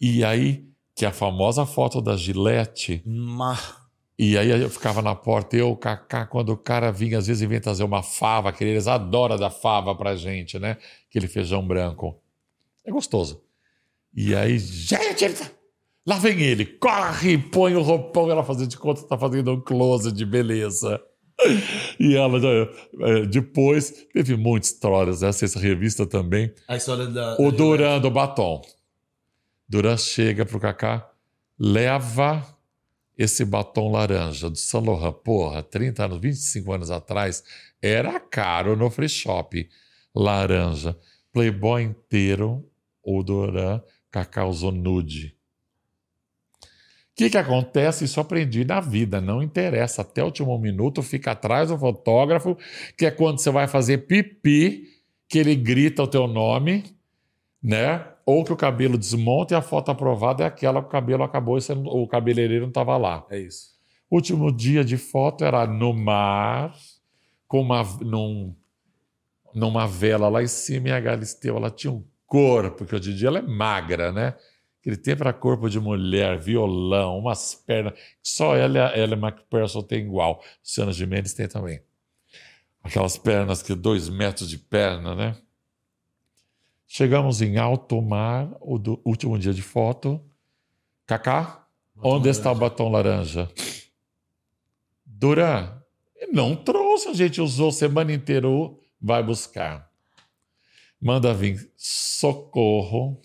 [0.00, 0.64] E aí,
[0.96, 3.82] que a famosa foto da Gillette, Mar...
[4.18, 7.60] e aí eu ficava na porta, eu, Kaká, quando o cara vinha, às vezes vem
[7.60, 10.78] trazer uma fava, que eles adoram dar fava pra gente, né?
[11.10, 12.18] Aquele feijão branco.
[12.86, 13.42] É gostoso.
[14.16, 15.50] E aí, gente, tá-
[16.06, 20.10] lá vem ele, corre, põe o roupão, ela fazendo de conta tá fazendo um close
[20.10, 20.98] de beleza.
[22.00, 26.52] E ela, eh, depois, teve muitas histórias, essa, essa revista também.
[26.66, 27.36] A história da.
[27.40, 28.62] O Duran do batom.
[29.68, 31.10] Duran chega pro Kaká,
[31.58, 32.46] leva
[33.16, 35.12] esse batom laranja do Saint Laurent.
[35.24, 37.42] Porra, 30 anos, 25 anos atrás,
[37.82, 39.68] era caro no free shop.
[40.14, 40.96] Laranja.
[41.32, 42.64] Playboy inteiro,
[43.02, 45.37] o Duran, Kaká usou nude.
[47.18, 48.04] O que, que acontece?
[48.04, 49.20] Isso aprendi na vida.
[49.20, 50.02] Não interessa.
[50.02, 52.56] Até o último minuto, fica atrás do fotógrafo,
[52.96, 54.84] que é quando você vai fazer pipi,
[55.28, 56.84] que ele grita o teu nome,
[57.60, 58.06] né?
[58.24, 61.58] Ou que o cabelo desmonta e a foto aprovada é aquela que o cabelo acabou
[61.58, 63.26] e você o cabeleireiro não estava lá.
[63.28, 63.70] É isso.
[64.08, 66.72] Último dia de foto era no mar,
[67.48, 68.54] com uma, num,
[69.52, 73.16] numa vela lá em cima e a Galisteu, ela tinha um corpo, porque hoje em
[73.16, 74.36] dia ela é magra, né?
[74.80, 79.82] Aquele tempo era corpo de mulher, violão, umas pernas, só ela, e a Ellen McPherson
[79.82, 80.42] tem igual.
[80.62, 81.82] Luciana Gimenez tem também.
[82.82, 85.36] Aquelas pernas que dois metros de perna, né?
[86.86, 90.24] Chegamos em alto mar, o do- último dia de foto.
[91.06, 92.70] Cacá, Batom onde está o laranja.
[92.70, 93.50] batom laranja?
[95.04, 95.82] Duran,
[96.32, 98.46] não trouxe, a gente usou semana inteira,
[99.00, 99.90] vai buscar.
[101.00, 103.20] Manda vir socorro,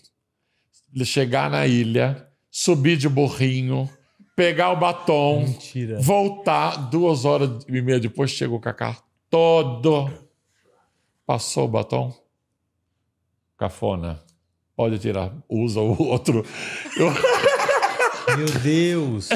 [1.02, 3.88] chegar na ilha, subir de burrinho,
[4.36, 5.98] pegar o batom, Mentira.
[6.00, 6.76] voltar.
[6.90, 8.98] Duas horas e meia depois chega o Cacá
[9.30, 10.10] todo.
[11.26, 12.12] Passou o batom?
[13.56, 14.20] Cafona.
[14.76, 15.32] Pode tirar.
[15.48, 16.44] Usa o outro.
[16.96, 17.12] Eu-
[18.36, 19.28] Meu Deus.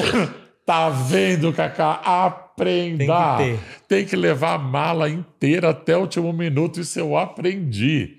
[0.65, 1.93] Tá vendo, Cacá?
[2.03, 3.37] Aprenda.
[3.37, 6.79] Tem que Tem que levar a mala inteira até o último minuto.
[6.81, 8.17] Isso eu aprendi.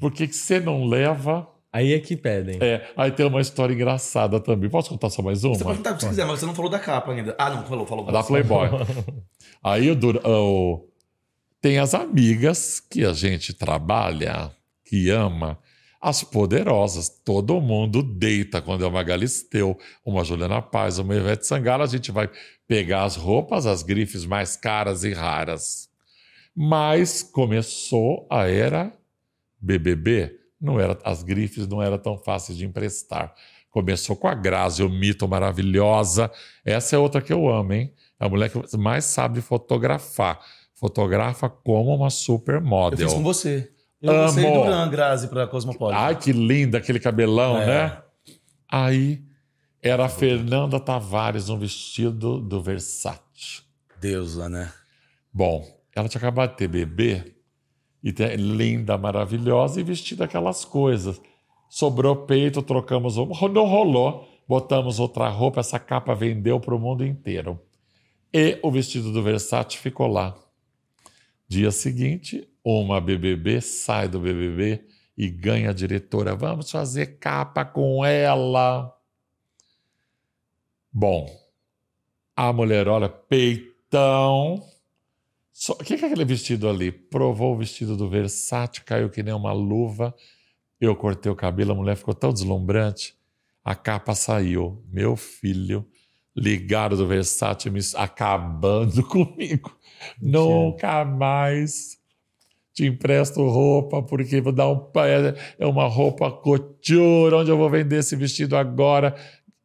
[0.00, 1.46] Porque que você não leva.
[1.72, 2.58] Aí é que pedem.
[2.60, 4.68] É, aí tem uma história engraçada também.
[4.68, 5.54] Posso contar só mais uma?
[5.54, 7.34] Você pode contar o que você quiser, mas você não falou da capa ainda.
[7.38, 8.04] Ah, não, falou, falou.
[8.12, 8.68] da Playboy.
[9.64, 10.86] Aí o, Dura- o-
[11.62, 14.50] tem as amigas que a gente trabalha,
[14.84, 15.58] que ama,
[15.98, 17.08] as poderosas.
[17.08, 21.84] Todo mundo deita quando é uma Galisteu, uma Juliana Paz, uma Ivete Sangalo.
[21.84, 22.28] A gente vai
[22.68, 25.88] pegar as roupas, as grifes mais caras e raras.
[26.54, 28.92] Mas começou a era
[29.58, 30.38] BBB.
[30.62, 33.34] Não era, as grifes não eram tão fáceis de emprestar.
[33.68, 36.30] Começou com a Grazi, o mito maravilhosa.
[36.64, 37.92] Essa é outra que eu amo, hein?
[38.20, 40.38] É a mulher que mais sabe fotografar.
[40.74, 43.08] Fotografa como uma Eu supermodel.
[43.08, 43.70] fiz com você.
[44.00, 44.20] Eu Amo.
[44.22, 45.98] lancei Duran Grazi pra Cosmopolitan.
[46.00, 47.66] Ai, que linda aquele cabelão, É.
[47.66, 48.02] né?
[48.70, 49.22] Aí
[49.80, 53.62] era a Fernanda Tavares no vestido do Versace.
[54.00, 54.72] Deusa, né?
[55.32, 55.64] Bom,
[55.94, 57.34] ela tinha acabado de ter bebê,
[58.02, 61.20] e tem- linda, maravilhosa, e vestida aquelas coisas.
[61.68, 67.60] Sobrou peito, trocamos não rolou, botamos outra roupa, essa capa vendeu para o mundo inteiro.
[68.32, 70.36] E o vestido do Versace ficou lá.
[71.46, 74.84] Dia seguinte, uma BBB sai do BBB
[75.16, 76.34] e ganha a diretora.
[76.34, 78.96] Vamos fazer capa com ela.
[80.90, 81.28] Bom,
[82.36, 84.62] a mulher olha, peitão.
[85.52, 86.90] Só- O que é aquele vestido ali?
[86.90, 90.14] Provou o vestido do Versace, caiu que nem uma luva.
[90.80, 93.14] Eu cortei o cabelo, a mulher ficou tão deslumbrante.
[93.64, 94.82] A capa saiu.
[94.90, 95.86] Meu filho,
[96.34, 99.76] ligaram do Versace me acabando comigo.
[100.20, 102.00] Nunca mais
[102.74, 104.90] te empresto roupa, porque vou dar um.
[105.58, 109.14] é uma roupa couture, onde eu vou vender esse vestido agora.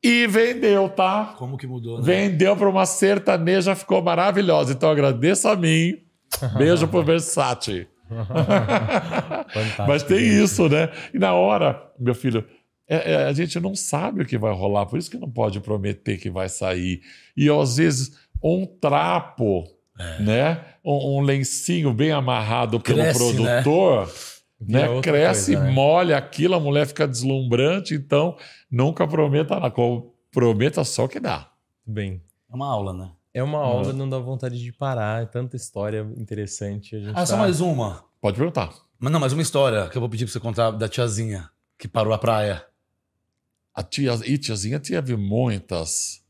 [0.07, 1.33] E vendeu, tá?
[1.37, 2.03] Como que mudou, né?
[2.03, 4.73] Vendeu para uma sertaneja, ficou maravilhosa.
[4.73, 5.97] Então agradeço a mim.
[6.57, 7.87] Beijo pro Versace.
[9.87, 10.89] Mas tem isso, né?
[11.13, 12.43] E na hora, meu filho,
[12.87, 15.59] é- é, a gente não sabe o que vai rolar, por isso que não pode
[15.59, 17.01] prometer que vai sair.
[17.35, 18.11] E às vezes
[18.41, 19.65] um trapo,
[20.19, 20.61] né?
[20.85, 23.61] Um, um lencinho bem amarrado pelo Cresce, né?
[23.61, 24.07] produtor.
[24.07, 24.13] Né?
[24.59, 25.71] Vira outra Cresce, coisa, né?
[25.71, 28.35] molha aquilo, a mulher fica deslumbrante, então
[28.71, 29.73] nunca prometa nada.
[30.31, 31.51] Prometa só o que dá.
[31.85, 32.21] Bem,
[32.51, 33.11] É uma aula, né?
[33.33, 35.21] é uma aula, não dá vontade de parar.
[35.21, 36.95] É tanta história interessante.
[36.95, 38.03] A gente Ah, só tá- mais uma.
[38.19, 38.73] Pode perguntar.
[38.99, 41.87] Mas não, mais uma história que eu vou pedir pra você contar da tiazinha que
[41.87, 42.65] parou a praia.
[43.75, 46.23] A tia, e tiazinha teve muitas.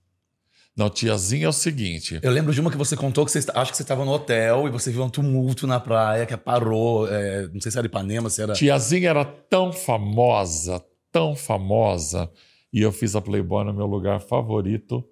[0.77, 2.19] Não, tiazinha é o seguinte.
[2.21, 4.67] Eu lembro de uma que você contou que você acho que você estava no hotel
[4.67, 7.07] e você viu um tumulto na praia que parou.
[7.11, 8.53] é, não sei se era Ipanema, se era.
[8.53, 10.79] Tiazinha era tão famosa,
[11.11, 12.29] tão famosa,
[12.71, 15.03] e eu fiz a Playboy no meu lugar favorito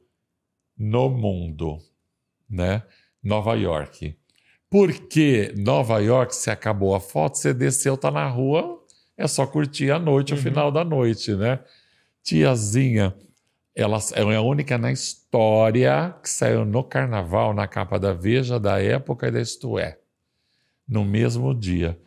[0.78, 1.80] no mundo,
[2.48, 2.84] né?
[3.24, 4.16] Nova York.
[4.70, 8.84] Porque Nova York, se acabou a foto, você desceu, tá na rua,
[9.18, 11.60] é só curtir a noite, o final da noite, né?
[12.22, 13.16] Tiazinha,
[13.76, 14.00] ela
[14.32, 19.28] é a única na história que saiu no carnaval, na capa da Veja, da época
[19.28, 20.00] e da Isto É,
[20.88, 22.00] no mesmo dia.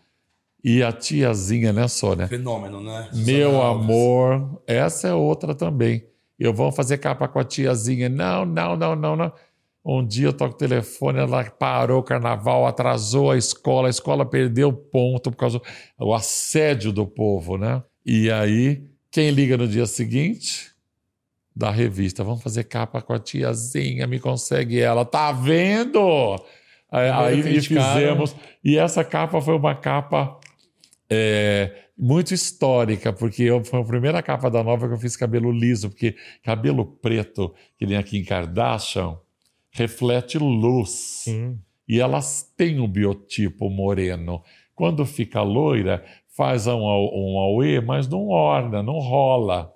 [0.64, 2.26] E a tiazinha, né, Sônia?
[2.26, 3.08] Fenômeno, né?
[3.12, 3.84] Meu Alves.
[3.84, 6.04] amor, essa é outra também.
[6.38, 8.08] Eu vou fazer capa com a tiazinha.
[8.08, 9.32] Não, não, não, não, não.
[9.84, 14.26] Um dia eu toco o telefone, ela parou o carnaval, atrasou a escola, a escola
[14.26, 15.60] perdeu ponto por causa
[15.98, 17.82] do assédio do povo, né?
[18.04, 20.67] E aí, quem liga no dia seguinte?
[21.58, 25.04] Da revista, vamos fazer capa com a tiazinha, me consegue ela.
[25.04, 26.40] Tá vendo?
[26.88, 28.36] Aí, aí fizemos.
[28.62, 30.38] E essa capa foi uma capa
[31.10, 35.50] é, muito histórica, porque eu, foi a primeira capa da nova que eu fiz cabelo
[35.50, 36.14] liso, porque
[36.44, 39.18] cabelo preto, que nem aqui em Kardashian,
[39.72, 40.90] reflete luz.
[41.24, 41.58] Sim.
[41.88, 44.44] E elas têm um biotipo moreno.
[44.76, 49.74] Quando fica loira, faz um, um auê, mas não orna, não rola,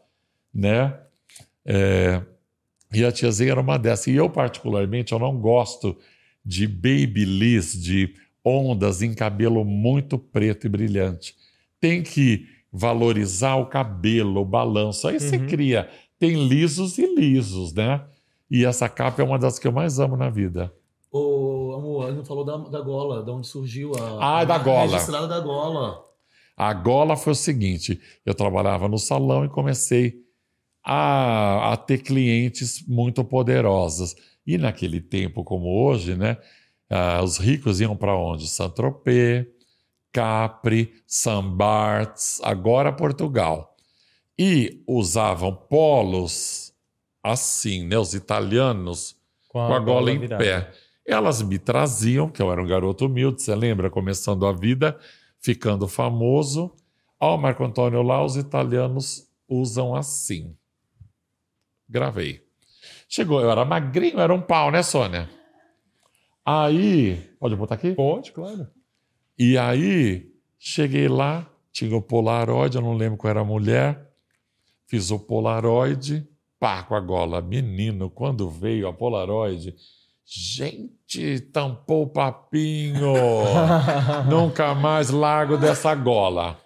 [0.55, 0.97] né?
[1.65, 2.23] É,
[2.93, 4.07] e a tiazinha era uma dessas.
[4.09, 5.97] E eu, particularmente, eu não gosto
[6.45, 8.15] de babyliss, de
[8.45, 11.35] ondas em cabelo muito preto e brilhante.
[11.81, 15.07] Tem que valorizar o cabelo, o balanço.
[15.09, 15.47] Aí você Uhum.
[15.47, 15.89] cria.
[16.19, 18.03] Tem lisos e lisos, né?
[18.51, 20.73] E essa capa é uma das que eu mais amo na vida.
[21.11, 24.41] Ô, amor, ele não falou da, da gola, de onde surgiu a.
[24.41, 24.93] Ah, da a gola.
[24.93, 26.03] registrada da gola.
[26.57, 30.22] A gola foi o seguinte: eu trabalhava no salão e comecei
[30.85, 34.17] a, a ter clientes muito poderosos.
[34.47, 36.37] E naquele tempo como hoje, né,
[36.91, 38.49] ah, os ricos iam para onde?
[38.49, 39.47] Saint-Tropez,
[40.13, 41.43] Capri, St.
[41.55, 43.77] Barts, agora Portugal.
[44.39, 46.73] E usavam polos
[47.23, 49.17] assim, né, os italianos,
[49.49, 50.43] com a, com a gola, em virada.
[50.43, 50.73] pé.
[51.07, 54.99] Elas me traziam, que eu era um garoto humilde, você lembra, começando a vida,
[55.41, 56.75] ficando famoso.
[57.21, 60.57] Oh, Marco Antônio, lá os italianos usam assim.
[61.93, 62.41] Gravei.
[63.07, 65.29] Chegou, eu era magrinho, era um pau, né, Sônia?
[66.43, 67.31] Aí.
[67.39, 67.93] Pode botar aqui?
[67.93, 68.67] Pode, claro.
[69.39, 74.11] E aí, cheguei lá, tinha o Polaroid, eu não lembro qual era a mulher.
[74.87, 76.27] Fiz o Polaroid,
[76.59, 77.43] pá, com a gola.
[77.43, 79.75] Menino, quando veio a Polaroid,
[80.25, 83.13] gente, tampou o papinho.
[84.31, 86.59] Nunca mais largo dessa gola.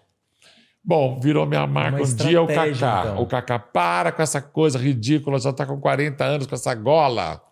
[0.86, 2.70] Bom, virou minha marca um dia o Kaká.
[2.70, 3.20] Então.
[3.20, 7.42] O Kaká, para com essa coisa ridícula, já está com 40 anos com essa gola.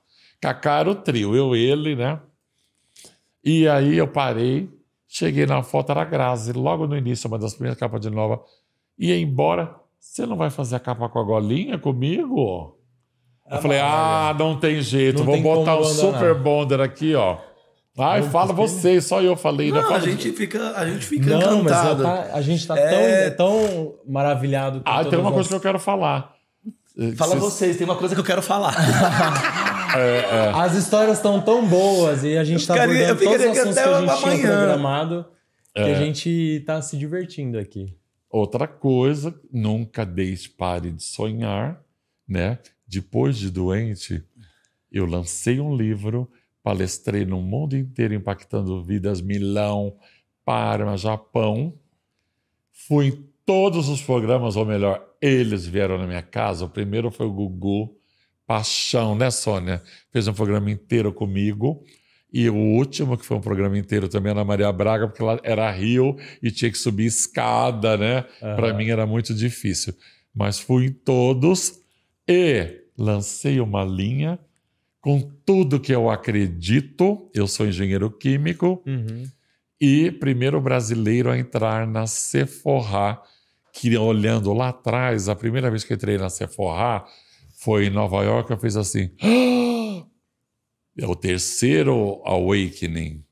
[0.41, 2.21] Kaká era o trio, eu, ele, né?
[3.43, 4.71] E aí eu parei,
[5.09, 8.41] cheguei na foto, era a Grazi, logo no início, uma das primeiras capas de nova.
[8.97, 12.79] Ia embora, você não vai fazer a capa com a golinha comigo?
[13.51, 17.39] eu falei, ah, não tem jeito, não vou tem botar o Super Bonder aqui, ó.
[17.97, 19.71] Ai, não, fala vocês, só eu falei.
[19.71, 22.03] Não, fala a gente fica, a gente fica não, encantado.
[22.03, 23.31] Mas tá, a gente tá é...
[23.31, 26.35] tão, tão maravilhado com Ah, tem uma coisa que eu quero falar.
[27.17, 27.53] Fala vocês...
[27.53, 28.75] vocês, tem uma coisa que eu quero falar.
[29.97, 30.53] é, é.
[30.55, 34.01] As histórias estão tão boas e a gente está abordando todos os assuntos que a
[34.01, 34.41] gente amanhã.
[34.41, 35.27] tinha programado
[35.75, 35.95] que a é.
[35.97, 37.97] gente está se divertindo aqui.
[38.31, 41.81] Outra coisa, nunca deixe pare de sonhar,
[42.27, 42.59] né?
[42.87, 44.25] Depois de doente,
[44.91, 46.31] eu lancei um livro
[46.65, 49.95] palestrei no mundo inteiro impactando vidas, Milão,
[50.47, 51.75] Parma, Japão.
[52.73, 56.65] Fui em todos os programas, ou melhor, eles vieram na minha casa.
[56.65, 57.95] O primeiro foi o Gugu,
[58.47, 59.83] paixão, né, Sônia?
[60.11, 61.85] Fez um programa inteiro comigo.
[62.33, 65.71] E o último, que foi um programa inteiro também, Ana Maria Braga, porque ela era
[65.71, 68.25] Rio e tinha que subir escada, né?
[68.43, 68.57] Uhum.
[68.57, 69.95] Para mim era muito difícil.
[70.35, 71.79] Mas fui em todos
[72.27, 74.39] e lancei uma linha
[75.05, 77.31] com tudo que eu acredito.
[77.35, 79.29] Eu sou engenheiro químico uhum.
[79.79, 83.21] e primeiro brasileiro a entrar na Sephora,
[83.71, 87.05] que olhando lá atrás, a primeira vez que entrei na Sephora
[87.59, 89.11] foi em Nova York, eu fiz assim.
[90.97, 93.23] É o terceiro awakening.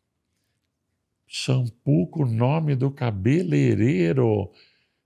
[1.27, 4.51] Shampoo com o nome do cabeleireiro.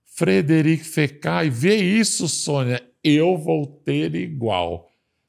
[0.03, 1.49] Frederic Fecai.
[1.49, 2.83] Vê isso, Sônia.
[3.01, 4.86] Eu vou ter igual.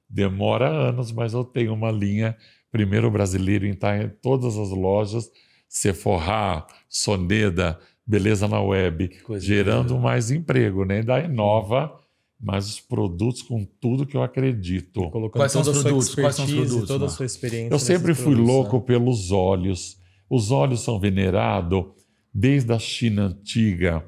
[0.08, 2.36] Demora anos, mas eu tenho uma linha
[2.70, 5.30] primeiro brasileiro em estar em todas as lojas,
[5.68, 11.02] Sephora, Soneda, Beleza na Web, gerando mais emprego, né?
[11.02, 11.92] Da Inova,
[12.40, 15.10] mas os produtos com tudo que eu acredito.
[15.30, 16.14] Quais são, os produtos?
[16.14, 16.88] Quais são os produtos?
[16.88, 17.74] Toda a sua experiência.
[17.74, 18.84] Eu sempre fui produtos, louco né?
[18.86, 19.98] pelos olhos.
[20.30, 21.84] Os olhos são venerados
[22.32, 24.04] desde a China antiga.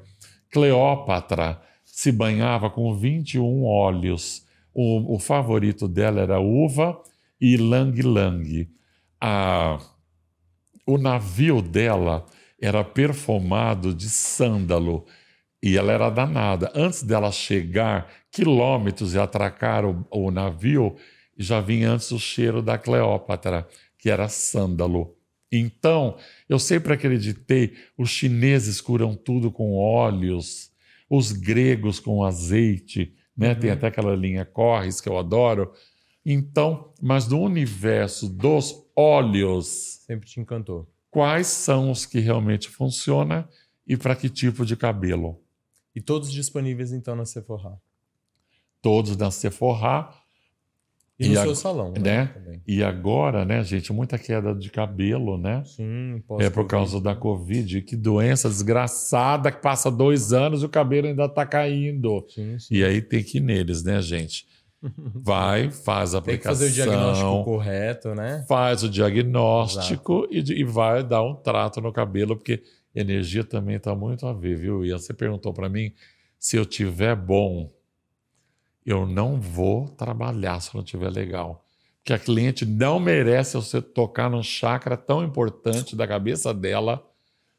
[0.49, 7.01] Cleópatra se banhava com 21 óleos o, o favorito dela era uva
[7.39, 8.69] e lang-lang.
[10.85, 12.25] o navio dela
[12.61, 15.05] era perfumado de sândalo
[15.61, 16.71] e ela era danada.
[16.75, 20.95] Antes dela chegar quilômetros e atracar o, o navio,
[21.37, 23.67] já vinha antes o cheiro da Cleópatra,
[23.97, 25.15] que era sândalo.
[25.51, 26.17] Então,
[26.47, 30.71] eu sempre acreditei, os chineses curam tudo com óleos,
[31.09, 33.53] os gregos com azeite, né?
[33.53, 33.59] Uhum.
[33.59, 35.73] Tem até aquela linha Corres que eu adoro.
[36.25, 40.01] Então, mas no universo dos óleos.
[40.05, 40.87] Sempre te encantou.
[41.09, 43.47] Quais são os que realmente funcionam
[43.85, 45.41] e para que tipo de cabelo?
[45.95, 47.77] E todos disponíveis então na Sephora?
[48.81, 50.09] Todos na Sephora.
[51.21, 52.01] E, e no seu salão, né?
[52.01, 52.59] né?
[52.67, 55.63] E agora, né, gente, muita queda de cabelo, né?
[55.65, 57.81] Sim, É por causa da Covid.
[57.81, 62.25] Que doença desgraçada que passa dois anos e o cabelo ainda está caindo.
[62.29, 62.75] Sim, sim.
[62.75, 64.47] E aí tem que ir neles, né, gente?
[65.23, 66.23] Vai, faz a aplicação.
[66.23, 68.43] Tem que fazer o diagnóstico correto, né?
[68.47, 72.63] Faz o diagnóstico e, e, vai dar um trato no cabelo, porque
[72.95, 74.83] energia também está muito a ver, viu?
[74.83, 75.93] E você perguntou para mim
[76.39, 77.71] se eu tiver bom
[78.85, 81.65] eu não vou trabalhar se não estiver legal.
[81.97, 87.07] Porque a cliente não merece você tocar num chakra tão importante da cabeça dela,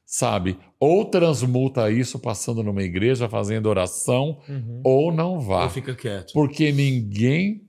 [0.04, 0.58] sabe?
[0.80, 4.80] Ou transmuta isso passando numa igreja, fazendo oração, uhum.
[4.82, 5.64] ou não vá.
[5.64, 6.32] Ou fica quieto.
[6.32, 7.62] Porque ninguém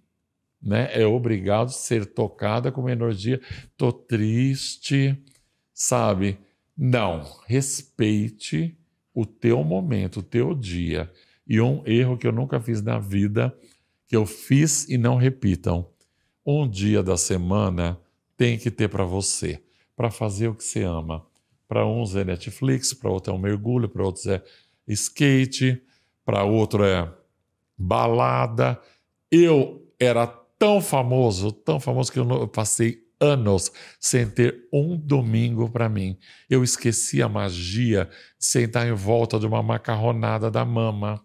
[0.60, 3.40] né, é obrigado a ser tocada com uma energia.
[3.78, 5.16] Tô triste,
[5.74, 6.40] sabe?
[6.76, 7.24] Não.
[7.46, 8.76] Respeite
[9.14, 11.12] o teu momento, o teu dia.
[11.48, 13.56] E um erro que eu nunca fiz na vida,
[14.08, 15.90] que eu fiz e não repitam.
[16.46, 18.00] Um dia da semana
[18.38, 19.62] tem que ter para você,
[19.96, 21.26] para fazer o que você ama.
[21.68, 24.44] Para uns é Netflix, para outros é um mergulho, para outros é
[24.88, 25.82] skate,
[26.26, 27.12] para outro é
[27.78, 28.80] balada.
[29.32, 35.88] Eu era tão famoso, tão famoso que eu passei anos sem ter um domingo para
[35.88, 36.18] mim.
[36.50, 41.24] Eu esqueci a magia de sentar em volta de uma macarronada da mama,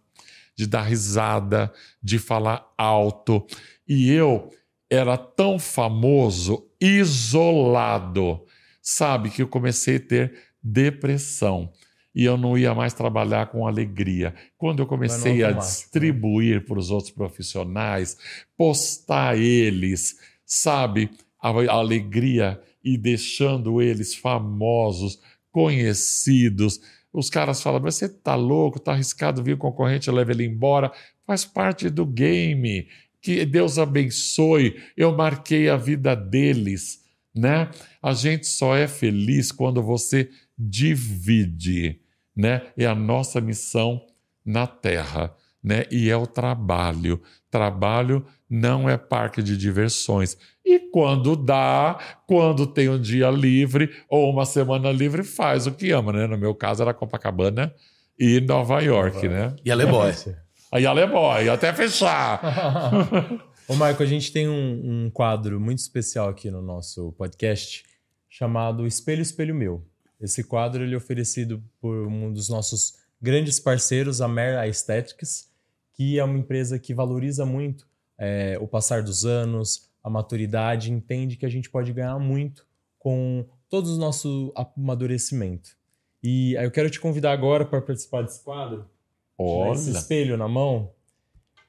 [0.59, 1.72] de dar risada,
[2.02, 3.47] de falar alto.
[3.86, 4.51] E eu
[4.90, 8.44] era tão famoso, isolado,
[8.82, 11.70] sabe, que eu comecei a ter depressão
[12.12, 14.35] e eu não ia mais trabalhar com alegria.
[14.56, 15.59] Quando eu comecei a né?
[15.59, 18.18] distribuir para os outros profissionais,
[18.56, 21.09] postar eles, sabe,
[21.40, 25.20] a alegria e deixando eles famosos,
[25.52, 26.80] conhecidos.
[27.12, 30.93] Os caras falam, você está louco, está arriscado vir o concorrente, leva ele embora.
[31.26, 32.86] Faz parte do game.
[33.20, 34.76] Que Deus abençoe.
[34.97, 37.05] Eu marquei a vida deles,
[37.35, 37.70] né?
[38.02, 42.01] A gente só é feliz quando você divide,
[42.36, 42.62] né?
[42.76, 44.05] É a nossa missão
[44.44, 45.85] na Terra, né?
[45.90, 47.20] E é o trabalho.
[47.51, 50.37] Trabalho não é parque de diversões.
[50.65, 55.91] E quando dá, quando tem um dia livre ou uma semana livre, faz o que
[55.91, 56.27] ama, né?
[56.27, 57.75] No meu caso era Copacabana
[58.19, 59.55] e Nova York, né?
[59.65, 60.12] E Aleboy.
[60.73, 62.41] Aí Aleboy, até fechar.
[63.69, 67.85] Ô, Marco, a gente tem um, um quadro muito especial aqui no nosso podcast
[68.29, 69.85] chamado Espelho, Espelho Meu.
[70.20, 75.49] Esse quadro ele é oferecido por um dos nossos grandes parceiros, a Mer Aesthetics,
[75.95, 77.88] que é uma empresa que valoriza muito
[78.19, 82.66] é, o passar dos anos, a maturidade, entende que a gente pode ganhar muito
[82.99, 85.70] com todo o nosso amadurecimento.
[86.23, 88.86] E aí eu quero te convidar agora para participar desse quadro.
[89.36, 89.73] Olha.
[89.73, 90.93] Esse espelho na mão,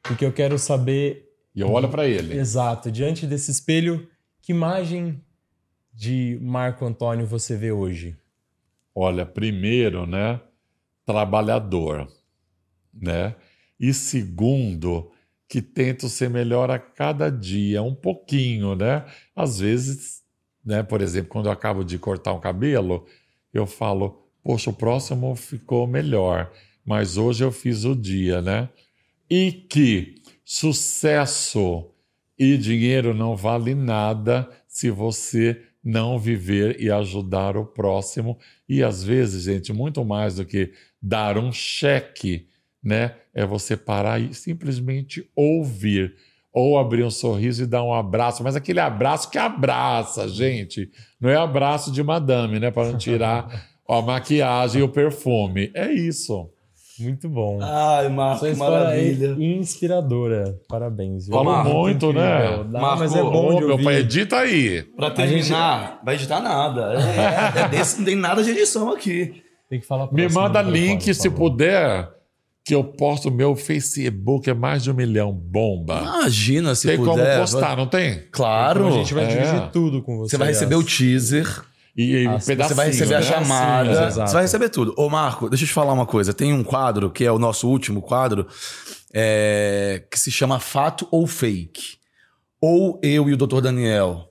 [0.02, 1.30] porque eu quero saber.
[1.54, 2.36] E eu olho para ele.
[2.36, 2.92] Exato.
[2.92, 4.10] Diante desse espelho,
[4.42, 5.24] que imagem
[5.94, 8.18] de Marco Antônio você vê hoje?
[8.96, 10.42] Olha, primeiro, né,
[11.06, 12.08] trabalhador,
[12.94, 13.36] né?
[13.80, 15.12] E segundo,
[15.50, 19.04] que tento ser melhor a cada dia, um pouquinho, né?
[19.36, 20.22] Às vezes,
[20.64, 23.08] né, por exemplo, quando eu acabo de cortar um cabelo,
[23.52, 26.52] eu falo, poxa, o próximo ficou melhor,
[26.86, 28.70] mas hoje eu fiz o dia, né?
[29.28, 31.90] E que sucesso
[32.38, 38.38] e dinheiro não vale nada se você não viver e ajudar o próximo.
[38.68, 42.49] E às vezes, gente, muito mais do que dar um cheque
[42.84, 43.16] né?
[43.34, 46.16] É você parar e simplesmente ouvir.
[46.52, 50.90] Ou abrir um sorriso e dar um abraço, mas aquele abraço que abraça, gente.
[51.22, 52.72] Não é abraço de madame, né?
[52.72, 55.72] Para não tirar a maquiagem e o perfume.
[55.76, 56.50] É isso.
[57.00, 57.60] Muito bom.
[57.62, 59.38] Ai, Marco, que maravilha.
[59.40, 60.60] É inspiradora.
[60.68, 61.28] Parabéns.
[61.28, 61.36] Viu?
[61.36, 62.58] Falo Marco, muito, né?
[62.64, 64.84] Marco, mas é bom de meu pai, edita aí.
[64.98, 66.06] Pra terminar, gente...
[66.06, 66.96] vai editar nada.
[66.96, 69.42] É, é desse, não tem nada de edição aqui.
[69.70, 72.19] Tem que falar Me manda link, se puder
[72.70, 75.34] que eu posto meu Facebook é mais de um milhão.
[75.34, 76.02] Bomba.
[76.02, 77.16] Imagina se tem puder.
[77.16, 78.28] Tem como postar, não tem?
[78.32, 78.82] Claro.
[78.82, 79.28] Então a gente vai é.
[79.28, 80.30] dividir tudo com você.
[80.30, 81.64] Você vai receber o teaser.
[81.98, 83.18] E, e um Você vai receber né?
[83.18, 84.12] a chamada.
[84.12, 84.94] Você vai receber tudo.
[84.96, 86.32] Ô, Marco, deixa eu te falar uma coisa.
[86.32, 88.46] Tem um quadro, que é o nosso último quadro,
[89.12, 91.98] é, que se chama Fato ou Fake.
[92.62, 93.62] Ou eu e o Dr.
[93.62, 94.28] Daniel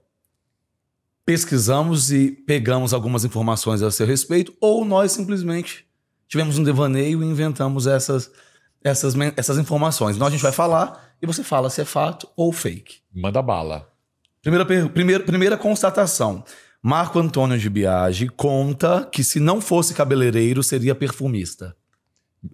[1.27, 5.88] pesquisamos e pegamos algumas informações a seu respeito, ou nós simplesmente
[6.29, 8.31] tivemos um devaneio e inventamos essas,
[8.85, 10.17] essas, essas informações.
[10.17, 12.99] Então a gente vai falar e você fala se é fato ou fake.
[13.13, 13.91] Manda bala.
[14.43, 16.45] Primeira, primeira, primeira constatação.
[16.81, 21.77] Marco Antônio de Biagi conta que se não fosse cabeleireiro, seria perfumista.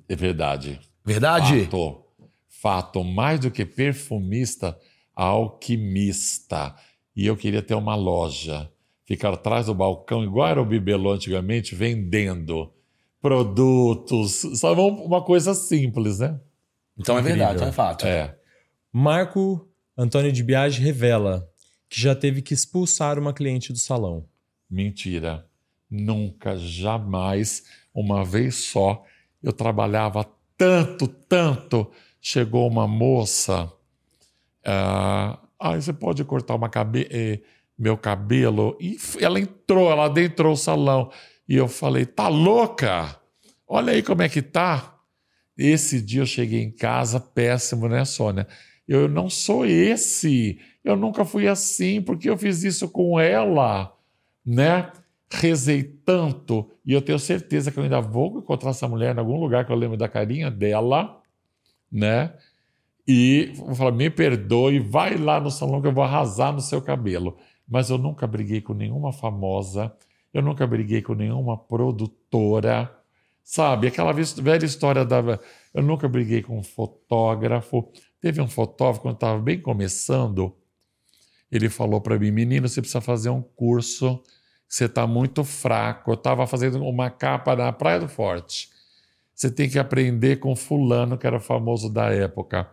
[0.08, 0.80] É verdade.
[1.04, 1.64] Verdade?
[1.64, 2.04] Fato.
[2.48, 3.04] Fato.
[3.04, 4.78] Mais do que perfumista,
[5.14, 6.74] alquimista.
[7.14, 8.70] E eu queria ter uma loja.
[9.04, 12.72] Ficar atrás do balcão, igual era o Bibelô antigamente, vendendo
[13.24, 14.82] produtos, sabe?
[14.82, 16.38] Uma coisa simples, né?
[16.98, 17.36] Então Incrível.
[17.36, 18.06] é verdade, então é fato.
[18.06, 18.36] É.
[18.92, 21.48] Marco Antônio de Biagi revela
[21.88, 24.26] que já teve que expulsar uma cliente do salão.
[24.68, 25.46] Mentira.
[25.90, 27.64] Nunca, jamais,
[27.94, 29.02] uma vez só,
[29.42, 30.26] eu trabalhava
[30.58, 31.90] tanto, tanto.
[32.20, 33.72] Chegou uma moça.
[34.62, 37.40] Ah, ah você pode cortar uma cabe eh,
[37.78, 38.76] meu cabelo?
[38.78, 41.10] E ela entrou, ela adentrou o salão.
[41.48, 43.18] E eu falei: tá louca?
[43.66, 44.98] Olha aí como é que tá.
[45.56, 48.46] Esse dia eu cheguei em casa péssimo, né, Sônia?
[48.86, 50.58] Eu não sou esse.
[50.84, 53.96] Eu nunca fui assim, porque eu fiz isso com ela,
[54.44, 54.92] né?
[55.32, 59.40] Rezei tanto e eu tenho certeza que eu ainda vou encontrar essa mulher em algum
[59.40, 61.20] lugar que eu lembro da carinha dela,
[61.90, 62.34] né?
[63.08, 66.80] E vou falar, me perdoe, vai lá no salão que eu vou arrasar no seu
[66.80, 67.36] cabelo.
[67.66, 69.94] Mas eu nunca briguei com nenhuma famosa,
[70.34, 72.92] eu nunca briguei com nenhuma produtora,
[73.44, 73.86] sabe?
[73.86, 75.38] Aquela velha história da.
[75.72, 77.88] Eu nunca briguei com um fotógrafo.
[78.20, 80.52] Teve um fotógrafo, quando estava bem começando,
[81.52, 84.20] ele falou para mim: menino, você precisa fazer um curso,
[84.68, 86.10] você está muito fraco.
[86.10, 88.68] Eu estava fazendo uma capa na Praia do Forte.
[89.32, 92.68] Você tem que aprender com Fulano, que era famoso da época.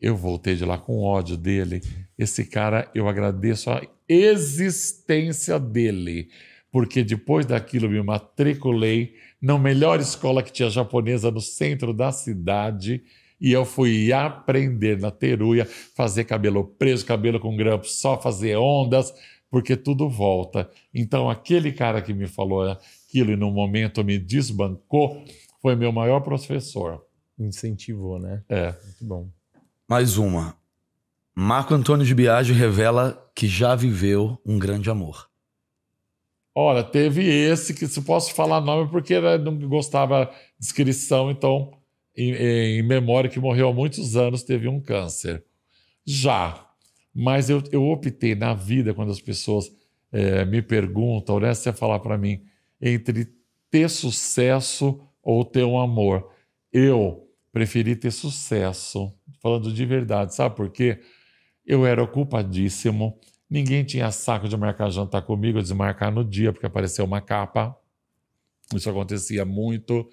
[0.00, 1.82] Eu voltei de lá com ódio dele.
[2.18, 6.28] Esse cara, eu agradeço a existência dele,
[6.72, 13.04] porque depois daquilo me matriculei na melhor escola que tinha japonesa no centro da cidade
[13.38, 19.12] e eu fui aprender na teruia, fazer cabelo preso, cabelo com grampo, só fazer ondas,
[19.50, 20.70] porque tudo volta.
[20.94, 25.24] Então, aquele cara que me falou aquilo e no momento me desbancou
[25.60, 27.04] foi meu maior professor.
[27.38, 28.42] Incentivou, né?
[28.48, 28.66] É.
[28.66, 29.28] Muito bom.
[29.88, 30.56] Mais uma.
[31.34, 35.31] Marco Antônio de Biagio revela que já viveu um grande amor.
[36.54, 41.72] Olha, teve esse que se posso falar nome porque não gostava de descrição, então
[42.14, 45.42] em, em, memória que morreu há muitos anos teve um câncer.
[46.04, 46.68] Já,
[47.14, 49.72] mas eu, eu optei na vida quando as pessoas
[50.12, 52.42] é, me perguntam, né, você falar para mim
[52.80, 53.28] entre
[53.70, 56.30] ter sucesso ou ter um amor,
[56.72, 60.34] eu preferi ter sucesso falando de verdade.
[60.34, 61.00] Sabe por quê?
[61.64, 63.18] Eu era ocupadíssimo,
[63.52, 67.76] ninguém tinha saco de marcar jantar comigo, desmarcar no dia, porque apareceu uma capa.
[68.74, 70.08] Isso acontecia muito,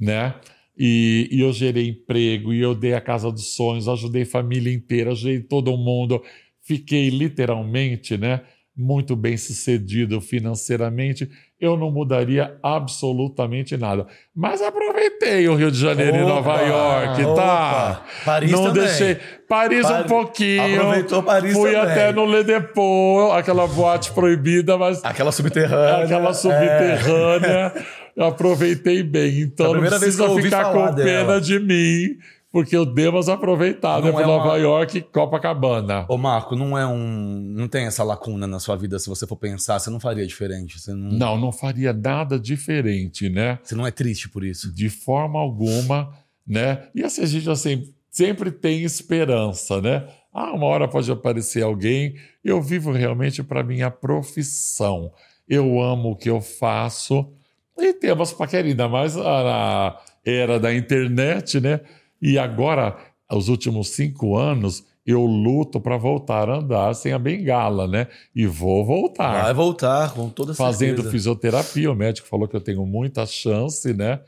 [0.00, 0.34] né?
[0.76, 5.10] E, e, eu gerei emprego, e eu dei a casa dos sonhos, ajudei família inteira,
[5.10, 6.24] ajudei todo mundo.
[6.62, 8.42] Fiquei literalmente, né?
[8.78, 11.28] Muito bem sucedido financeiramente
[11.60, 14.06] eu não mudaria absolutamente nada.
[14.34, 17.32] Mas aproveitei o Rio de Janeiro opa, e Nova York, tá?
[17.32, 18.04] Opa.
[18.24, 18.84] Paris não também.
[18.84, 19.16] deixei.
[19.48, 20.76] Paris um pouquinho.
[20.76, 21.90] Aproveitou Paris Fui também.
[21.90, 25.04] até no Le Depot, aquela boate proibida, mas.
[25.04, 26.04] Aquela subterrânea.
[26.04, 27.72] Aquela subterrânea.
[28.16, 28.22] É.
[28.22, 29.40] Aproveitei bem.
[29.40, 30.94] Então não precisa ficar com dela.
[30.94, 32.16] pena de mim
[32.50, 34.56] porque o Demas aproveitado é por Nova uma...
[34.56, 36.06] York e Copacabana.
[36.08, 39.36] Ô Marco, não é um, não tem essa lacuna na sua vida se você for
[39.36, 41.10] pensar, você não faria diferente, você não...
[41.10, 43.58] Não, não faria nada diferente, né?
[43.62, 44.72] Você não é triste por isso?
[44.74, 46.10] De forma alguma,
[46.46, 46.88] né?
[46.94, 50.08] E assim a gente assim, sempre tem esperança, né?
[50.32, 52.14] Ah, uma hora pode aparecer alguém.
[52.44, 55.12] Eu vivo realmente para minha profissão.
[55.48, 57.32] Eu amo o que eu faço.
[57.76, 61.80] E temos paquerina, mas na era da internet, né?
[62.20, 62.96] E agora,
[63.30, 68.08] os últimos cinco anos, eu luto para voltar a andar sem a bengala, né?
[68.34, 69.42] E vou voltar.
[69.42, 70.72] Vai voltar, com toda certeza.
[70.72, 74.20] Fazendo fisioterapia, o médico falou que eu tenho muita chance, né?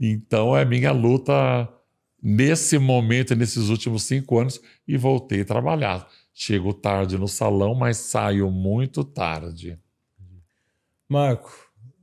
[0.00, 1.68] Então é minha luta
[2.20, 6.08] nesse momento, nesses últimos cinco anos, e voltei a trabalhar.
[6.34, 9.78] Chego tarde no salão, mas saio muito tarde.
[11.08, 11.52] Marco,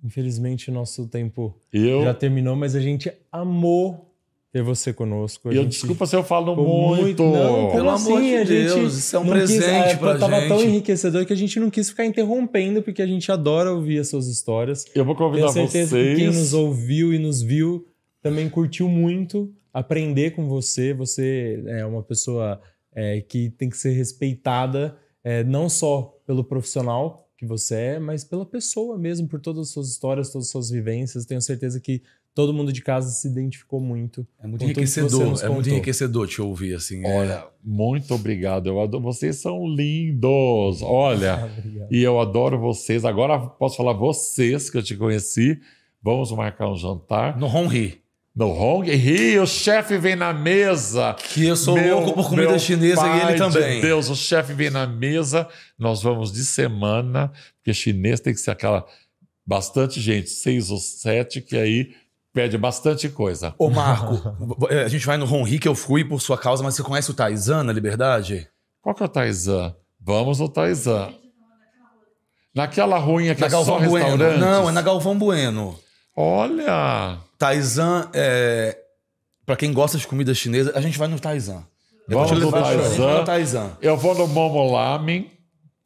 [0.01, 2.03] infelizmente nosso tempo eu...
[2.03, 4.12] já terminou, mas a gente amou
[4.53, 5.51] ter você conosco.
[5.51, 7.23] eu, desculpa se eu falo muito.
[7.23, 9.95] Não, Pelo assim, amor de a Deus, gente isso é um não presente quis, é,
[9.97, 10.47] pra tava gente.
[10.47, 14.09] tão enriquecedor que a gente não quis ficar interrompendo, porque a gente adora ouvir as
[14.09, 14.85] suas histórias.
[14.93, 16.15] Eu vou convidar Tenho certeza vocês.
[16.19, 17.87] que quem nos ouviu e nos viu
[18.21, 20.93] também curtiu muito aprender com você.
[20.93, 22.61] Você é uma pessoa
[22.95, 28.23] é, que tem que ser respeitada, é, não só pelo profissional que você é, mas
[28.23, 31.25] pela pessoa mesmo, por todas as suas histórias, todas as suas vivências.
[31.25, 34.25] Tenho certeza que todo mundo de casa se identificou muito.
[34.41, 37.05] É muito enriquecedor, é muito enriquecedor te ouvir assim.
[37.05, 37.15] é.
[37.19, 38.67] Olha, muito obrigado.
[38.67, 40.81] Eu adoro, vocês são lindos.
[40.81, 41.87] Olha, Obrigado.
[41.93, 43.05] e eu adoro vocês.
[43.05, 45.59] Agora posso falar vocês que eu te conheci.
[46.01, 48.01] Vamos marcar um jantar no Honri.
[48.35, 49.43] no Hong Rio.
[49.43, 51.13] O chefe vem na mesa.
[51.13, 53.75] Que eu sou Meu- louco por comida meu chinesa e pai ele também.
[53.75, 55.47] De Deus, o chefe vem na mesa.
[55.79, 58.85] Nós vamos de semana, porque chinês tem que ser aquela
[59.45, 61.91] bastante gente, seis ou sete, que aí
[62.33, 63.53] pede bastante coisa.
[63.57, 64.35] Ô Marco,
[64.67, 67.13] a gente vai no Honri que eu fui por sua causa, mas você conhece o
[67.13, 68.49] Taizan na Liberdade?
[68.81, 69.75] Qual que é o Taizan?
[70.01, 71.13] Vamos no Taizan.
[72.53, 74.09] Naquela ruinha que na é só Galvão Bueno.
[74.09, 74.39] restaurante.
[74.39, 75.79] Não, é na Galvão Bueno.
[76.15, 77.17] Olha!
[77.37, 78.77] Taizan, é...
[79.45, 81.63] pra quem gosta de comida chinesa, a gente vai no Taizan.
[82.09, 83.23] Eu vou Vamos no Taizan.
[83.23, 83.77] Taizan.
[83.81, 85.31] Eu vou no Momo Lamen,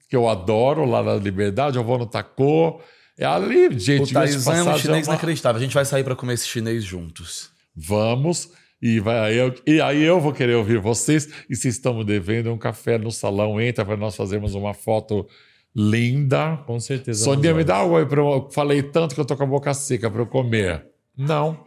[0.09, 1.77] que eu adoro, lá na Liberdade.
[1.77, 2.81] Eu vou no Taco.
[3.17, 4.07] É ali, O gente.
[4.07, 5.59] de Taizan é um chinês uma- inacreditável.
[5.59, 7.49] A gente vai sair pra comer esse chinês juntos.
[7.75, 8.49] Vamos.
[8.79, 11.27] E, vai, aí eu, e aí eu vou querer ouvir vocês.
[11.49, 15.27] E se estamos devendo um café no salão, entra para nós fazermos uma foto
[15.75, 16.57] linda.
[16.65, 17.23] Com certeza.
[17.23, 18.05] Sonia, me dá um oi.
[18.05, 20.85] Pra eu, falei tanto que eu tô com a boca seca para eu comer.
[21.17, 21.57] Não.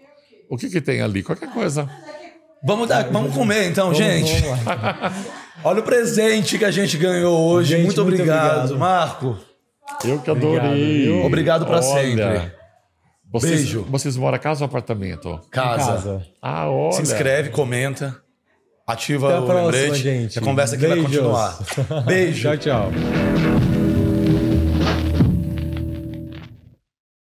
[0.49, 1.23] O que, que tem ali?
[1.23, 1.89] Qualquer coisa.
[2.65, 4.41] Vamos, dar, vamos comer então, Vamos- gente.
[4.43, 5.17] vamos.
[5.65, 7.71] Olha o presente que a gente ganhou hoje.
[7.71, 8.79] Gente, muito, muito obrigado, obrigado.
[8.79, 9.39] Marco.
[10.05, 11.23] Eu que Obrigado, adorei.
[11.25, 12.53] Obrigado pra Olha, sempre.
[13.33, 13.87] Vocês, Beijo.
[13.89, 15.41] Vocês moram casa ou apartamento?
[15.51, 15.93] Casa.
[15.93, 16.27] Casa.
[16.43, 16.93] Ah, olha.
[16.93, 18.17] Se inscreve, comenta.
[18.87, 20.03] Ativa Até a o próxima, lembrete.
[20.03, 20.39] gente.
[20.39, 21.17] A conversa aqui vai Beijos.
[21.17, 21.59] continuar.
[22.07, 22.43] Beijo.
[22.43, 22.57] Tchau,
[22.91, 23.70] tchau.